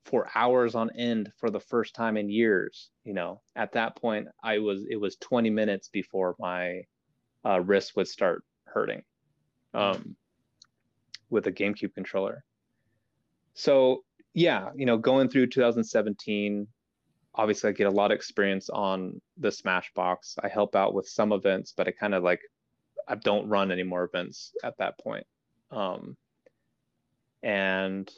for 0.07 0.29
hours 0.35 0.75
on 0.75 0.91
end 0.97 1.33
for 1.39 1.51
the 1.51 1.61
first 1.61 1.95
time 1.95 2.17
in 2.17 2.31
years. 2.31 2.91
You 3.05 3.15
know, 3.15 3.43
at 3.55 3.73
that 3.73 3.97
point, 3.97 4.29
I 4.43 4.59
was 4.59 4.85
it 4.89 4.97
was 4.97 5.17
20 5.17 5.51
minutes 5.51 5.89
before 5.89 6.37
my 6.39 6.83
uh, 7.45 7.61
wrist 7.61 7.97
would 7.97 8.09
start 8.09 8.45
hurting. 8.65 9.03
Um, 9.75 10.17
with 11.31 11.47
a 11.47 11.53
GameCube 11.53 11.95
controller. 11.95 12.45
So 13.55 14.05
yeah, 14.35 14.71
you 14.77 14.87
know, 14.87 14.97
going 14.97 15.29
through 15.29 15.49
2017, 15.49 16.67
obviously 17.35 17.71
I 17.71 17.73
get 17.73 17.87
a 17.87 17.91
lot 17.91 18.11
of 18.11 18.17
experience 18.17 18.69
on 18.71 19.21
the 19.39 19.49
Smashbox. 19.49 20.37
I 20.43 20.49
help 20.49 20.77
out 20.77 20.95
with 20.95 21.09
some 21.09 21.33
events, 21.33 21.73
but 21.77 21.89
I 21.89 21.91
kind 21.91 22.15
of 22.15 22.23
like 22.23 22.41
I 23.09 23.15
don't 23.17 23.49
run 23.49 23.71
any 23.71 23.83
more 23.83 24.05
events 24.05 24.53
at 24.65 24.79
that 24.79 24.99
point. 24.99 25.27
Um, 25.71 26.17
and 27.43 28.11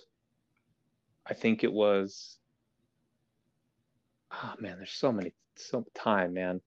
I 1.29 1.35
think 1.35 1.65
it 1.65 1.73
was 1.73 2.39
oh 4.33 4.55
man, 4.59 4.77
there's 4.77 4.93
so 4.93 5.13
many 5.13 5.33
so 5.57 5.85
time, 5.95 6.35
man. 6.35 6.61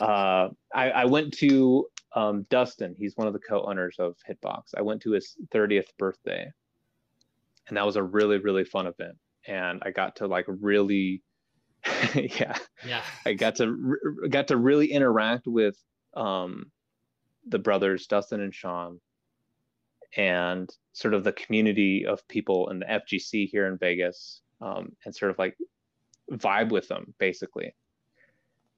Uh, 0.00 0.48
I, 0.74 0.90
I 0.90 1.04
went 1.06 1.32
to 1.38 1.86
um, 2.14 2.46
Dustin. 2.50 2.94
He's 2.96 3.16
one 3.16 3.26
of 3.26 3.32
the 3.32 3.40
co-owners 3.40 3.96
of 3.98 4.16
Hitbox. 4.28 4.74
I 4.76 4.82
went 4.82 5.02
to 5.02 5.12
his 5.12 5.36
30th 5.52 5.88
birthday, 5.98 6.50
and 7.68 7.76
that 7.76 7.86
was 7.86 7.96
a 7.96 8.02
really 8.02 8.38
really 8.38 8.64
fun 8.64 8.86
event. 8.86 9.16
And 9.46 9.82
I 9.84 9.90
got 9.90 10.16
to 10.16 10.26
like 10.26 10.46
really, 10.48 11.22
yeah, 12.14 12.56
yeah. 12.86 13.02
I 13.24 13.34
got 13.34 13.56
to 13.56 13.96
got 14.28 14.48
to 14.48 14.56
really 14.56 14.90
interact 14.92 15.46
with 15.46 15.76
um, 16.14 16.70
the 17.46 17.58
brothers 17.58 18.06
Dustin 18.06 18.40
and 18.40 18.54
Sean, 18.54 19.00
and 20.16 20.70
sort 20.92 21.14
of 21.14 21.24
the 21.24 21.32
community 21.32 22.06
of 22.06 22.26
people 22.28 22.70
in 22.70 22.78
the 22.78 22.86
FGC 22.86 23.48
here 23.48 23.66
in 23.66 23.78
Vegas, 23.78 24.40
um, 24.60 24.92
and 25.04 25.14
sort 25.14 25.30
of 25.30 25.38
like 25.38 25.56
vibe 26.32 26.70
with 26.70 26.88
them 26.88 27.14
basically. 27.18 27.74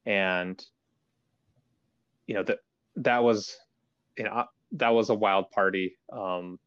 And 0.05 0.63
you 2.27 2.35
know 2.35 2.43
that 2.45 2.59
that 2.97 3.23
was 3.23 3.57
you 4.17 4.25
know 4.25 4.45
that 4.73 4.91
was 4.91 5.11
a 5.11 5.15
wild 5.15 5.51
party. 5.51 5.97
Um, 6.13 6.59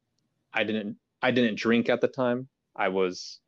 I 0.54 0.64
didn't 0.64 0.98
I 1.22 1.32
didn't 1.32 1.58
drink 1.58 1.90
at 1.90 2.02
the 2.02 2.08
time. 2.08 2.48
I 2.76 2.90
was 2.90 3.40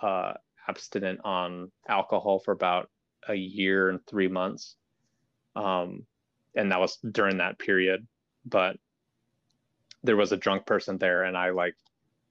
uh, 0.00 0.34
abstinent 0.68 1.20
on 1.24 1.72
alcohol 1.88 2.40
for 2.44 2.52
about 2.52 2.90
a 3.28 3.34
year 3.34 3.90
and 3.90 4.00
three 4.06 4.28
months, 4.28 4.76
um, 5.56 6.04
and 6.54 6.70
that 6.72 6.80
was 6.80 6.98
during 7.10 7.38
that 7.38 7.58
period. 7.58 8.06
But 8.44 8.76
there 10.02 10.16
was 10.16 10.32
a 10.32 10.36
drunk 10.36 10.66
person 10.66 10.98
there, 10.98 11.24
and 11.24 11.36
I 11.36 11.50
like 11.50 11.74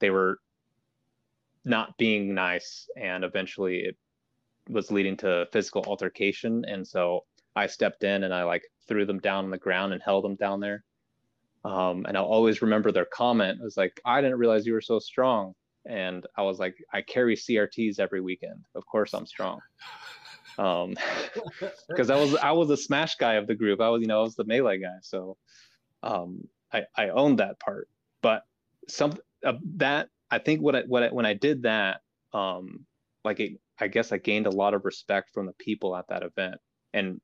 they 0.00 0.10
were 0.10 0.38
not 1.64 1.96
being 1.98 2.34
nice, 2.34 2.88
and 2.96 3.24
eventually 3.24 3.80
it 3.80 3.96
was 4.68 4.90
leading 4.90 5.16
to 5.18 5.48
physical 5.52 5.84
altercation, 5.86 6.64
and 6.66 6.86
so 6.86 7.24
I 7.58 7.66
stepped 7.66 8.04
in 8.04 8.22
and 8.22 8.32
I 8.32 8.44
like 8.44 8.62
threw 8.86 9.04
them 9.04 9.18
down 9.18 9.44
on 9.44 9.50
the 9.50 9.58
ground 9.58 9.92
and 9.92 10.02
held 10.02 10.24
them 10.24 10.36
down 10.36 10.60
there. 10.60 10.84
Um, 11.64 12.06
and 12.06 12.16
I'll 12.16 12.24
always 12.24 12.62
remember 12.62 12.92
their 12.92 13.04
comment 13.04 13.58
it 13.60 13.64
was 13.64 13.76
like, 13.76 14.00
I 14.04 14.20
didn't 14.20 14.38
realize 14.38 14.64
you 14.64 14.72
were 14.72 14.80
so 14.80 15.00
strong. 15.00 15.54
And 15.84 16.24
I 16.36 16.42
was 16.42 16.58
like, 16.58 16.76
I 16.92 17.02
carry 17.02 17.34
CRTs 17.34 17.98
every 17.98 18.20
weekend. 18.20 18.64
Of 18.74 18.86
course 18.86 19.12
I'm 19.12 19.26
strong. 19.26 19.60
Um, 20.56 20.94
because 21.88 22.10
I 22.10 22.16
was 22.16 22.34
I 22.36 22.52
was 22.52 22.70
a 22.70 22.76
smash 22.76 23.16
guy 23.16 23.34
of 23.34 23.46
the 23.46 23.54
group. 23.54 23.80
I 23.80 23.88
was, 23.88 24.00
you 24.02 24.06
know, 24.06 24.20
I 24.20 24.22
was 24.22 24.36
the 24.36 24.44
melee 24.44 24.78
guy. 24.78 24.98
So 25.02 25.36
um 26.02 26.46
I, 26.72 26.82
I 26.96 27.08
owned 27.10 27.38
that 27.38 27.58
part. 27.60 27.88
But 28.22 28.42
some 28.88 29.14
uh, 29.44 29.54
that 29.76 30.08
I 30.30 30.38
think 30.38 30.60
what 30.60 30.76
I 30.76 30.82
what 30.82 31.02
I, 31.02 31.08
when 31.08 31.26
I 31.26 31.34
did 31.34 31.62
that, 31.62 32.00
um, 32.32 32.84
like 33.24 33.40
it, 33.40 33.52
I 33.78 33.88
guess 33.88 34.12
I 34.12 34.18
gained 34.18 34.46
a 34.46 34.50
lot 34.50 34.74
of 34.74 34.84
respect 34.84 35.30
from 35.32 35.46
the 35.46 35.52
people 35.52 35.96
at 35.96 36.08
that 36.08 36.22
event. 36.22 36.56
And 36.92 37.20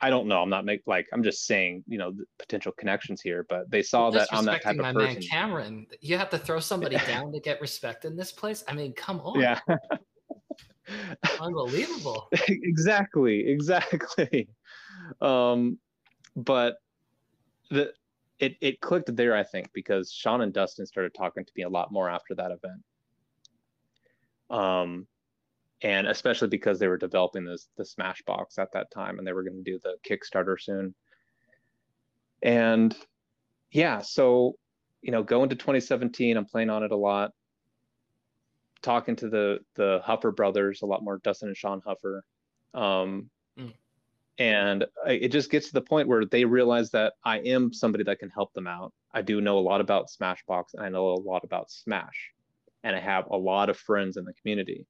I 0.00 0.10
don't 0.10 0.26
know. 0.26 0.42
I'm 0.42 0.50
not 0.50 0.64
make 0.64 0.82
like 0.86 1.06
I'm 1.12 1.22
just 1.22 1.46
saying, 1.46 1.84
you 1.86 1.98
know, 1.98 2.12
potential 2.38 2.72
connections 2.72 3.22
here. 3.22 3.46
But 3.48 3.70
they 3.70 3.82
saw 3.82 4.10
that 4.10 4.28
I'm 4.32 4.44
that 4.44 4.62
type 4.62 4.78
of 4.78 4.94
person. 4.94 5.14
Man 5.14 5.22
Cameron, 5.22 5.86
you 6.00 6.18
have 6.18 6.30
to 6.30 6.38
throw 6.38 6.60
somebody 6.60 6.96
down 7.06 7.32
to 7.32 7.40
get 7.40 7.60
respect 7.60 8.04
in 8.04 8.16
this 8.16 8.32
place. 8.32 8.62
I 8.68 8.74
mean, 8.74 8.92
come 8.92 9.20
on. 9.20 9.40
Yeah. 9.40 9.58
Unbelievable. 11.40 12.28
exactly. 12.48 13.48
Exactly. 13.48 14.48
Um, 15.20 15.78
but 16.34 16.78
the 17.70 17.92
it 18.38 18.56
it 18.60 18.80
clicked 18.80 19.14
there, 19.16 19.34
I 19.36 19.42
think, 19.42 19.72
because 19.72 20.12
Sean 20.12 20.42
and 20.42 20.52
Dustin 20.52 20.86
started 20.86 21.14
talking 21.14 21.44
to 21.44 21.52
me 21.56 21.62
a 21.62 21.68
lot 21.68 21.92
more 21.92 22.10
after 22.10 22.34
that 22.34 22.50
event. 22.50 22.82
Um, 24.50 25.06
and 25.82 26.06
especially 26.06 26.48
because 26.48 26.78
they 26.78 26.88
were 26.88 26.98
developing 26.98 27.44
this 27.44 27.68
the 27.76 27.84
Smashbox 27.84 28.58
at 28.58 28.72
that 28.72 28.90
time, 28.90 29.18
and 29.18 29.26
they 29.26 29.32
were 29.32 29.42
going 29.42 29.62
to 29.62 29.70
do 29.70 29.78
the 29.82 29.96
Kickstarter 30.08 30.60
soon. 30.60 30.94
And 32.42 32.96
yeah, 33.70 34.00
so 34.00 34.56
you 35.02 35.12
know, 35.12 35.22
going 35.22 35.50
to 35.50 35.56
2017, 35.56 36.36
I'm 36.36 36.46
playing 36.46 36.70
on 36.70 36.82
it 36.82 36.90
a 36.90 36.96
lot, 36.96 37.32
talking 38.82 39.16
to 39.16 39.28
the 39.28 39.60
the 39.74 40.00
Huffer 40.04 40.34
brothers 40.34 40.82
a 40.82 40.86
lot 40.86 41.02
more, 41.02 41.18
Dustin 41.18 41.48
and 41.48 41.56
Sean 41.56 41.80
Huffer. 41.80 42.20
Um. 42.74 43.30
And 44.38 44.84
it 45.06 45.28
just 45.28 45.50
gets 45.50 45.68
to 45.68 45.72
the 45.72 45.80
point 45.80 46.08
where 46.08 46.26
they 46.26 46.44
realize 46.44 46.90
that 46.90 47.14
I 47.24 47.38
am 47.38 47.72
somebody 47.72 48.04
that 48.04 48.18
can 48.18 48.28
help 48.28 48.52
them 48.52 48.66
out. 48.66 48.92
I 49.12 49.22
do 49.22 49.40
know 49.40 49.58
a 49.58 49.60
lot 49.60 49.80
about 49.80 50.08
Smashbox, 50.10 50.74
and 50.74 50.82
I 50.84 50.90
know 50.90 51.08
a 51.08 51.20
lot 51.20 51.42
about 51.44 51.70
Smash, 51.70 52.32
and 52.84 52.94
I 52.94 53.00
have 53.00 53.26
a 53.30 53.36
lot 53.36 53.70
of 53.70 53.78
friends 53.78 54.18
in 54.18 54.24
the 54.24 54.34
community 54.34 54.86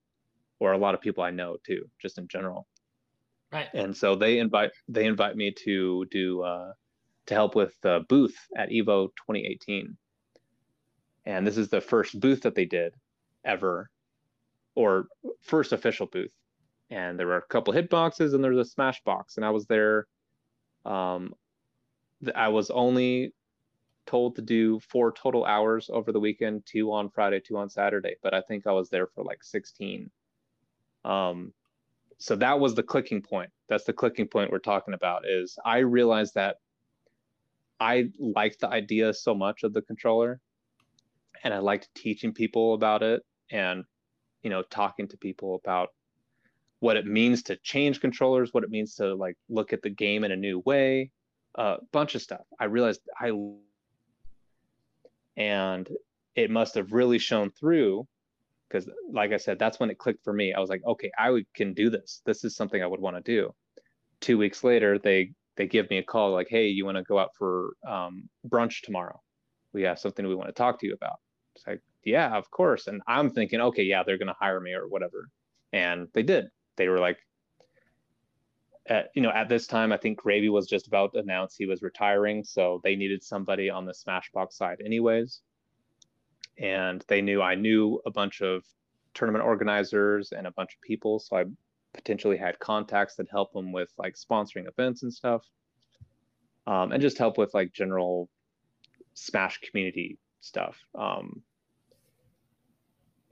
or 0.58 0.72
a 0.72 0.78
lot 0.78 0.94
of 0.94 1.00
people 1.00 1.22
I 1.22 1.30
know 1.30 1.56
too, 1.64 1.88
just 2.00 2.18
in 2.18 2.28
general. 2.28 2.66
Right. 3.52 3.68
And 3.74 3.96
so 3.96 4.16
they 4.16 4.38
invite 4.38 4.72
they 4.88 5.06
invite 5.06 5.36
me 5.36 5.52
to 5.64 6.04
do 6.10 6.42
uh, 6.42 6.72
to 7.26 7.34
help 7.34 7.54
with 7.54 7.74
the 7.82 8.04
booth 8.08 8.36
at 8.56 8.70
Evo 8.70 9.08
2018. 9.26 9.96
And 11.26 11.46
this 11.46 11.56
is 11.56 11.68
the 11.68 11.80
first 11.80 12.18
booth 12.18 12.42
that 12.42 12.54
they 12.54 12.64
did 12.64 12.94
ever, 13.44 13.90
or 14.74 15.06
first 15.42 15.72
official 15.72 16.06
booth. 16.06 16.30
And 16.90 17.18
there 17.18 17.26
were 17.26 17.36
a 17.36 17.42
couple 17.42 17.74
hitboxes 17.74 18.34
and 18.34 18.42
there 18.42 18.52
was 18.52 18.68
a 18.68 18.70
smash 18.70 19.02
box, 19.04 19.36
and 19.36 19.44
I 19.44 19.50
was 19.50 19.66
there. 19.66 20.06
Um, 20.84 21.34
I 22.34 22.48
was 22.48 22.70
only 22.70 23.34
told 24.06 24.36
to 24.36 24.42
do 24.42 24.78
four 24.80 25.10
total 25.12 25.44
hours 25.44 25.90
over 25.92 26.12
the 26.12 26.20
weekend, 26.20 26.62
two 26.64 26.92
on 26.92 27.10
Friday, 27.10 27.40
two 27.40 27.56
on 27.56 27.68
Saturday, 27.68 28.14
but 28.22 28.34
I 28.34 28.40
think 28.40 28.66
I 28.66 28.72
was 28.72 28.88
there 28.88 29.08
for 29.08 29.24
like 29.24 29.42
16 29.42 30.10
um, 31.06 31.52
so 32.18 32.34
that 32.36 32.58
was 32.58 32.74
the 32.74 32.82
clicking 32.82 33.22
point. 33.22 33.50
That's 33.68 33.84
the 33.84 33.92
clicking 33.92 34.26
point 34.26 34.50
we're 34.50 34.58
talking 34.58 34.94
about. 34.94 35.22
Is 35.26 35.56
I 35.64 35.78
realized 35.78 36.34
that 36.34 36.56
I 37.78 38.10
liked 38.18 38.60
the 38.60 38.68
idea 38.68 39.14
so 39.14 39.34
much 39.34 39.62
of 39.62 39.72
the 39.72 39.82
controller, 39.82 40.40
and 41.44 41.54
I 41.54 41.58
liked 41.58 41.88
teaching 41.94 42.32
people 42.32 42.74
about 42.74 43.02
it, 43.02 43.22
and 43.50 43.84
you 44.42 44.50
know, 44.50 44.62
talking 44.62 45.08
to 45.08 45.16
people 45.16 45.54
about 45.54 45.90
what 46.80 46.96
it 46.96 47.06
means 47.06 47.42
to 47.44 47.56
change 47.56 48.00
controllers, 48.00 48.52
what 48.52 48.64
it 48.64 48.70
means 48.70 48.94
to 48.96 49.14
like 49.14 49.36
look 49.48 49.72
at 49.72 49.82
the 49.82 49.90
game 49.90 50.24
in 50.24 50.32
a 50.32 50.36
new 50.36 50.60
way, 50.60 51.10
a 51.56 51.60
uh, 51.60 51.76
bunch 51.92 52.14
of 52.14 52.22
stuff. 52.22 52.42
I 52.60 52.64
realized 52.64 53.00
I 53.18 53.32
and 55.36 55.88
it 56.34 56.50
must 56.50 56.74
have 56.74 56.92
really 56.92 57.18
shown 57.18 57.50
through 57.50 58.06
because 58.68 58.88
like 59.12 59.32
i 59.32 59.36
said 59.36 59.58
that's 59.58 59.78
when 59.78 59.90
it 59.90 59.98
clicked 59.98 60.24
for 60.24 60.32
me. 60.32 60.52
I 60.52 60.60
was 60.60 60.70
like 60.70 60.82
okay 60.86 61.10
i 61.18 61.44
can 61.54 61.72
do 61.74 61.90
this. 61.90 62.22
This 62.26 62.44
is 62.44 62.56
something 62.56 62.82
i 62.82 62.86
would 62.86 63.00
want 63.00 63.16
to 63.16 63.22
do. 63.22 63.54
Two 64.20 64.38
weeks 64.38 64.64
later 64.64 64.98
they 64.98 65.32
they 65.56 65.66
give 65.66 65.88
me 65.88 65.98
a 65.98 66.02
call 66.02 66.32
like 66.32 66.48
hey 66.50 66.68
you 66.68 66.84
want 66.84 66.98
to 66.98 67.02
go 67.04 67.18
out 67.18 67.30
for 67.38 67.74
um, 67.88 68.28
brunch 68.46 68.82
tomorrow? 68.82 69.20
We 69.72 69.82
have 69.82 69.98
something 69.98 70.26
we 70.26 70.34
want 70.34 70.48
to 70.48 70.54
talk 70.54 70.78
to 70.80 70.86
you 70.86 70.94
about. 70.94 71.16
It's 71.54 71.66
like 71.66 71.80
yeah 72.04 72.36
of 72.36 72.50
course. 72.50 72.86
And 72.86 73.00
i'm 73.06 73.30
thinking 73.30 73.60
okay 73.60 73.82
yeah 73.82 74.02
they're 74.02 74.18
going 74.18 74.28
to 74.28 74.36
hire 74.38 74.60
me 74.60 74.72
or 74.72 74.88
whatever. 74.88 75.28
And 75.72 76.08
they 76.12 76.22
did 76.22 76.46
they 76.76 76.88
were 76.88 76.98
like 76.98 77.18
at, 78.88 79.10
you 79.14 79.22
know 79.22 79.30
at 79.30 79.48
this 79.48 79.66
time 79.66 79.92
i 79.92 79.96
think 79.96 80.18
gravy 80.18 80.48
was 80.48 80.66
just 80.66 80.86
about 80.86 81.12
to 81.12 81.18
announce 81.18 81.56
he 81.56 81.66
was 81.66 81.82
retiring 81.82 82.44
so 82.44 82.80
they 82.84 82.94
needed 82.94 83.22
somebody 83.22 83.68
on 83.68 83.84
the 83.84 83.92
smashbox 83.92 84.52
side 84.52 84.80
anyways 84.84 85.40
and 86.58 87.04
they 87.08 87.20
knew 87.20 87.42
I 87.42 87.54
knew 87.54 88.00
a 88.06 88.10
bunch 88.10 88.40
of 88.40 88.64
tournament 89.14 89.44
organizers 89.44 90.32
and 90.32 90.46
a 90.46 90.50
bunch 90.52 90.74
of 90.74 90.80
people, 90.80 91.18
so 91.18 91.36
I 91.36 91.44
potentially 91.94 92.36
had 92.36 92.58
contacts 92.58 93.16
that 93.16 93.28
help 93.30 93.52
them 93.52 93.72
with 93.72 93.92
like 93.98 94.14
sponsoring 94.14 94.68
events 94.68 95.02
and 95.02 95.12
stuff, 95.12 95.42
um, 96.66 96.92
and 96.92 97.02
just 97.02 97.18
help 97.18 97.38
with 97.38 97.52
like 97.54 97.72
general 97.72 98.28
Smash 99.14 99.58
community 99.60 100.18
stuff. 100.40 100.78
Um, 100.94 101.42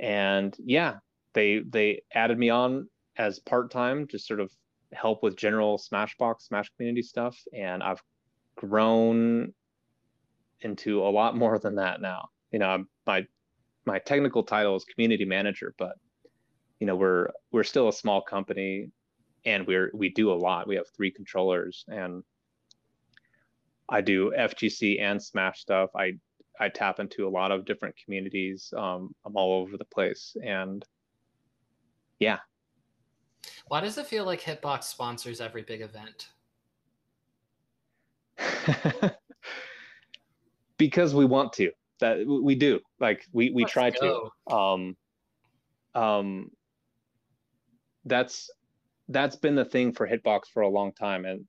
and 0.00 0.56
yeah, 0.64 0.96
they 1.34 1.58
they 1.58 2.02
added 2.14 2.38
me 2.38 2.50
on 2.50 2.88
as 3.16 3.38
part 3.40 3.70
time, 3.70 4.06
just 4.08 4.26
sort 4.26 4.40
of 4.40 4.50
help 4.92 5.22
with 5.22 5.36
general 5.36 5.78
Smashbox 5.78 6.42
Smash 6.42 6.70
community 6.76 7.02
stuff, 7.02 7.36
and 7.52 7.82
I've 7.82 8.02
grown 8.56 9.52
into 10.60 11.02
a 11.02 11.10
lot 11.10 11.36
more 11.44 11.58
than 11.58 11.76
that 11.76 12.00
now 12.00 12.28
you 12.54 12.60
know, 12.60 12.84
my 13.04 13.26
my 13.84 13.98
technical 13.98 14.44
title 14.44 14.76
is 14.76 14.84
community 14.84 15.24
manager, 15.24 15.74
but 15.76 15.96
you 16.78 16.86
know, 16.86 16.94
we're 16.94 17.30
we're 17.50 17.64
still 17.64 17.88
a 17.88 17.92
small 17.92 18.22
company 18.22 18.92
and 19.44 19.66
we're 19.66 19.90
we 19.92 20.10
do 20.10 20.30
a 20.30 20.38
lot. 20.46 20.68
We 20.68 20.76
have 20.76 20.86
three 20.96 21.10
controllers 21.10 21.84
and 21.88 22.22
I 23.88 24.02
do 24.02 24.32
FGC 24.38 25.02
and 25.02 25.20
Smash 25.20 25.62
stuff. 25.62 25.90
I 25.96 26.12
I 26.60 26.68
tap 26.68 27.00
into 27.00 27.26
a 27.26 27.28
lot 27.28 27.50
of 27.50 27.64
different 27.64 27.96
communities. 28.04 28.72
Um, 28.76 29.12
I'm 29.26 29.36
all 29.36 29.60
over 29.60 29.76
the 29.76 29.84
place, 29.86 30.36
and 30.44 30.86
yeah. 32.20 32.38
Why 33.68 33.80
does 33.80 33.98
it 33.98 34.06
feel 34.06 34.24
like 34.24 34.40
Hitbox 34.40 34.84
sponsors 34.84 35.40
every 35.40 35.62
big 35.62 35.80
event? 35.80 36.28
because 40.78 41.14
we 41.14 41.24
want 41.24 41.52
to. 41.54 41.70
That 42.00 42.26
we 42.26 42.54
do. 42.54 42.80
Like 43.00 43.26
we 43.32 43.50
we 43.50 43.62
Let's 43.62 43.72
try 43.72 43.90
go. 43.90 44.30
to. 44.48 44.54
Um, 44.54 44.96
um, 45.94 46.50
that's 48.04 48.50
that's 49.08 49.36
been 49.36 49.54
the 49.54 49.64
thing 49.64 49.92
for 49.92 50.06
Hitbox 50.06 50.46
for 50.52 50.62
a 50.62 50.68
long 50.68 50.92
time, 50.92 51.24
and 51.24 51.46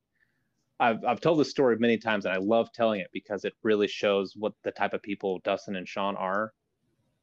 I've 0.79 1.03
I've 1.03 1.21
told 1.21 1.39
this 1.39 1.49
story 1.49 1.77
many 1.79 1.97
times, 1.97 2.25
and 2.25 2.33
I 2.33 2.37
love 2.37 2.71
telling 2.73 3.01
it 3.01 3.09
because 3.11 3.43
it 3.43 3.53
really 3.63 3.87
shows 3.87 4.33
what 4.35 4.53
the 4.63 4.71
type 4.71 4.93
of 4.93 5.01
people 5.01 5.39
Dustin 5.43 5.75
and 5.75 5.87
Sean 5.87 6.15
are. 6.15 6.53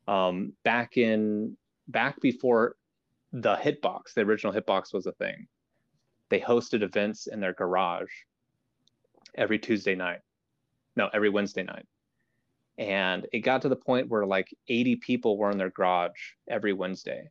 Um, 0.08 0.52
back 0.64 0.96
in 0.96 1.56
back 1.88 2.20
before 2.20 2.74
the 3.32 3.56
Hitbox, 3.56 4.14
the 4.14 4.22
original 4.22 4.52
Hitbox 4.52 4.92
was 4.92 5.06
a 5.06 5.12
thing. 5.12 5.46
They 6.28 6.40
hosted 6.40 6.82
events 6.82 7.26
in 7.26 7.40
their 7.40 7.52
garage 7.52 8.10
every 9.34 9.58
Tuesday 9.58 9.94
night. 9.94 10.20
No, 10.96 11.08
every 11.12 11.30
Wednesday 11.30 11.62
night. 11.62 11.86
And 12.78 13.26
it 13.32 13.40
got 13.40 13.62
to 13.62 13.68
the 13.68 13.76
point 13.76 14.08
where 14.08 14.26
like 14.26 14.54
80 14.68 14.96
people 14.96 15.36
were 15.36 15.50
in 15.50 15.58
their 15.58 15.70
garage 15.70 16.10
every 16.48 16.72
Wednesday 16.72 17.30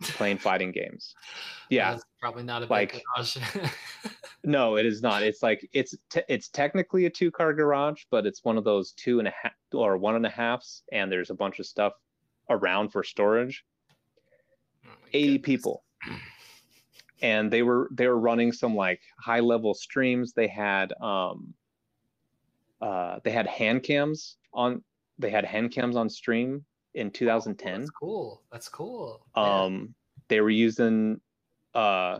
playing 0.00 0.38
fighting 0.38 0.72
games. 0.72 1.14
Yeah, 1.68 1.92
That's 1.92 2.04
probably 2.20 2.42
not 2.42 2.62
a 2.62 2.66
like 2.66 3.02
garage. 3.16 3.36
no, 4.44 4.76
it 4.76 4.86
is 4.86 5.02
not. 5.02 5.22
It's 5.22 5.42
like 5.42 5.68
it's 5.72 5.94
te- 6.08 6.22
it's 6.28 6.48
technically 6.48 7.06
a 7.06 7.10
two 7.10 7.30
car 7.30 7.52
garage, 7.52 8.04
but 8.10 8.26
it's 8.26 8.44
one 8.44 8.58
of 8.58 8.64
those 8.64 8.92
two 8.92 9.18
and 9.18 9.28
a 9.28 9.32
half 9.42 9.52
or 9.72 9.96
one 9.96 10.16
and 10.16 10.26
a 10.26 10.30
halfs, 10.30 10.82
and 10.92 11.10
there's 11.10 11.30
a 11.30 11.34
bunch 11.34 11.58
of 11.58 11.66
stuff 11.66 11.94
around 12.48 12.90
for 12.90 13.02
storage. 13.02 13.64
Oh 15.12 15.18
80 15.18 15.26
goodness. 15.26 15.46
people. 15.46 15.84
And 17.22 17.50
they 17.50 17.62
were 17.62 17.88
they 17.92 18.06
were 18.06 18.18
running 18.18 18.50
some 18.52 18.74
like 18.74 19.00
high 19.18 19.40
level 19.40 19.74
streams. 19.74 20.32
They 20.32 20.48
had 20.48 20.92
um 21.00 21.52
uh 22.80 23.20
they 23.24 23.30
had 23.30 23.46
hand 23.46 23.82
cams 23.82 24.36
on 24.54 24.82
they 25.18 25.30
had 25.30 25.44
hand 25.44 25.70
cams 25.70 25.96
on 25.96 26.08
stream 26.08 26.64
in 26.94 27.10
2010. 27.10 27.72
Oh, 27.72 27.78
that's 27.78 27.90
cool. 27.90 28.42
That's 28.50 28.68
cool. 28.68 29.22
Um, 29.34 29.94
they 30.28 30.40
were 30.40 30.50
using, 30.50 31.20
uh, 31.74 32.18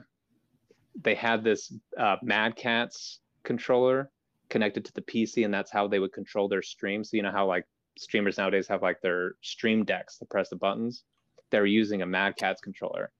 they 1.00 1.14
had 1.14 1.42
this 1.42 1.72
uh, 1.96 2.16
Mad 2.22 2.56
Catz 2.56 3.20
controller 3.42 4.10
connected 4.48 4.84
to 4.84 4.92
the 4.92 5.02
PC, 5.02 5.44
and 5.44 5.54
that's 5.54 5.70
how 5.70 5.88
they 5.88 5.98
would 5.98 6.12
control 6.12 6.48
their 6.48 6.62
stream. 6.62 7.04
So 7.04 7.16
you 7.16 7.22
know 7.22 7.30
how 7.30 7.46
like 7.46 7.66
streamers 7.98 8.38
nowadays 8.38 8.68
have 8.68 8.82
like 8.82 9.00
their 9.00 9.34
stream 9.40 9.84
decks 9.84 10.18
to 10.18 10.26
press 10.26 10.50
the 10.50 10.56
buttons. 10.56 11.04
They're 11.50 11.66
using 11.66 12.02
a 12.02 12.06
Mad 12.06 12.36
Catz 12.36 12.60
controller. 12.60 13.10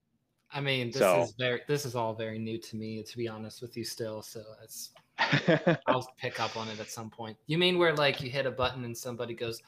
I 0.53 0.59
mean, 0.59 0.87
this 0.87 0.97
so, 0.97 1.21
is 1.21 1.33
very 1.37 1.61
this 1.67 1.85
is 1.85 1.95
all 1.95 2.13
very 2.13 2.37
new 2.37 2.57
to 2.57 2.75
me, 2.75 3.03
to 3.03 3.17
be 3.17 3.27
honest 3.27 3.61
with 3.61 3.77
you. 3.77 3.85
Still, 3.85 4.21
so 4.21 4.41
it's 4.63 4.91
I'll 5.87 6.07
pick 6.17 6.39
up 6.39 6.57
on 6.57 6.67
it 6.67 6.79
at 6.79 6.89
some 6.89 7.09
point. 7.09 7.37
You 7.47 7.57
mean 7.57 7.77
where 7.77 7.95
like 7.95 8.21
you 8.21 8.29
hit 8.29 8.45
a 8.45 8.51
button 8.51 8.83
and 8.83 8.97
somebody 8.97 9.33
goes, 9.33 9.61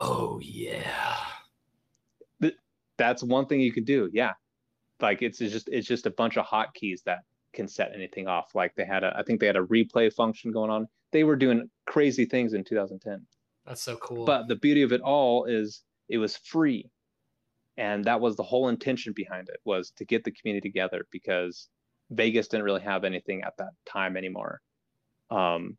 Oh 0.00 0.38
yeah. 0.42 1.16
That's 2.96 3.22
one 3.22 3.46
thing 3.46 3.60
you 3.60 3.72
can 3.72 3.84
do. 3.84 4.10
Yeah. 4.12 4.32
Like 5.00 5.22
it's, 5.22 5.40
it's 5.40 5.52
just 5.52 5.68
it's 5.68 5.86
just 5.86 6.06
a 6.06 6.10
bunch 6.10 6.36
of 6.36 6.46
hotkeys 6.46 7.02
that 7.04 7.20
can 7.52 7.66
set 7.66 7.92
anything 7.94 8.28
off. 8.28 8.54
Like 8.54 8.74
they 8.76 8.84
had 8.84 9.04
a 9.04 9.14
I 9.16 9.22
think 9.22 9.40
they 9.40 9.46
had 9.46 9.56
a 9.56 9.64
replay 9.64 10.12
function 10.12 10.52
going 10.52 10.70
on. 10.70 10.86
They 11.12 11.24
were 11.24 11.36
doing 11.36 11.68
crazy 11.86 12.24
things 12.24 12.52
in 12.52 12.62
2010. 12.64 13.26
That's 13.66 13.82
so 13.82 13.96
cool. 13.96 14.24
But 14.24 14.48
the 14.48 14.56
beauty 14.56 14.82
of 14.82 14.92
it 14.92 15.00
all 15.00 15.44
is 15.44 15.82
it 16.08 16.18
was 16.18 16.36
free. 16.36 16.90
And 17.80 18.04
that 18.04 18.20
was 18.20 18.36
the 18.36 18.42
whole 18.42 18.68
intention 18.68 19.14
behind 19.16 19.48
it 19.48 19.58
was 19.64 19.90
to 19.92 20.04
get 20.04 20.22
the 20.22 20.30
community 20.30 20.68
together 20.68 21.06
because 21.10 21.70
Vegas 22.10 22.46
didn't 22.46 22.66
really 22.66 22.82
have 22.82 23.04
anything 23.04 23.42
at 23.42 23.56
that 23.56 23.70
time 23.86 24.18
anymore. 24.18 24.60
Um, 25.30 25.78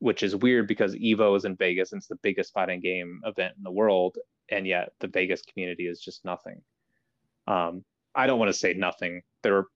which 0.00 0.22
is 0.22 0.36
weird 0.36 0.68
because 0.68 0.94
Evo 0.94 1.34
is 1.34 1.46
in 1.46 1.56
Vegas 1.56 1.92
and 1.92 2.00
it's 2.00 2.08
the 2.08 2.16
biggest 2.16 2.52
fighting 2.52 2.80
game 2.80 3.22
event 3.24 3.54
in 3.56 3.62
the 3.62 3.70
world, 3.70 4.18
and 4.50 4.66
yet 4.66 4.92
the 5.00 5.08
Vegas 5.08 5.40
community 5.40 5.86
is 5.86 5.98
just 5.98 6.26
nothing. 6.26 6.60
Um, 7.46 7.86
I 8.14 8.26
don't 8.26 8.38
want 8.38 8.50
to 8.50 8.58
say 8.58 8.74
nothing. 8.74 9.22
There 9.42 9.54
were 9.54 9.68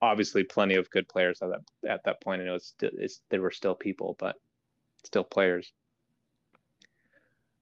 obviously 0.00 0.44
plenty 0.44 0.76
of 0.76 0.88
good 0.90 1.08
players 1.08 1.42
at 1.42 1.48
that 1.48 1.90
at 1.90 2.04
that 2.04 2.22
point, 2.22 2.42
and 2.42 2.50
it 2.50 2.52
was 2.52 2.74
it's, 2.80 3.22
there 3.30 3.42
were 3.42 3.50
still 3.50 3.74
people, 3.74 4.14
but 4.20 4.36
still 5.02 5.24
players. 5.24 5.72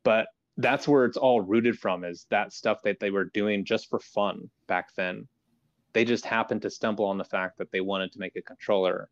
But 0.03 0.27
that's 0.57 0.87
where 0.87 1.05
it's 1.05 1.17
all 1.17 1.41
rooted 1.41 1.79
from 1.79 2.05
is 2.05 2.27
that 2.31 2.53
stuff 2.53 2.79
that 2.85 3.01
they 3.01 3.11
were 3.11 3.25
doing 3.25 3.65
just 3.65 3.89
for 3.91 3.99
fun 3.99 4.51
back 4.67 4.95
then. 4.97 5.27
They 5.93 6.05
just 6.05 6.25
happened 6.25 6.63
to 6.63 6.71
stumble 6.71 7.05
on 7.07 7.19
the 7.19 7.25
fact 7.25 7.59
that 7.59 7.71
they 7.73 7.81
wanted 7.81 8.13
to 8.13 8.19
make 8.19 8.37
a 8.37 8.43
controller 8.43 9.09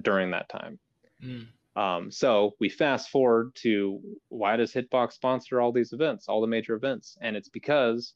during 0.00 0.30
that 0.30 0.48
time. 0.48 0.78
Mm. 1.22 1.46
Um, 1.76 2.10
so 2.10 2.54
we 2.58 2.68
fast 2.68 3.10
forward 3.10 3.54
to 3.56 4.00
why 4.28 4.56
does 4.56 4.72
Hitbox 4.72 5.12
sponsor 5.12 5.60
all 5.60 5.72
these 5.72 5.92
events, 5.92 6.28
all 6.28 6.40
the 6.40 6.46
major 6.46 6.74
events? 6.74 7.16
And 7.20 7.36
it's 7.36 7.48
because 7.48 8.14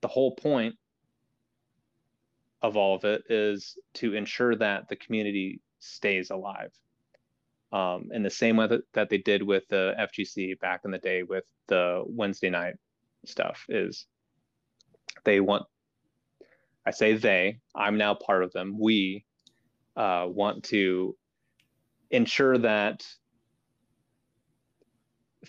the 0.00 0.08
whole 0.08 0.34
point 0.34 0.76
of 2.62 2.76
all 2.76 2.96
of 2.96 3.04
it 3.04 3.24
is 3.28 3.76
to 3.94 4.14
ensure 4.14 4.56
that 4.56 4.88
the 4.88 4.96
community 4.96 5.60
stays 5.78 6.30
alive. 6.30 6.72
Um, 7.72 8.10
in 8.12 8.22
the 8.22 8.30
same 8.30 8.56
way 8.56 8.68
that, 8.68 8.82
that 8.94 9.10
they 9.10 9.18
did 9.18 9.42
with 9.42 9.66
the 9.68 9.94
FGC 9.98 10.58
back 10.60 10.82
in 10.84 10.92
the 10.92 10.98
day 10.98 11.24
with 11.24 11.44
the 11.66 12.04
Wednesday 12.06 12.48
night 12.48 12.74
stuff 13.24 13.64
is 13.68 14.06
they 15.24 15.40
want 15.40 15.64
I 16.86 16.92
say 16.92 17.14
they, 17.14 17.58
I'm 17.74 17.98
now 17.98 18.14
part 18.14 18.44
of 18.44 18.52
them. 18.52 18.78
We 18.78 19.24
uh, 19.96 20.26
want 20.28 20.62
to 20.64 21.16
ensure 22.10 22.56
that 22.58 23.04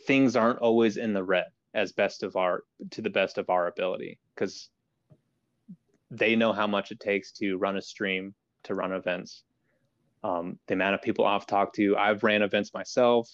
things 0.07 0.35
aren't 0.35 0.59
always 0.59 0.97
in 0.97 1.13
the 1.13 1.23
red 1.23 1.45
as 1.75 1.91
best 1.91 2.23
of 2.23 2.35
our 2.35 2.63
to 2.91 3.01
the 3.03 3.09
best 3.09 3.37
of 3.37 3.51
our 3.51 3.67
ability 3.67 4.19
because 4.33 4.69
they 6.09 6.35
know 6.35 6.53
how 6.53 6.65
much 6.65 6.91
it 6.91 6.99
takes 6.99 7.31
to 7.33 7.57
run 7.57 7.77
a 7.77 7.81
stream 7.81 8.33
to 8.63 8.73
run 8.73 8.93
events 8.93 9.43
um, 10.23 10.57
the 10.67 10.73
amount 10.73 10.95
of 10.95 11.01
people 11.01 11.25
i've 11.25 11.45
talked 11.45 11.75
to. 11.75 11.95
I've 11.97 12.23
ran 12.23 12.41
events 12.41 12.73
myself 12.73 13.29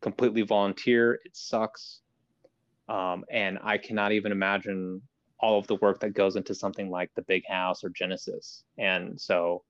completely 0.00 0.42
volunteer. 0.42 1.18
It 1.24 1.36
sucks. 1.36 2.00
Um, 2.88 3.24
and 3.30 3.58
i 3.62 3.76
cannot 3.76 4.12
even 4.12 4.32
imagine 4.32 5.02
all 5.40 5.58
of 5.58 5.66
the 5.66 5.76
work 5.76 6.00
that 6.00 6.14
goes 6.14 6.36
into 6.36 6.54
something 6.54 6.90
like 6.90 7.10
the 7.14 7.22
big 7.22 7.46
house 7.46 7.84
or 7.84 7.90
genesis. 7.90 8.64
And 8.78 9.20
so 9.20 9.62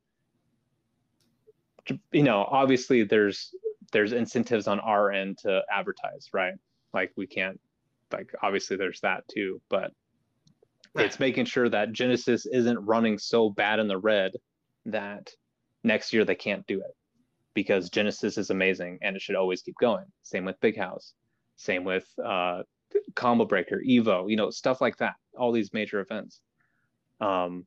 you 2.12 2.22
know, 2.22 2.46
obviously 2.50 3.04
there's 3.04 3.54
there's 3.92 4.12
incentives 4.12 4.68
on 4.68 4.80
our 4.80 5.10
end 5.10 5.38
to 5.38 5.62
advertise, 5.72 6.28
right? 6.32 6.54
Like 6.92 7.12
we 7.16 7.26
can't 7.26 7.60
like 8.12 8.32
obviously 8.42 8.76
there's 8.76 9.00
that 9.00 9.26
too, 9.28 9.60
but 9.68 9.92
it's 10.94 11.20
making 11.20 11.44
sure 11.44 11.68
that 11.68 11.92
Genesis 11.92 12.46
isn't 12.46 12.78
running 12.78 13.18
so 13.18 13.50
bad 13.50 13.78
in 13.78 13.88
the 13.88 13.98
red 13.98 14.32
that 14.86 15.30
next 15.88 16.12
year 16.12 16.24
they 16.24 16.36
can't 16.36 16.64
do 16.68 16.78
it 16.80 16.94
because 17.54 17.90
Genesis 17.90 18.38
is 18.38 18.50
amazing 18.50 19.00
and 19.02 19.16
it 19.16 19.22
should 19.22 19.34
always 19.34 19.62
keep 19.62 19.74
going. 19.80 20.04
Same 20.22 20.44
with 20.44 20.60
Big 20.60 20.78
House, 20.78 21.14
same 21.56 21.82
with 21.82 22.06
uh, 22.24 22.62
Combo 23.16 23.44
Breaker, 23.44 23.82
Evo, 23.84 24.30
you 24.30 24.36
know, 24.36 24.50
stuff 24.50 24.80
like 24.80 24.96
that. 24.98 25.14
All 25.36 25.50
these 25.50 25.72
major 25.72 25.98
events, 25.98 26.40
um, 27.20 27.66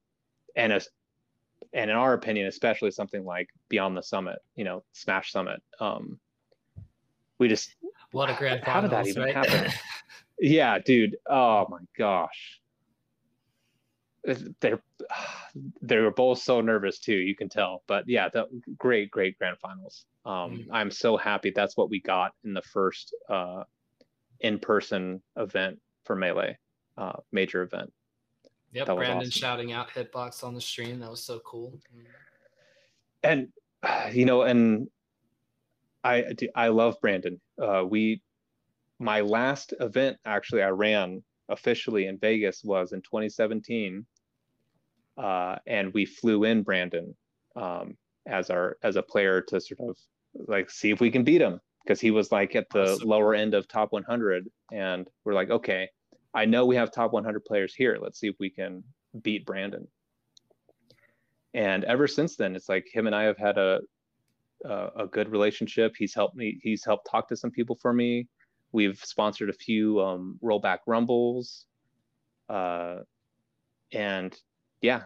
and 0.56 0.72
and 1.74 1.92
in 1.92 1.98
our 1.98 2.14
opinion, 2.14 2.48
especially 2.48 2.92
something 2.92 3.26
like 3.26 3.50
Beyond 3.70 3.98
the 3.98 4.04
Summit, 4.04 4.40
you 4.56 4.64
know, 4.64 4.84
Smash 4.94 5.32
Summit, 5.32 5.62
um, 5.80 6.20
we 7.38 7.50
just 7.50 7.76
what 8.12 8.30
a 8.30 8.36
grand 8.38 8.64
how 8.64 8.82
did 8.82 8.92
that 8.92 9.08
even 9.08 9.24
right? 9.24 9.36
happen? 9.36 9.72
yeah, 10.40 10.80
dude. 10.80 11.18
Oh 11.30 11.66
my 11.70 11.80
gosh. 11.98 12.61
They're 14.60 14.82
they 15.82 15.98
were 15.98 16.12
both 16.12 16.40
so 16.40 16.62
nervous 16.62 17.00
too. 17.00 17.16
You 17.16 17.36
can 17.36 17.50
tell, 17.50 17.84
but 17.88 18.08
yeah, 18.08 18.30
the 18.30 18.48
great, 18.78 19.12
great 19.12 19.38
grand 19.38 19.58
finals. 19.60 20.06
Um, 20.26 20.34
mm-hmm. 20.34 20.74
I'm 20.74 20.92
so 20.92 21.18
happy 21.18 21.52
that's 21.54 21.76
what 21.76 21.90
we 21.90 22.00
got 22.00 22.34
in 22.44 22.54
the 22.54 22.62
first 22.62 23.16
uh, 23.30 23.64
in-person 24.40 25.22
event 25.38 25.80
for 26.06 26.16
melee, 26.16 26.58
uh, 26.98 27.18
major 27.32 27.64
event. 27.64 27.92
Yep, 28.74 28.86
Brandon 28.88 29.18
awesome. 29.18 29.32
shouting 29.32 29.72
out 29.74 29.90
hitbox 29.90 30.44
on 30.44 30.54
the 30.54 30.62
stream. 30.62 31.00
That 31.00 31.10
was 31.10 31.24
so 31.24 31.40
cool. 31.40 31.74
And 33.24 33.50
you 34.12 34.26
know, 34.26 34.44
and 34.44 34.88
I 36.04 36.26
I 36.56 36.70
love 36.70 36.96
Brandon. 37.02 37.42
Uh, 37.62 37.84
we 37.88 38.22
my 39.00 39.22
last 39.22 39.74
event 39.80 40.18
actually 40.26 40.62
I 40.62 40.70
ran 40.70 41.24
officially 41.52 42.08
in 42.08 42.18
Vegas 42.18 42.64
was 42.64 42.94
in 42.94 43.02
2017, 43.02 44.06
uh, 45.18 45.56
and 45.68 45.94
we 45.94 46.06
flew 46.06 46.46
in 46.46 46.64
Brandon 46.64 47.16
um, 47.56 47.98
as 48.26 48.50
our 48.50 48.78
as 48.84 48.96
a 48.96 49.02
player 49.02 49.42
to 49.42 49.60
sort 49.60 49.90
of 49.90 49.98
like 50.48 50.70
see 50.70 50.92
if 50.92 51.02
we 51.02 51.12
can 51.12 51.24
beat 51.24 51.42
him. 51.42 51.60
because 51.84 52.00
he 52.00 52.12
was 52.12 52.32
like 52.32 52.56
at 52.56 52.70
the 52.70 52.94
awesome. 52.94 53.10
lower 53.10 53.36
end 53.36 53.54
of 53.54 53.68
top 53.68 53.92
100 53.92 54.48
and 54.72 55.08
we're 55.26 55.34
like 55.34 55.50
okay 55.50 55.90
i 56.34 56.46
know 56.46 56.66
we 56.66 56.76
have 56.76 56.92
top 56.92 57.12
100 57.12 57.44
players 57.44 57.74
here 57.74 57.98
let's 58.02 58.20
see 58.20 58.28
if 58.28 58.36
we 58.40 58.50
can 58.50 58.84
beat 59.22 59.46
brandon 59.46 59.88
and 61.54 61.84
ever 61.86 62.08
since 62.08 62.36
then 62.36 62.56
it's 62.56 62.70
like 62.70 62.88
him 62.94 63.08
and 63.08 63.16
i 63.16 63.24
have 63.24 63.38
had 63.38 63.58
a 63.58 63.82
a, 64.66 64.88
a 64.98 65.08
good 65.08 65.30
relationship 65.30 65.94
he's 65.98 66.14
helped 66.14 66.36
me 66.36 66.60
he's 66.62 66.86
helped 66.86 67.10
talk 67.10 67.28
to 67.28 67.36
some 67.36 67.52
people 67.52 67.78
for 67.82 67.94
me 67.94 68.28
we've 68.72 69.00
sponsored 69.04 69.50
a 69.50 69.54
few 69.54 70.02
um, 70.02 70.40
rollback 70.44 70.80
rumbles 70.88 71.66
uh, 72.50 72.98
and 73.94 74.38
yeah 74.82 75.04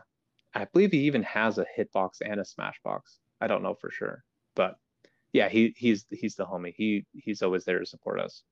i 0.54 0.66
believe 0.66 0.92
he 0.92 1.00
even 1.00 1.24
has 1.24 1.58
a 1.58 1.66
hitbox 1.78 2.22
and 2.22 2.40
a 2.40 2.44
smashbox 2.44 3.02
i 3.42 3.48
don't 3.48 3.64
know 3.64 3.74
for 3.74 3.92
sure 3.92 4.24
but 4.56 4.78
yeah, 5.36 5.50
he 5.50 5.74
he's 5.76 6.06
he's 6.12 6.36
the 6.36 6.46
homie. 6.46 6.74
He 6.74 7.06
he's 7.12 7.42
always 7.42 7.66
there 7.66 7.80
to 7.80 7.86
support 7.86 8.22
us. 8.22 8.44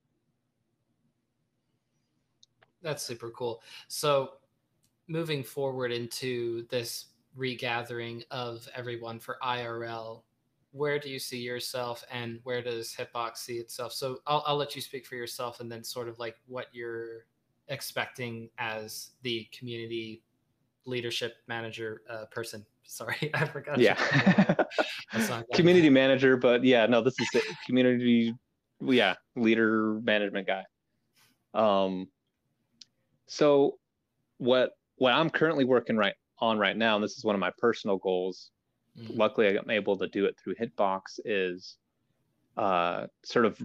That's 2.82 3.01
super 3.01 3.30
cool. 3.30 3.61
So 3.88 4.32
moving 5.07 5.45
forward 5.45 5.93
into 5.93 6.68
this 6.68 7.05
regathering 7.38 8.26
of 8.32 8.68
everyone 8.76 9.18
for 9.18 9.38
IRL, 9.41 10.24
where 10.74 10.97
do 10.97 11.07
you 11.07 11.19
see 11.19 11.38
yourself 11.38 12.03
and 12.11 12.39
where 12.43 12.61
does 12.61 12.93
Hitbox 12.93 13.38
see 13.38 13.57
itself? 13.57 13.93
So 13.93 14.17
I'll, 14.26 14.43
I'll 14.45 14.57
let 14.57 14.76
you 14.76 14.82
speak 14.82 15.05
for 15.05 15.15
yourself 15.15 15.59
and 15.59 15.71
then 15.71 15.84
sort 15.84 16.09
of 16.09 16.17
like 16.17 16.36
what 16.47 16.67
you're 16.74 17.26
expecting 17.67 18.49
as 18.57 19.11
the 19.21 19.47
community 19.57 20.24
leadership 20.86 21.36
manager 21.47 22.01
uh, 22.09 22.26
person. 22.32 22.65
Sorry, 22.86 23.32
I 23.34 23.45
forgot. 23.45 23.80
Yeah, 23.80 23.95
community 25.53 25.89
manager, 25.89 26.36
but 26.36 26.63
yeah, 26.63 26.86
no, 26.86 27.01
this 27.01 27.15
is 27.19 27.30
the 27.34 27.41
community. 27.65 28.34
Yeah, 28.82 29.15
leader 29.36 30.01
management 30.03 30.47
guy. 30.47 30.63
Um, 31.53 32.07
so 33.28 33.78
what 34.39 34.71
what 34.97 35.13
I'm 35.13 35.30
currently 35.30 35.63
working 35.63 35.95
right 35.95 36.13
on 36.39 36.57
right 36.57 36.76
now, 36.76 36.95
and 36.95 37.03
this 37.03 37.17
is 37.17 37.24
one 37.24 37.36
of 37.36 37.39
my 37.39 37.51
personal 37.57 37.97
goals. 37.97 38.51
Mm-hmm. 39.00 39.18
Luckily, 39.18 39.58
I'm 39.58 39.70
able 39.70 39.98
to 39.98 40.08
do 40.08 40.26
it 40.26 40.38
through 40.38 40.56
Hitbox. 40.56 41.20
Is 41.26 41.78
uh, 42.58 43.08
sort 43.24 43.46
of 43.46 43.60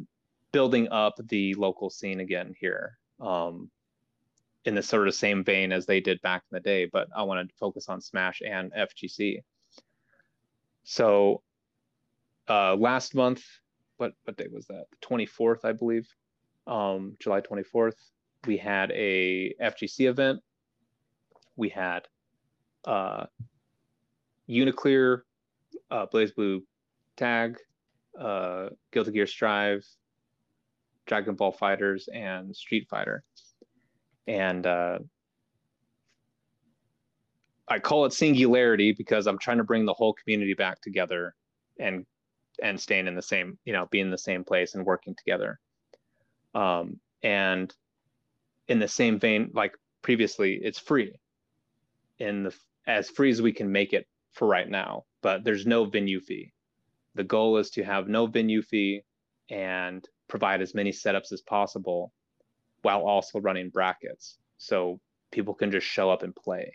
building 0.52 0.88
up 0.90 1.14
the 1.28 1.54
local 1.54 1.90
scene 1.90 2.20
again 2.20 2.54
here. 2.58 2.98
Um, 3.20 3.70
in 4.64 4.74
the 4.74 4.82
sort 4.82 5.08
of 5.08 5.14
same 5.14 5.42
vein 5.44 5.72
as 5.72 5.86
they 5.86 6.00
did 6.00 6.20
back 6.20 6.42
in 6.50 6.56
the 6.56 6.60
day, 6.60 6.84
but 6.92 7.08
I 7.16 7.22
wanted 7.22 7.48
to 7.48 7.54
focus 7.58 7.88
on 7.88 8.00
Smash 8.00 8.42
and 8.46 8.70
FGC. 8.72 9.42
So 10.84 11.42
uh, 12.48 12.74
last 12.76 13.14
month, 13.14 13.42
what 13.96 14.12
what 14.24 14.36
day 14.36 14.46
was 14.52 14.66
that? 14.66 14.84
The 14.90 15.06
24th, 15.06 15.64
I 15.64 15.72
believe, 15.72 16.08
um, 16.66 17.16
July 17.18 17.40
24th. 17.40 17.96
We 18.46 18.56
had 18.56 18.90
a 18.92 19.54
FGC 19.60 20.08
event. 20.08 20.40
We 21.56 21.68
had 21.68 22.06
uh, 22.84 23.26
Uniclear, 24.48 25.24
uh, 25.90 26.06
BlazBlue 26.06 26.62
Tag, 27.16 27.58
uh, 28.18 28.68
Guilty 28.92 29.12
Gear 29.12 29.26
Strive, 29.26 29.84
Dragon 31.06 31.34
Ball 31.34 31.52
FighterZ, 31.52 32.08
and 32.12 32.54
Street 32.54 32.88
Fighter 32.90 33.24
and 34.28 34.66
uh, 34.66 34.98
I 37.66 37.78
call 37.80 38.04
it 38.04 38.12
singularity 38.12 38.92
because 38.92 39.26
I'm 39.26 39.38
trying 39.38 39.56
to 39.56 39.64
bring 39.64 39.86
the 39.86 39.94
whole 39.94 40.12
community 40.12 40.54
back 40.54 40.80
together 40.80 41.34
and 41.80 42.06
and 42.62 42.78
staying 42.78 43.06
in 43.06 43.14
the 43.14 43.22
same, 43.22 43.58
you 43.64 43.72
know, 43.72 43.86
being 43.90 44.06
in 44.06 44.10
the 44.10 44.18
same 44.18 44.44
place 44.44 44.74
and 44.74 44.84
working 44.84 45.14
together. 45.14 45.58
Um, 46.54 46.98
and 47.22 47.72
in 48.66 48.80
the 48.80 48.88
same 48.88 49.18
vein, 49.18 49.50
like 49.54 49.74
previously, 50.02 50.58
it's 50.60 50.78
free, 50.78 51.14
in 52.18 52.44
the 52.44 52.54
as 52.86 53.08
free 53.08 53.30
as 53.30 53.40
we 53.40 53.52
can 53.52 53.72
make 53.72 53.92
it 53.92 54.06
for 54.38 54.46
right 54.46 54.68
now. 54.68 55.04
But 55.20 55.44
there's 55.44 55.66
no 55.66 55.84
venue 55.84 56.20
fee. 56.20 56.52
The 57.14 57.24
goal 57.24 57.58
is 57.58 57.70
to 57.70 57.82
have 57.82 58.08
no 58.08 58.26
venue 58.26 58.62
fee 58.62 59.02
and 59.50 60.06
provide 60.28 60.62
as 60.62 60.74
many 60.74 60.92
setups 60.92 61.32
as 61.32 61.42
possible 61.42 62.12
while 62.82 63.00
also 63.00 63.40
running 63.40 63.70
brackets. 63.70 64.38
So 64.58 65.00
people 65.32 65.54
can 65.54 65.70
just 65.70 65.86
show 65.86 66.10
up 66.10 66.22
and 66.22 66.34
play. 66.34 66.72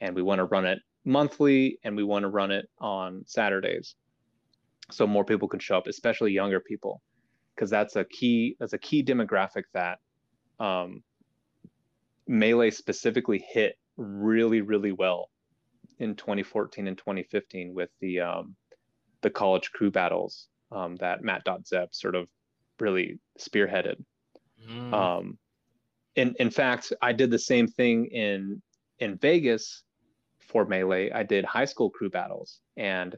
And 0.00 0.16
we 0.16 0.22
want 0.22 0.38
to 0.38 0.44
run 0.44 0.64
it 0.64 0.78
monthly 1.04 1.78
and 1.84 1.94
we 1.94 2.02
want 2.02 2.22
to 2.22 2.28
run 2.28 2.50
it 2.50 2.66
on 2.80 3.22
Saturdays. 3.26 3.94
So 4.90 5.06
more 5.06 5.24
people 5.24 5.48
can 5.48 5.60
show 5.60 5.76
up, 5.76 5.86
especially 5.86 6.32
younger 6.32 6.60
people, 6.60 7.02
because 7.54 7.70
that's 7.70 7.96
a 7.96 8.04
key 8.04 8.56
that's 8.58 8.74
a 8.74 8.78
key 8.78 9.02
demographic 9.02 9.64
that 9.72 9.98
um, 10.60 11.02
Melee 12.26 12.70
specifically 12.70 13.44
hit 13.50 13.76
really, 13.96 14.60
really 14.60 14.92
well 14.92 15.30
in 15.98 16.14
2014 16.14 16.88
and 16.88 16.98
2015 16.98 17.74
with 17.74 17.90
the 18.00 18.20
um, 18.20 18.56
the 19.22 19.30
college 19.30 19.70
crew 19.72 19.90
battles 19.90 20.48
um, 20.70 20.96
that 20.96 21.22
Matt.Zeb 21.22 21.88
sort 21.92 22.14
of 22.14 22.28
really 22.80 23.18
spearheaded. 23.38 23.96
Mm. 24.68 24.92
Um, 24.92 25.38
in 26.16 26.34
in 26.38 26.50
fact, 26.50 26.92
I 27.02 27.12
did 27.12 27.30
the 27.30 27.38
same 27.38 27.66
thing 27.66 28.06
in 28.06 28.62
in 28.98 29.16
Vegas 29.18 29.82
for 30.40 30.64
Melee. 30.64 31.10
I 31.10 31.22
did 31.22 31.44
high 31.44 31.64
school 31.64 31.90
crew 31.90 32.10
battles, 32.10 32.60
and 32.76 33.16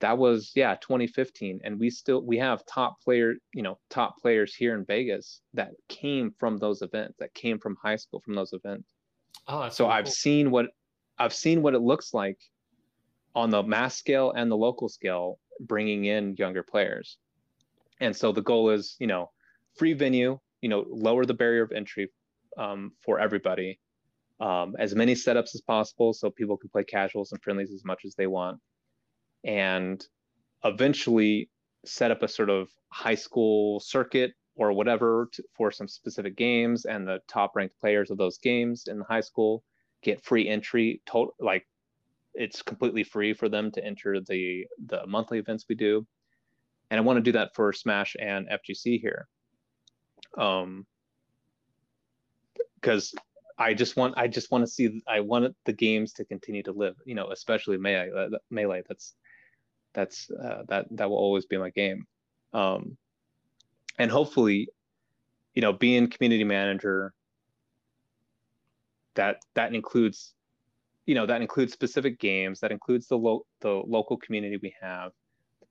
that 0.00 0.18
was 0.18 0.52
yeah 0.54 0.74
2015, 0.76 1.60
and 1.64 1.78
we 1.78 1.90
still 1.90 2.22
we 2.22 2.38
have 2.38 2.64
top 2.66 3.00
player 3.02 3.34
you 3.52 3.62
know 3.62 3.78
top 3.90 4.20
players 4.20 4.54
here 4.54 4.74
in 4.74 4.84
Vegas 4.84 5.40
that 5.54 5.70
came 5.88 6.34
from 6.38 6.58
those 6.58 6.82
events, 6.82 7.16
that 7.18 7.32
came 7.34 7.58
from 7.58 7.76
high 7.82 7.96
school 7.96 8.20
from 8.20 8.34
those 8.34 8.52
events. 8.52 8.92
Oh, 9.48 9.68
so 9.68 9.88
I've 9.88 10.04
cool. 10.04 10.12
seen 10.12 10.50
what 10.50 10.66
I've 11.18 11.34
seen 11.34 11.62
what 11.62 11.74
it 11.74 11.80
looks 11.80 12.12
like 12.14 12.38
on 13.34 13.50
the 13.50 13.62
mass 13.62 13.96
scale 13.96 14.32
and 14.32 14.50
the 14.50 14.56
local 14.56 14.88
scale, 14.88 15.38
bringing 15.60 16.04
in 16.04 16.36
younger 16.36 16.62
players. 16.62 17.18
And 18.00 18.14
so 18.14 18.32
the 18.32 18.42
goal 18.42 18.70
is, 18.70 18.96
you 18.98 19.06
know, 19.06 19.30
free 19.76 19.92
venue, 19.92 20.38
you 20.64 20.70
know 20.70 20.86
lower 20.88 21.26
the 21.26 21.34
barrier 21.34 21.62
of 21.62 21.72
entry 21.72 22.08
um, 22.56 22.92
for 23.04 23.20
everybody 23.20 23.78
um, 24.40 24.74
as 24.78 24.94
many 24.94 25.14
setups 25.14 25.54
as 25.54 25.60
possible 25.60 26.14
so 26.14 26.30
people 26.30 26.56
can 26.56 26.70
play 26.70 26.82
casuals 26.82 27.32
and 27.32 27.42
friendlies 27.42 27.70
as 27.70 27.84
much 27.84 28.06
as 28.06 28.14
they 28.14 28.26
want 28.26 28.58
and 29.44 30.06
eventually 30.64 31.50
set 31.84 32.10
up 32.10 32.22
a 32.22 32.28
sort 32.28 32.48
of 32.48 32.70
high 32.88 33.14
school 33.14 33.78
circuit 33.78 34.32
or 34.56 34.72
whatever 34.72 35.28
to, 35.32 35.44
for 35.54 35.70
some 35.70 35.86
specific 35.86 36.34
games 36.34 36.86
and 36.86 37.06
the 37.06 37.20
top 37.28 37.54
ranked 37.54 37.78
players 37.78 38.10
of 38.10 38.16
those 38.16 38.38
games 38.38 38.86
in 38.86 38.98
the 38.98 39.04
high 39.04 39.20
school 39.20 39.62
get 40.04 40.24
free 40.24 40.48
entry 40.48 41.00
total 41.06 41.34
like 41.40 41.66
it's 42.34 42.62
completely 42.62 43.04
free 43.04 43.32
for 43.32 43.48
them 43.48 43.70
to 43.70 43.84
enter 43.84 44.20
the 44.20 44.66
the 44.86 45.06
monthly 45.06 45.38
events 45.38 45.64
we 45.68 45.74
do 45.74 46.06
and 46.90 46.98
i 46.98 47.02
want 47.02 47.16
to 47.16 47.22
do 47.22 47.32
that 47.32 47.54
for 47.54 47.72
smash 47.72 48.16
and 48.20 48.48
fgc 48.48 49.00
here 49.00 49.26
um 50.38 50.86
because 52.80 53.14
I 53.58 53.72
just 53.74 53.96
want 53.96 54.14
I 54.16 54.28
just 54.28 54.50
want 54.50 54.64
to 54.64 54.70
see 54.70 55.02
I 55.08 55.20
want 55.20 55.54
the 55.64 55.72
games 55.72 56.12
to 56.14 56.24
continue 56.24 56.62
to 56.64 56.72
live. 56.72 56.96
You 57.04 57.14
know, 57.14 57.30
especially 57.30 57.78
melee. 57.78 58.10
Uh, 58.14 58.36
melee. 58.50 58.82
That's 58.88 59.14
that's 59.94 60.30
uh, 60.30 60.62
that 60.68 60.86
that 60.90 61.08
will 61.08 61.16
always 61.16 61.46
be 61.46 61.56
my 61.56 61.70
game. 61.70 62.04
Um, 62.52 62.96
and 63.98 64.10
hopefully, 64.10 64.68
you 65.54 65.62
know, 65.62 65.72
being 65.72 66.08
community 66.10 66.44
manager. 66.44 67.14
That 69.14 69.36
that 69.54 69.74
includes, 69.74 70.34
you 71.06 71.14
know, 71.14 71.26
that 71.26 71.42
includes 71.42 71.72
specific 71.72 72.18
games. 72.18 72.60
That 72.60 72.72
includes 72.72 73.06
the 73.06 73.18
lo- 73.18 73.46
the 73.60 73.82
local 73.86 74.16
community 74.16 74.58
we 74.62 74.74
have, 74.80 75.12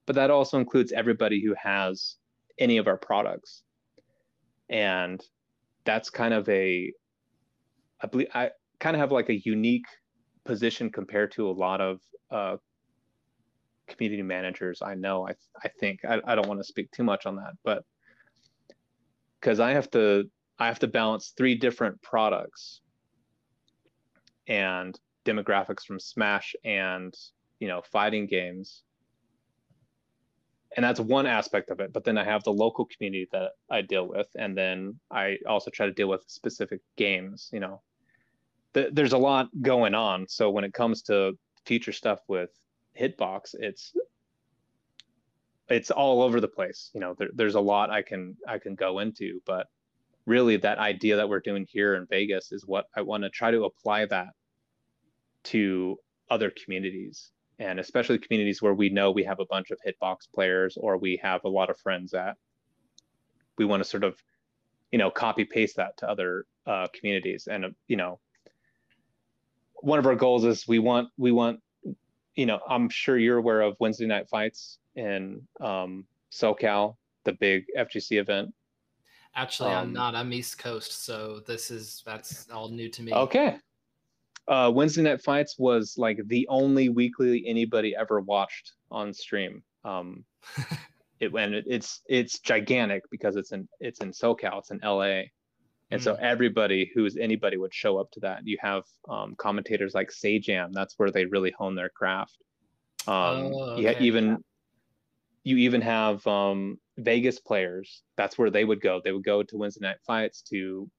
but 0.05 0.15
that 0.15 0.31
also 0.31 0.57
includes 0.59 0.91
everybody 0.91 1.43
who 1.43 1.55
has 1.61 2.17
any 2.59 2.77
of 2.77 2.87
our 2.87 2.97
products 2.97 3.63
and 4.69 5.23
that's 5.85 6.09
kind 6.09 6.33
of 6.33 6.47
a 6.49 6.91
I 8.01 8.07
believe 8.07 8.27
I 8.33 8.51
kind 8.79 8.95
of 8.95 8.99
have 8.99 9.11
like 9.11 9.29
a 9.29 9.39
unique 9.45 9.85
position 10.45 10.89
compared 10.89 11.31
to 11.33 11.49
a 11.49 11.51
lot 11.51 11.79
of 11.79 11.99
uh, 12.31 12.57
community 13.87 14.23
managers 14.23 14.81
I 14.81 14.95
know. 14.95 15.27
I 15.27 15.33
I 15.63 15.69
think 15.79 15.99
I, 16.07 16.19
I 16.25 16.35
don't 16.35 16.47
want 16.47 16.59
to 16.59 16.65
speak 16.65 16.91
too 16.91 17.03
much 17.03 17.25
on 17.25 17.35
that, 17.37 17.53
but 17.63 17.83
because 19.39 19.59
I 19.59 19.71
have 19.71 19.89
to 19.91 20.25
I 20.59 20.67
have 20.67 20.79
to 20.79 20.87
balance 20.87 21.33
three 21.37 21.55
different 21.55 22.01
products 22.01 22.81
and 24.47 24.99
demographics 25.25 25.83
from 25.85 25.99
Smash 25.99 26.55
and 26.63 27.13
you 27.59 27.67
know 27.67 27.81
fighting 27.91 28.27
games 28.27 28.83
and 30.75 30.83
that's 30.83 30.99
one 30.99 31.25
aspect 31.25 31.69
of 31.69 31.79
it 31.79 31.93
but 31.93 32.03
then 32.03 32.17
i 32.17 32.23
have 32.23 32.43
the 32.43 32.51
local 32.51 32.85
community 32.85 33.27
that 33.31 33.51
i 33.69 33.79
deal 33.79 34.05
with 34.05 34.27
and 34.35 34.57
then 34.57 34.99
i 35.11 35.37
also 35.47 35.71
try 35.71 35.85
to 35.85 35.93
deal 35.93 36.09
with 36.09 36.23
specific 36.27 36.81
games 36.97 37.49
you 37.53 37.59
know 37.61 37.79
th- 38.73 38.89
there's 38.91 39.13
a 39.13 39.17
lot 39.17 39.47
going 39.61 39.93
on 39.93 40.27
so 40.27 40.49
when 40.49 40.65
it 40.65 40.73
comes 40.73 41.03
to 41.03 41.37
future 41.65 41.93
stuff 41.93 42.19
with 42.27 42.49
hitbox 42.99 43.53
it's 43.53 43.93
it's 45.69 45.91
all 45.91 46.21
over 46.21 46.39
the 46.39 46.47
place. 46.47 46.91
You 46.93 46.99
know, 46.99 47.15
there, 47.17 47.29
there's 47.33 47.55
a 47.55 47.61
lot 47.61 47.89
I 47.89 48.01
can 48.01 48.35
I 48.47 48.59
can 48.59 48.75
go 48.75 48.99
into, 48.99 49.41
but 49.45 49.67
really 50.26 50.57
that 50.57 50.78
idea 50.78 51.17
that 51.17 51.28
we're 51.28 51.39
doing 51.39 51.65
here 51.69 51.95
in 51.95 52.07
Vegas 52.09 52.51
is 52.51 52.65
what 52.65 52.86
I 52.95 53.01
want 53.01 53.24
to 53.24 53.30
try 53.30 53.51
to 53.51 53.65
apply 53.65 54.05
that 54.05 54.30
to 55.45 55.97
other 56.30 56.51
communities 56.63 57.32
and 57.59 57.80
especially 57.80 58.17
communities 58.17 58.61
where 58.61 58.74
we 58.74 58.89
know 58.89 59.11
we 59.11 59.24
have 59.24 59.39
a 59.39 59.45
bunch 59.45 59.71
of 59.71 59.78
hitbox 59.86 60.19
players 60.34 60.78
or 60.78 60.97
we 60.97 61.19
have 61.21 61.41
a 61.43 61.49
lot 61.49 61.69
of 61.69 61.78
friends 61.78 62.13
at 62.13 62.38
we 63.57 63.65
want 63.65 63.84
to 63.84 63.89
sort 63.89 64.03
of 64.03 64.15
you 64.91 64.97
know 64.97 65.11
copy 65.11 65.43
paste 65.43 65.76
that 65.76 65.97
to 65.97 66.09
other 66.09 66.45
uh, 66.65 66.88
communities. 66.93 67.47
And 67.51 67.65
uh, 67.65 67.69
you 67.88 67.97
know 67.97 68.19
one 69.84 69.99
of 69.99 70.05
our 70.05 70.15
goals 70.15 70.45
is 70.45 70.65
we 70.67 70.80
want 70.80 71.09
we 71.17 71.32
want 71.32 71.59
you 72.36 72.45
know 72.45 72.59
i'm 72.69 72.88
sure 72.88 73.17
you're 73.17 73.38
aware 73.38 73.61
of 73.61 73.76
wednesday 73.82 74.05
night 74.05 74.30
fights 74.30 74.80
in 74.95 75.41
um, 75.59 76.05
socal 76.32 76.95
the 77.26 77.34
big 77.34 77.65
fgc 77.78 78.17
event 78.17 78.53
actually 79.36 79.71
um, 79.71 79.88
i'm 79.88 79.93
not 79.93 80.15
i'm 80.15 80.31
east 80.34 80.57
coast 80.57 81.05
so 81.05 81.41
this 81.47 81.71
is 81.71 82.03
that's 82.05 82.49
all 82.51 82.69
new 82.69 82.89
to 82.89 83.01
me 83.01 83.13
okay 83.13 83.57
uh, 84.49 84.69
wednesday 84.73 85.01
night 85.01 85.21
fights 85.21 85.57
was 85.57 85.95
like 85.97 86.19
the 86.27 86.45
only 86.49 86.89
weekly 86.89 87.43
anybody 87.47 87.95
ever 87.95 88.19
watched 88.19 88.73
on 88.91 89.13
stream 89.13 89.63
um, 89.86 90.23
it 91.23 91.34
and 91.34 91.55
it, 91.55 91.65
it's 91.67 92.01
it's 92.07 92.39
gigantic 92.39 93.03
because 93.09 93.36
it's 93.36 93.51
in 93.51 93.67
it's 93.79 93.99
in 93.99 94.11
SoCal, 94.11 94.59
it's 94.59 94.71
in 94.71 94.79
LA, 94.84 95.23
and 95.91 95.99
mm. 95.99 96.03
so 96.03 96.15
everybody 96.15 96.91
who's 96.93 97.17
anybody 97.17 97.57
would 97.57 97.73
show 97.73 97.97
up 97.97 98.11
to 98.11 98.19
that. 98.21 98.45
You 98.45 98.57
have 98.61 98.84
um, 99.09 99.36
commentators 99.38 99.93
like 99.93 100.09
Sajam, 100.09 100.71
that's 100.73 100.95
where 100.97 101.11
they 101.11 101.25
really 101.25 101.53
hone 101.57 101.75
their 101.75 101.89
craft. 101.89 102.38
Um, 103.07 103.13
oh, 103.13 103.61
okay. 103.71 103.84
Yeah, 103.84 103.99
even 103.99 104.43
you 105.43 105.57
even 105.57 105.81
have 105.81 106.25
um, 106.27 106.77
Vegas 106.97 107.39
players. 107.39 108.03
That's 108.17 108.37
where 108.37 108.49
they 108.49 108.63
would 108.63 108.81
go. 108.81 109.01
They 109.03 109.11
would 109.11 109.23
go 109.23 109.43
to 109.43 109.57
Wednesday 109.57 109.87
night 109.87 109.97
fights 110.05 110.41
to 110.49 110.89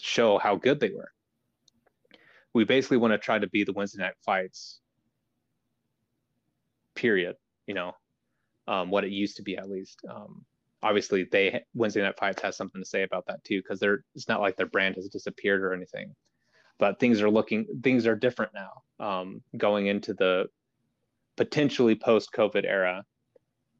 show 0.00 0.38
how 0.38 0.56
good 0.56 0.80
they 0.80 0.90
were. 0.90 1.10
We 2.52 2.64
basically 2.64 2.96
want 2.98 3.12
to 3.12 3.18
try 3.18 3.38
to 3.38 3.48
be 3.48 3.64
the 3.64 3.72
Wednesday 3.72 4.02
night 4.02 4.14
fights. 4.24 4.80
Period. 6.94 7.36
You 7.66 7.74
know, 7.74 7.92
um, 8.68 8.90
what 8.90 9.04
it 9.04 9.10
used 9.10 9.36
to 9.36 9.42
be 9.42 9.56
at 9.56 9.68
least. 9.68 10.04
Um, 10.08 10.44
obviously, 10.82 11.24
they 11.24 11.64
Wednesday 11.74 12.02
Night 12.02 12.18
Fights 12.18 12.42
has 12.42 12.56
something 12.56 12.80
to 12.80 12.86
say 12.86 13.02
about 13.02 13.26
that 13.26 13.42
too, 13.42 13.60
because 13.60 13.80
they're 13.80 14.04
it's 14.14 14.28
not 14.28 14.40
like 14.40 14.56
their 14.56 14.66
brand 14.66 14.96
has 14.96 15.08
disappeared 15.08 15.62
or 15.62 15.72
anything, 15.72 16.14
but 16.78 17.00
things 17.00 17.22
are 17.22 17.30
looking 17.30 17.66
things 17.82 18.06
are 18.06 18.16
different 18.16 18.52
now. 18.54 18.82
Um, 19.04 19.42
going 19.56 19.86
into 19.86 20.14
the 20.14 20.46
potentially 21.36 21.94
post-COVID 21.94 22.64
era, 22.64 23.04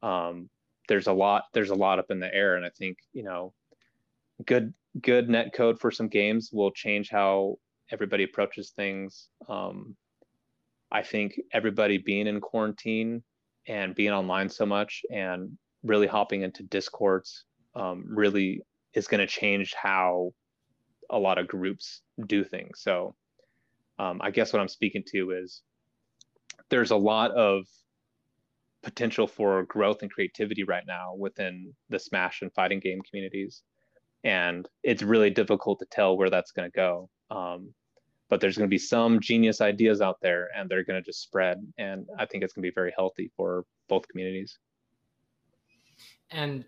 um, 0.03 0.49
there's 0.89 1.07
a 1.07 1.13
lot 1.13 1.45
there's 1.53 1.71
a 1.71 1.75
lot 1.75 1.99
up 1.99 2.11
in 2.11 2.21
the 2.21 2.33
air, 2.35 2.57
and 2.57 2.65
I 2.65 2.71
think 2.71 2.99
you 3.13 3.23
know, 3.23 3.53
good 4.47 4.73
good 5.01 5.29
net 5.29 5.53
code 5.53 5.81
for 5.81 5.91
some 5.91 6.09
games 6.09 6.51
will 6.53 6.71
change 6.71 7.11
how 7.11 7.57
everybody 7.91 8.25
approaches 8.25 8.71
things. 8.71 9.29
Um, 9.49 9.97
I 10.91 11.03
think 11.03 11.41
everybody 11.53 11.99
being 11.99 12.27
in 12.27 12.41
quarantine 12.41 13.23
and 13.67 13.95
being 13.95 14.13
online 14.13 14.49
so 14.49 14.67
much 14.67 15.03
and 15.11 15.57
really 15.83 16.07
hopping 16.07 16.43
into 16.43 16.63
discords 16.65 17.45
um, 17.75 18.05
really 18.09 18.63
is 18.95 19.09
going 19.09 19.21
to 19.21 19.27
change 19.27 19.75
how 19.75 20.33
a 21.11 21.19
lot 21.19 21.39
of 21.39 21.47
groups 21.47 22.01
do 22.27 22.43
things 22.43 22.81
so 22.81 23.15
um, 23.99 24.21
i 24.23 24.31
guess 24.31 24.53
what 24.53 24.61
i'm 24.61 24.69
speaking 24.69 25.03
to 25.07 25.31
is 25.33 25.63
there's 26.71 26.91
a 26.91 26.97
lot 26.97 27.31
of 27.33 27.67
potential 28.85 29.27
for 29.27 29.65
growth 29.65 30.03
and 30.03 30.11
creativity 30.11 30.65
right 30.65 30.85
now 30.87 31.15
within 31.15 31.73
the 31.89 31.99
smash 31.99 32.43
and 32.43 32.53
fighting 32.53 32.81
game 32.81 33.01
communities. 33.09 33.63
And 34.23 34.69
it's 34.83 35.03
really 35.03 35.31
difficult 35.31 35.79
to 35.81 35.87
tell 35.91 36.17
where 36.17 36.31
that's 36.31 36.53
going 36.53 36.71
to 36.71 36.75
go. 36.75 37.11
Um, 37.31 37.75
but 38.31 38.41
there's 38.41 38.57
going 38.57 38.69
to 38.69 38.75
be 38.75 38.79
some 38.79 39.21
genius 39.21 39.61
ideas 39.61 40.01
out 40.01 40.19
there 40.23 40.49
and 40.57 40.69
they're 40.69 40.85
going 40.85 41.01
to 41.01 41.05
just 41.05 41.23
spread. 41.23 41.59
And 41.79 42.07
i 42.19 42.25
think 42.27 42.43
it's 42.43 42.53
going 42.53 42.63
to 42.63 42.71
be 42.71 42.75
very 42.75 42.93
healthy 42.97 43.31
for 43.37 43.65
both 43.89 44.09
communities. 44.09 44.59
And 46.31 46.65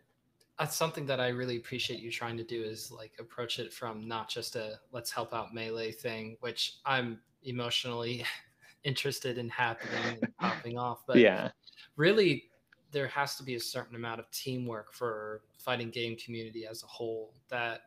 that's 0.58 0.76
something 0.76 1.06
that 1.06 1.20
i 1.20 1.28
really 1.28 1.56
appreciate 1.56 2.00
you 2.00 2.10
trying 2.10 2.36
to 2.36 2.44
do 2.44 2.62
is 2.62 2.90
like 2.90 3.12
approach 3.18 3.58
it 3.58 3.72
from 3.72 4.06
not 4.06 4.28
just 4.28 4.56
a 4.56 4.78
let's 4.92 5.10
help 5.10 5.34
out 5.34 5.54
melee 5.54 5.92
thing 5.92 6.36
which 6.40 6.78
i'm 6.84 7.18
emotionally 7.42 8.24
interested 8.86 9.36
in 9.36 9.48
happening 9.48 10.18
and 10.22 10.36
popping 10.40 10.78
off 10.78 11.02
but 11.06 11.16
yeah. 11.16 11.50
really 11.96 12.44
there 12.92 13.08
has 13.08 13.36
to 13.36 13.42
be 13.42 13.56
a 13.56 13.60
certain 13.60 13.96
amount 13.96 14.20
of 14.20 14.30
teamwork 14.30 14.92
for 14.92 15.42
fighting 15.58 15.90
game 15.90 16.16
community 16.16 16.66
as 16.66 16.82
a 16.84 16.86
whole 16.86 17.34
that 17.48 17.82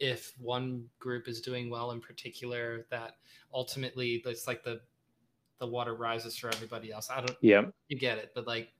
if 0.00 0.34
one 0.38 0.84
group 0.98 1.28
is 1.28 1.40
doing 1.40 1.70
well 1.70 1.92
in 1.92 2.00
particular 2.00 2.84
that 2.90 3.12
ultimately 3.54 4.20
it's 4.26 4.46
like 4.46 4.64
the 4.64 4.80
the 5.60 5.66
water 5.66 5.94
rises 5.94 6.38
for 6.38 6.48
everybody 6.48 6.90
else. 6.90 7.10
I 7.10 7.20
don't 7.20 7.36
yeah. 7.42 7.62
You 7.88 7.98
get 7.98 8.18
it 8.18 8.32
but 8.34 8.46
like 8.46 8.72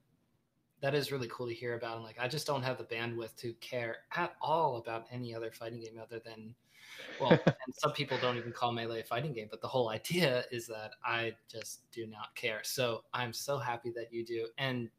that 0.81 0.93
is 0.93 1.11
really 1.11 1.29
cool 1.31 1.47
to 1.47 1.53
hear 1.53 1.75
about 1.75 1.95
and 1.95 2.03
like 2.03 2.17
i 2.19 2.27
just 2.27 2.47
don't 2.47 2.63
have 2.63 2.79
the 2.79 2.83
bandwidth 2.83 3.35
to 3.35 3.53
care 3.61 3.97
at 4.15 4.33
all 4.41 4.77
about 4.77 5.05
any 5.11 5.33
other 5.33 5.51
fighting 5.51 5.79
game 5.79 5.99
other 6.01 6.19
than 6.25 6.55
well 7.19 7.31
and 7.45 7.75
some 7.75 7.91
people 7.91 8.17
don't 8.21 8.37
even 8.37 8.51
call 8.51 8.71
melee 8.71 9.01
a 9.01 9.03
fighting 9.03 9.33
game 9.33 9.47
but 9.49 9.61
the 9.61 9.67
whole 9.67 9.89
idea 9.89 10.43
is 10.51 10.67
that 10.67 10.91
i 11.05 11.33
just 11.51 11.81
do 11.91 12.07
not 12.07 12.33
care 12.35 12.59
so 12.63 13.03
i'm 13.13 13.33
so 13.33 13.57
happy 13.57 13.91
that 13.91 14.11
you 14.11 14.25
do 14.25 14.47
and 14.57 14.89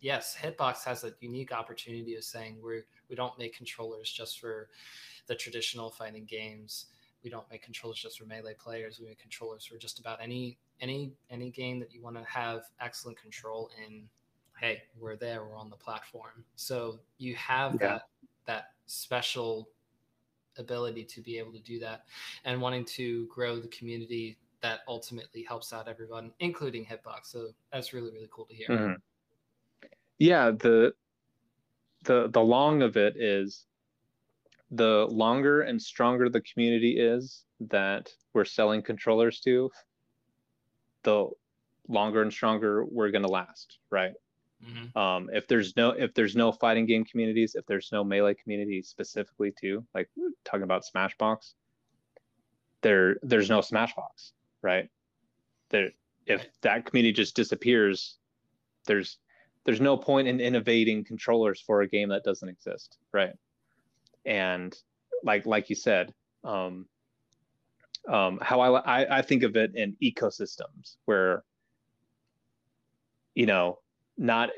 yes 0.00 0.36
hitbox 0.40 0.84
has 0.84 1.04
a 1.04 1.12
unique 1.20 1.52
opportunity 1.52 2.14
of 2.14 2.24
saying 2.24 2.56
we're 2.62 2.84
we 3.10 3.16
don't 3.16 3.36
make 3.38 3.54
controllers 3.54 4.10
just 4.10 4.40
for 4.40 4.68
the 5.26 5.34
traditional 5.34 5.90
fighting 5.90 6.24
games. 6.24 6.86
We 7.22 7.28
don't 7.28 7.48
make 7.50 7.62
controllers 7.62 7.98
just 7.98 8.18
for 8.18 8.24
melee 8.24 8.54
players. 8.54 8.98
We 8.98 9.06
make 9.06 9.18
controllers 9.18 9.64
for 9.64 9.76
just 9.76 9.98
about 9.98 10.18
any 10.22 10.58
any 10.80 11.12
any 11.30 11.50
game 11.50 11.78
that 11.80 11.92
you 11.92 12.00
want 12.00 12.16
to 12.16 12.24
have 12.24 12.62
excellent 12.80 13.20
control 13.20 13.70
in. 13.86 14.08
Hey, 14.58 14.82
we're 14.98 15.16
there. 15.16 15.44
We're 15.44 15.56
on 15.56 15.70
the 15.70 15.76
platform. 15.76 16.44
So 16.56 17.00
you 17.18 17.34
have 17.34 17.74
yeah. 17.74 17.78
that 17.88 18.02
that 18.46 18.64
special 18.86 19.68
ability 20.58 21.04
to 21.04 21.20
be 21.20 21.38
able 21.38 21.52
to 21.52 21.60
do 21.60 21.78
that 21.78 22.04
and 22.44 22.60
wanting 22.60 22.84
to 22.84 23.26
grow 23.26 23.58
the 23.58 23.68
community 23.68 24.36
that 24.62 24.80
ultimately 24.88 25.42
helps 25.42 25.72
out 25.72 25.88
everyone, 25.88 26.32
including 26.40 26.84
Hitbox. 26.84 27.24
So 27.24 27.48
that's 27.72 27.92
really 27.92 28.10
really 28.12 28.28
cool 28.30 28.44
to 28.46 28.54
hear. 28.54 28.68
Mm-hmm. 28.68 28.92
Yeah, 30.18 30.50
the 30.50 30.92
the 32.04 32.28
the 32.28 32.40
long 32.40 32.82
of 32.82 32.96
it 32.96 33.16
is 33.16 33.66
the 34.70 35.06
longer 35.10 35.62
and 35.62 35.80
stronger 35.80 36.28
the 36.28 36.42
community 36.42 36.98
is 36.98 37.44
that 37.60 38.12
we're 38.34 38.44
selling 38.44 38.82
controllers 38.82 39.40
to, 39.40 39.70
the 41.02 41.26
longer 41.88 42.22
and 42.22 42.32
stronger 42.32 42.84
we're 42.84 43.10
going 43.10 43.24
to 43.24 43.30
last, 43.30 43.78
right? 43.90 44.12
Mm-hmm. 44.64 44.98
Um, 44.98 45.30
if 45.32 45.48
there's 45.48 45.76
no 45.76 45.90
if 45.90 46.12
there's 46.14 46.36
no 46.36 46.52
fighting 46.52 46.86
game 46.86 47.04
communities, 47.04 47.54
if 47.54 47.64
there's 47.66 47.90
no 47.92 48.04
melee 48.04 48.34
community 48.34 48.82
specifically 48.82 49.52
too, 49.58 49.84
like 49.94 50.08
talking 50.44 50.64
about 50.64 50.84
Smashbox, 50.84 51.54
there 52.82 53.16
there's 53.22 53.48
no 53.48 53.60
Smashbox, 53.60 54.32
right? 54.62 54.88
There 55.70 55.90
if 56.26 56.46
that 56.60 56.86
community 56.86 57.12
just 57.12 57.34
disappears, 57.34 58.18
there's 58.86 59.18
there's 59.64 59.80
no 59.80 59.96
point 59.96 60.28
in 60.28 60.40
innovating 60.40 61.04
controllers 61.04 61.60
for 61.60 61.80
a 61.82 61.88
game 61.88 62.10
that 62.10 62.24
doesn't 62.24 62.48
exist, 62.48 62.98
right? 63.12 63.34
and 64.24 64.76
like 65.24 65.46
like 65.46 65.70
you 65.70 65.76
said 65.76 66.12
um, 66.44 66.86
um, 68.08 68.38
how 68.40 68.60
I, 68.60 68.80
I, 68.80 69.18
I 69.18 69.22
think 69.22 69.42
of 69.42 69.56
it 69.56 69.74
in 69.74 69.96
ecosystems 70.02 70.96
where 71.04 71.44
you 73.34 73.46
know 73.46 73.78
not 74.20 74.50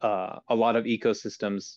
uh, 0.00 0.38
a 0.48 0.54
lot 0.54 0.76
of 0.76 0.84
ecosystems 0.84 1.76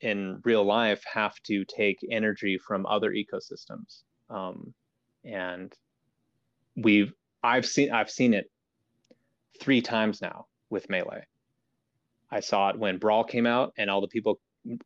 in 0.00 0.40
real 0.44 0.64
life 0.64 1.02
have 1.12 1.34
to 1.44 1.64
take 1.64 1.98
energy 2.10 2.58
from 2.58 2.86
other 2.86 3.12
ecosystems 3.12 4.02
um, 4.30 4.74
and 5.24 5.72
we've 6.76 7.12
i've 7.42 7.66
seen 7.66 7.90
i've 7.90 8.10
seen 8.10 8.34
it 8.34 8.50
three 9.58 9.80
times 9.80 10.20
now 10.22 10.46
with 10.70 10.88
melee 10.88 11.24
i 12.30 12.38
saw 12.38 12.68
it 12.68 12.78
when 12.78 12.98
brawl 12.98 13.24
came 13.24 13.46
out 13.46 13.72
and 13.76 13.90
all 13.90 14.00
the 14.00 14.06
people 14.08 14.38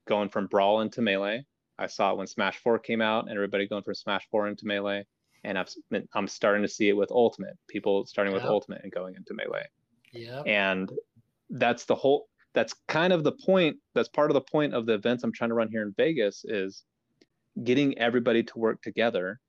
going 0.07 0.29
from 0.29 0.47
Brawl 0.47 0.81
into 0.81 1.03
Melee. 1.03 1.45
I 1.79 1.87
saw 1.87 2.13
it 2.13 2.19
when 2.19 2.27
Smash 2.27 2.59
4 2.59 2.79
came 2.79 3.01
out 3.01 3.29
and 3.29 3.35
everybody 3.35 3.67
going 3.67 3.83
from 3.83 3.95
Smash 3.95 4.27
4 4.31 4.49
into 4.49 4.67
Melee. 4.67 5.05
And 5.45 5.59
I've 5.59 5.71
been, 5.91 6.09
I'm 6.15 6.29
starting 6.29 6.63
to 6.63 6.69
see 6.69 6.89
it 6.89 6.97
with 6.97 7.11
Ultimate, 7.11 7.57
people 7.69 8.07
starting 8.07 8.33
with 8.33 8.45
yep. 8.45 8.51
Ultimate 8.51 8.83
and 8.85 8.93
going 8.93 9.17
into 9.17 9.35
Melee. 9.35 9.67
Yeah. 10.13 10.43
And 10.43 10.91
that's 11.53 11.85
the 11.85 11.95
whole, 11.95 12.29
that's 12.55 12.75
kind 12.89 13.13
of 13.13 13.25
the 13.25 13.33
point. 13.33 13.77
That's 13.95 14.09
part 14.09 14.31
of 14.31 14.35
the 14.35 14.41
point 14.41 14.75
of 14.75 14.87
the 14.87 14.95
events 14.95 15.23
I'm 15.23 15.33
trying 15.33 15.51
to 15.51 15.55
run 15.55 15.71
here 15.71 15.83
in 15.83 15.95
Vegas 15.97 16.45
is 16.45 16.85
getting 17.63 17.99
everybody 17.99 18.43
to 18.43 18.59
work 18.59 18.83
together 18.83 19.41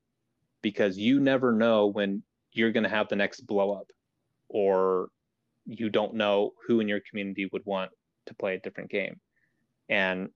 because 0.62 0.96
you 0.96 1.20
never 1.20 1.52
know 1.52 1.86
when 1.86 2.22
you're 2.52 2.72
going 2.72 2.84
to 2.84 2.90
have 2.90 3.08
the 3.08 3.16
next 3.16 3.40
blow 3.46 3.72
up 3.72 3.90
or 4.48 5.08
you 5.66 5.88
don't 5.88 6.14
know 6.14 6.52
who 6.66 6.80
in 6.80 6.88
your 6.88 7.00
community 7.08 7.48
would 7.52 7.64
want 7.64 7.90
to 8.26 8.34
play 8.34 8.54
a 8.54 8.60
different 8.60 8.90
game. 8.90 9.20
And 9.88 10.28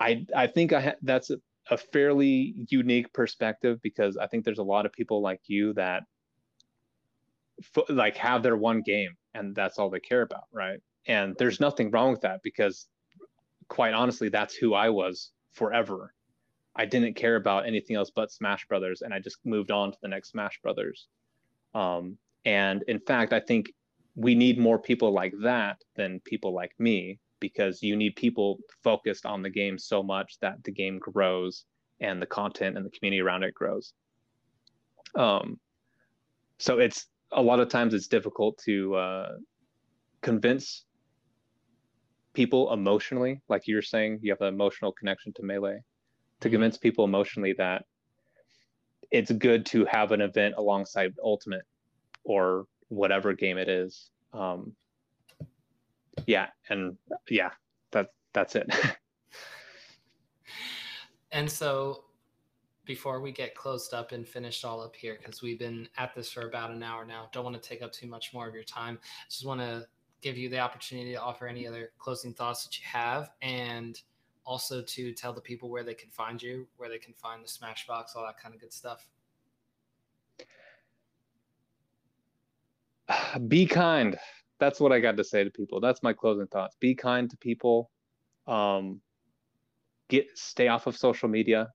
I 0.00 0.26
I 0.34 0.46
think 0.46 0.72
I 0.72 0.80
ha- 0.80 1.00
that's 1.02 1.30
a, 1.30 1.36
a 1.70 1.76
fairly 1.76 2.54
unique 2.68 3.12
perspective 3.12 3.78
because 3.82 4.16
I 4.16 4.26
think 4.26 4.44
there's 4.44 4.58
a 4.58 4.62
lot 4.62 4.86
of 4.86 4.92
people 4.92 5.22
like 5.22 5.40
you 5.46 5.72
that 5.74 6.02
like 7.88 8.16
have 8.16 8.42
their 8.42 8.56
one 8.56 8.82
game 8.82 9.16
and 9.34 9.54
that's 9.54 9.78
all 9.78 9.90
they 9.90 10.00
care 10.00 10.22
about, 10.22 10.44
right? 10.52 10.80
And 11.06 11.34
there's 11.38 11.60
nothing 11.60 11.90
wrong 11.90 12.10
with 12.10 12.22
that 12.22 12.40
because 12.42 12.86
quite 13.68 13.94
honestly, 13.94 14.28
that's 14.28 14.54
who 14.54 14.74
I 14.74 14.88
was 14.88 15.30
forever. 15.52 16.14
I 16.76 16.86
didn't 16.86 17.14
care 17.14 17.36
about 17.36 17.66
anything 17.66 17.96
else 17.96 18.10
but 18.10 18.32
Smash 18.32 18.66
Brothers, 18.66 19.02
and 19.02 19.14
I 19.14 19.20
just 19.20 19.38
moved 19.44 19.70
on 19.70 19.92
to 19.92 19.98
the 20.02 20.08
next 20.08 20.30
Smash 20.30 20.60
Brothers. 20.60 21.06
Um, 21.74 22.18
and 22.44 22.82
in 22.88 22.98
fact, 23.00 23.32
I 23.32 23.40
think 23.40 23.72
we 24.16 24.34
need 24.34 24.58
more 24.58 24.78
people 24.78 25.12
like 25.12 25.34
that 25.42 25.78
than 25.96 26.20
people 26.20 26.52
like 26.52 26.72
me 26.78 27.18
because 27.40 27.82
you 27.82 27.96
need 27.96 28.16
people 28.16 28.58
focused 28.82 29.26
on 29.26 29.42
the 29.42 29.50
game 29.50 29.78
so 29.78 30.02
much 30.02 30.38
that 30.40 30.62
the 30.64 30.72
game 30.72 30.98
grows 30.98 31.64
and 32.00 32.20
the 32.20 32.26
content 32.26 32.76
and 32.76 32.84
the 32.84 32.90
community 32.90 33.20
around 33.20 33.42
it 33.42 33.54
grows. 33.54 33.92
Um, 35.14 35.58
so 36.58 36.78
it's 36.78 37.06
a 37.34 37.42
lot 37.42 37.60
of 37.60 37.68
times 37.68 37.94
it's 37.94 38.06
difficult 38.06 38.58
to 38.64 38.94
uh, 38.94 39.32
convince 40.22 40.84
people 42.32 42.72
emotionally, 42.72 43.40
like 43.48 43.66
you're 43.66 43.82
saying, 43.82 44.18
you 44.22 44.32
have 44.32 44.40
an 44.40 44.52
emotional 44.52 44.92
connection 44.92 45.32
to 45.34 45.42
melee, 45.42 45.78
to 46.40 46.48
mm-hmm. 46.48 46.54
convince 46.54 46.76
people 46.76 47.04
emotionally 47.04 47.54
that 47.58 47.84
it's 49.10 49.30
good 49.32 49.66
to 49.66 49.84
have 49.84 50.12
an 50.12 50.20
event 50.20 50.54
alongside 50.58 51.12
Ultimate 51.22 51.64
or 52.24 52.66
whatever 52.88 53.32
game 53.32 53.58
it 53.58 53.68
is. 53.68 54.10
Um, 54.32 54.74
yeah, 56.26 56.48
and 56.68 56.96
yeah, 57.28 57.50
that 57.92 58.08
that's 58.32 58.56
it. 58.56 58.72
and 61.32 61.50
so 61.50 62.03
before 62.84 63.20
we 63.20 63.32
get 63.32 63.54
closed 63.54 63.94
up 63.94 64.12
and 64.12 64.26
finished 64.26 64.64
all 64.64 64.82
up 64.82 64.94
here, 64.94 65.16
because 65.18 65.42
we've 65.42 65.58
been 65.58 65.88
at 65.96 66.14
this 66.14 66.30
for 66.30 66.46
about 66.46 66.70
an 66.70 66.82
hour 66.82 67.04
now, 67.04 67.28
don't 67.32 67.44
want 67.44 67.60
to 67.60 67.68
take 67.68 67.82
up 67.82 67.92
too 67.92 68.06
much 68.06 68.32
more 68.34 68.46
of 68.46 68.54
your 68.54 68.64
time. 68.64 68.98
Just 69.28 69.46
want 69.46 69.60
to 69.60 69.86
give 70.20 70.36
you 70.36 70.48
the 70.48 70.58
opportunity 70.58 71.12
to 71.12 71.20
offer 71.20 71.46
any 71.46 71.66
other 71.66 71.90
closing 71.98 72.32
thoughts 72.32 72.64
that 72.64 72.78
you 72.78 72.84
have 72.86 73.30
and 73.42 74.00
also 74.46 74.82
to 74.82 75.12
tell 75.12 75.32
the 75.32 75.40
people 75.40 75.68
where 75.68 75.82
they 75.82 75.94
can 75.94 76.10
find 76.10 76.42
you, 76.42 76.66
where 76.76 76.88
they 76.88 76.98
can 76.98 77.14
find 77.14 77.42
the 77.42 77.48
Smashbox, 77.48 78.16
all 78.16 78.24
that 78.26 78.38
kind 78.40 78.54
of 78.54 78.60
good 78.60 78.72
stuff. 78.72 79.06
Be 83.48 83.66
kind. 83.66 84.16
That's 84.58 84.80
what 84.80 84.92
I 84.92 85.00
got 85.00 85.16
to 85.16 85.24
say 85.24 85.44
to 85.44 85.50
people. 85.50 85.80
That's 85.80 86.02
my 86.02 86.12
closing 86.12 86.46
thoughts. 86.46 86.76
Be 86.78 86.94
kind 86.94 87.28
to 87.30 87.36
people. 87.36 87.90
Um, 88.46 89.00
get 90.08 90.26
stay 90.34 90.68
off 90.68 90.86
of 90.86 90.96
social 90.96 91.28
media. 91.28 91.68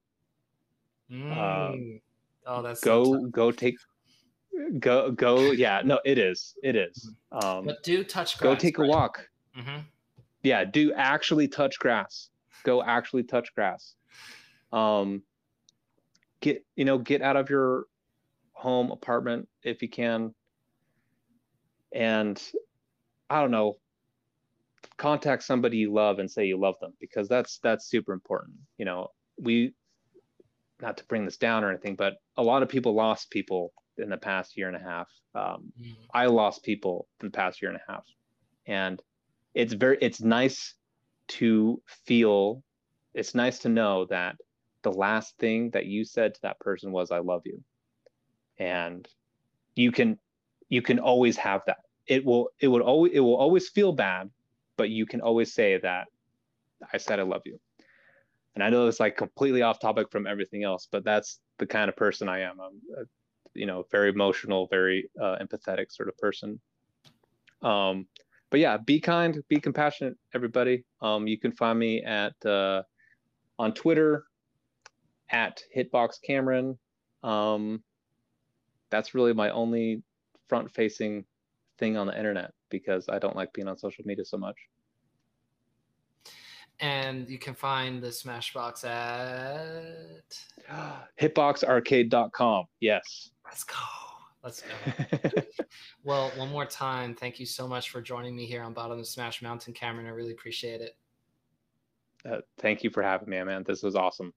Mm. 1.12 1.38
Um, 1.38 2.02
oh, 2.46 2.62
that's 2.62 2.82
go 2.82 3.04
so 3.04 3.26
go 3.28 3.52
take 3.52 3.76
go 4.80 5.12
go. 5.12 5.52
Yeah, 5.52 5.82
no, 5.84 6.00
it 6.06 6.18
is 6.18 6.56
it 6.64 6.76
is. 6.76 7.12
Um, 7.32 7.66
but 7.66 7.84
do 7.84 8.04
touch 8.04 8.38
grass. 8.38 8.54
Go 8.54 8.56
take 8.56 8.78
right? 8.78 8.86
a 8.86 8.90
walk. 8.90 9.28
Mm-hmm. 9.58 9.80
Yeah, 10.44 10.64
do 10.66 10.94
actually 10.94 11.48
touch 11.48 11.80
grass. 11.80 12.30
Go 12.64 12.84
actually 12.84 13.24
touch 13.24 13.54
grass. 13.56 13.96
Um, 14.72 15.24
get 16.42 16.66
you 16.76 16.86
know 16.86 16.98
get 16.98 17.22
out 17.22 17.36
of 17.36 17.50
your 17.50 17.86
home 18.54 18.92
apartment 18.92 19.48
if 19.64 19.82
you 19.82 19.90
can 19.90 20.34
and 21.94 22.42
i 23.30 23.40
don't 23.40 23.52
know 23.52 23.78
contact 24.98 25.44
somebody 25.44 25.78
you 25.78 25.94
love 25.94 26.20
and 26.20 26.30
say 26.30 26.46
you 26.46 26.60
love 26.60 26.76
them 26.82 26.94
because 27.00 27.28
that's 27.28 27.60
that's 27.60 27.86
super 27.86 28.14
important 28.14 28.56
you 28.78 28.86
know 28.86 29.08
we 29.42 29.74
not 30.82 30.98
to 30.98 31.06
bring 31.06 31.26
this 31.26 31.38
down 31.38 31.64
or 31.64 31.70
anything 31.70 31.96
but 31.96 32.16
a 32.38 32.44
lot 32.44 32.64
of 32.64 32.70
people 32.70 32.94
lost 32.94 33.30
people 33.30 33.72
in 33.98 34.10
the 34.10 34.18
past 34.18 34.58
year 34.58 34.68
and 34.68 34.78
a 34.78 34.80
half 34.80 35.08
um, 35.36 35.72
mm. 35.80 35.96
i 36.14 36.26
lost 36.26 36.64
people 36.64 37.08
in 37.22 37.28
the 37.28 37.32
past 37.32 37.62
year 37.62 37.72
and 37.72 37.80
a 37.88 37.92
half 37.92 38.06
and 38.66 39.02
it's 39.54 39.74
very 39.74 39.98
it's 40.02 40.22
nice 40.22 40.76
to 41.28 41.82
feel 42.06 42.64
it's 43.14 43.36
nice 43.36 43.60
to 43.60 43.70
know 43.70 44.06
that 44.06 44.36
the 44.84 44.92
last 44.92 45.38
thing 45.38 45.70
that 45.72 45.86
you 45.86 46.06
said 46.06 46.34
to 46.34 46.42
that 46.42 46.60
person 46.60 46.92
was 46.92 47.12
i 47.12 47.20
love 47.20 47.42
you 47.46 47.62
and 48.58 49.08
you 49.76 49.92
can 49.92 50.20
you 50.70 50.82
can 50.82 51.00
always 51.00 51.38
have 51.38 51.62
that. 51.66 51.78
It 52.06 52.26
will 52.26 52.50
it 52.60 52.68
will 52.68 52.82
always 52.82 53.12
it 53.14 53.20
will 53.20 53.36
always 53.36 53.70
feel 53.70 53.92
bad, 53.92 54.30
but 54.78 54.90
you 54.90 55.06
can 55.06 55.22
always 55.22 55.54
say 55.54 55.80
that 55.80 56.08
I 56.94 56.98
said 56.98 57.20
I 57.20 57.24
love 57.24 57.42
you. 57.46 57.60
And 58.56 58.64
I 58.64 58.70
know 58.70 58.88
it's 58.88 59.00
like 59.00 59.16
completely 59.16 59.62
off 59.62 59.80
topic 59.80 60.12
from 60.12 60.28
everything 60.28 60.64
else, 60.64 60.88
but 60.92 61.04
that's 61.04 61.40
the 61.60 61.68
kind 61.68 61.90
of 61.90 61.96
person 61.96 62.28
I 62.28 62.40
am. 62.42 62.60
I'm 62.60 62.82
a, 62.98 63.06
you 63.54 63.66
know 63.66 63.86
very 63.92 64.10
emotional, 64.10 64.68
very 64.68 65.10
uh, 65.22 65.38
empathetic 65.42 65.92
sort 65.92 66.10
of 66.10 66.18
person. 66.18 66.60
Um, 67.62 68.08
but 68.50 68.60
yeah, 68.60 68.78
be 68.78 69.00
kind, 69.00 69.42
be 69.48 69.60
compassionate, 69.60 70.18
everybody. 70.34 70.84
Um, 71.02 71.28
you 71.28 71.38
can 71.38 71.52
find 71.52 71.78
me 71.78 72.04
at 72.04 72.34
uh, 72.46 72.84
on 73.60 73.74
Twitter 73.74 74.26
at 75.30 75.62
Hitbox 75.76 76.22
Cameron. 76.26 76.78
Um, 77.24 77.84
that's 78.90 79.14
really 79.14 79.34
my 79.34 79.52
only 79.52 80.02
front 80.48 80.72
facing 80.72 81.26
thing 81.78 81.96
on 81.98 82.08
the 82.08 82.18
internet 82.18 82.54
because 82.70 83.08
I 83.10 83.20
don't 83.20 83.36
like 83.36 83.54
being 83.54 83.68
on 83.68 83.78
social 83.78 84.04
media 84.06 84.26
so 84.26 84.38
much. 84.38 84.58
And 86.82 87.30
you 87.30 87.38
can 87.38 87.54
find 87.54 88.02
the 88.02 88.08
Smashbox 88.08 88.86
at 88.86 90.38
hitboxarcade.com. 91.22 92.66
Yes. 92.80 93.32
Let's 93.46 93.64
go. 93.64 93.76
Let's 94.44 94.62
go. 94.62 95.42
well, 96.04 96.32
one 96.38 96.50
more 96.50 96.66
time, 96.66 97.14
thank 97.14 97.40
you 97.40 97.46
so 97.46 97.68
much 97.68 97.90
for 97.90 98.02
joining 98.02 98.36
me 98.36 98.46
here 98.46 98.64
on 98.64 98.74
Bottom 98.74 99.00
of 99.00 99.08
Smash 99.08 99.42
Mountain, 99.42 99.74
Cameron. 99.74 100.08
I 100.08 100.12
really 100.12 100.32
appreciate 100.32 100.80
it. 100.80 100.96
Uh, 102.30 102.38
thank 102.58 102.84
you 102.84 102.90
for 102.90 103.04
having 103.04 103.30
me, 103.30 103.44
man. 103.44 103.64
This 103.68 103.84
was 103.84 103.96
awesome. 103.96 104.34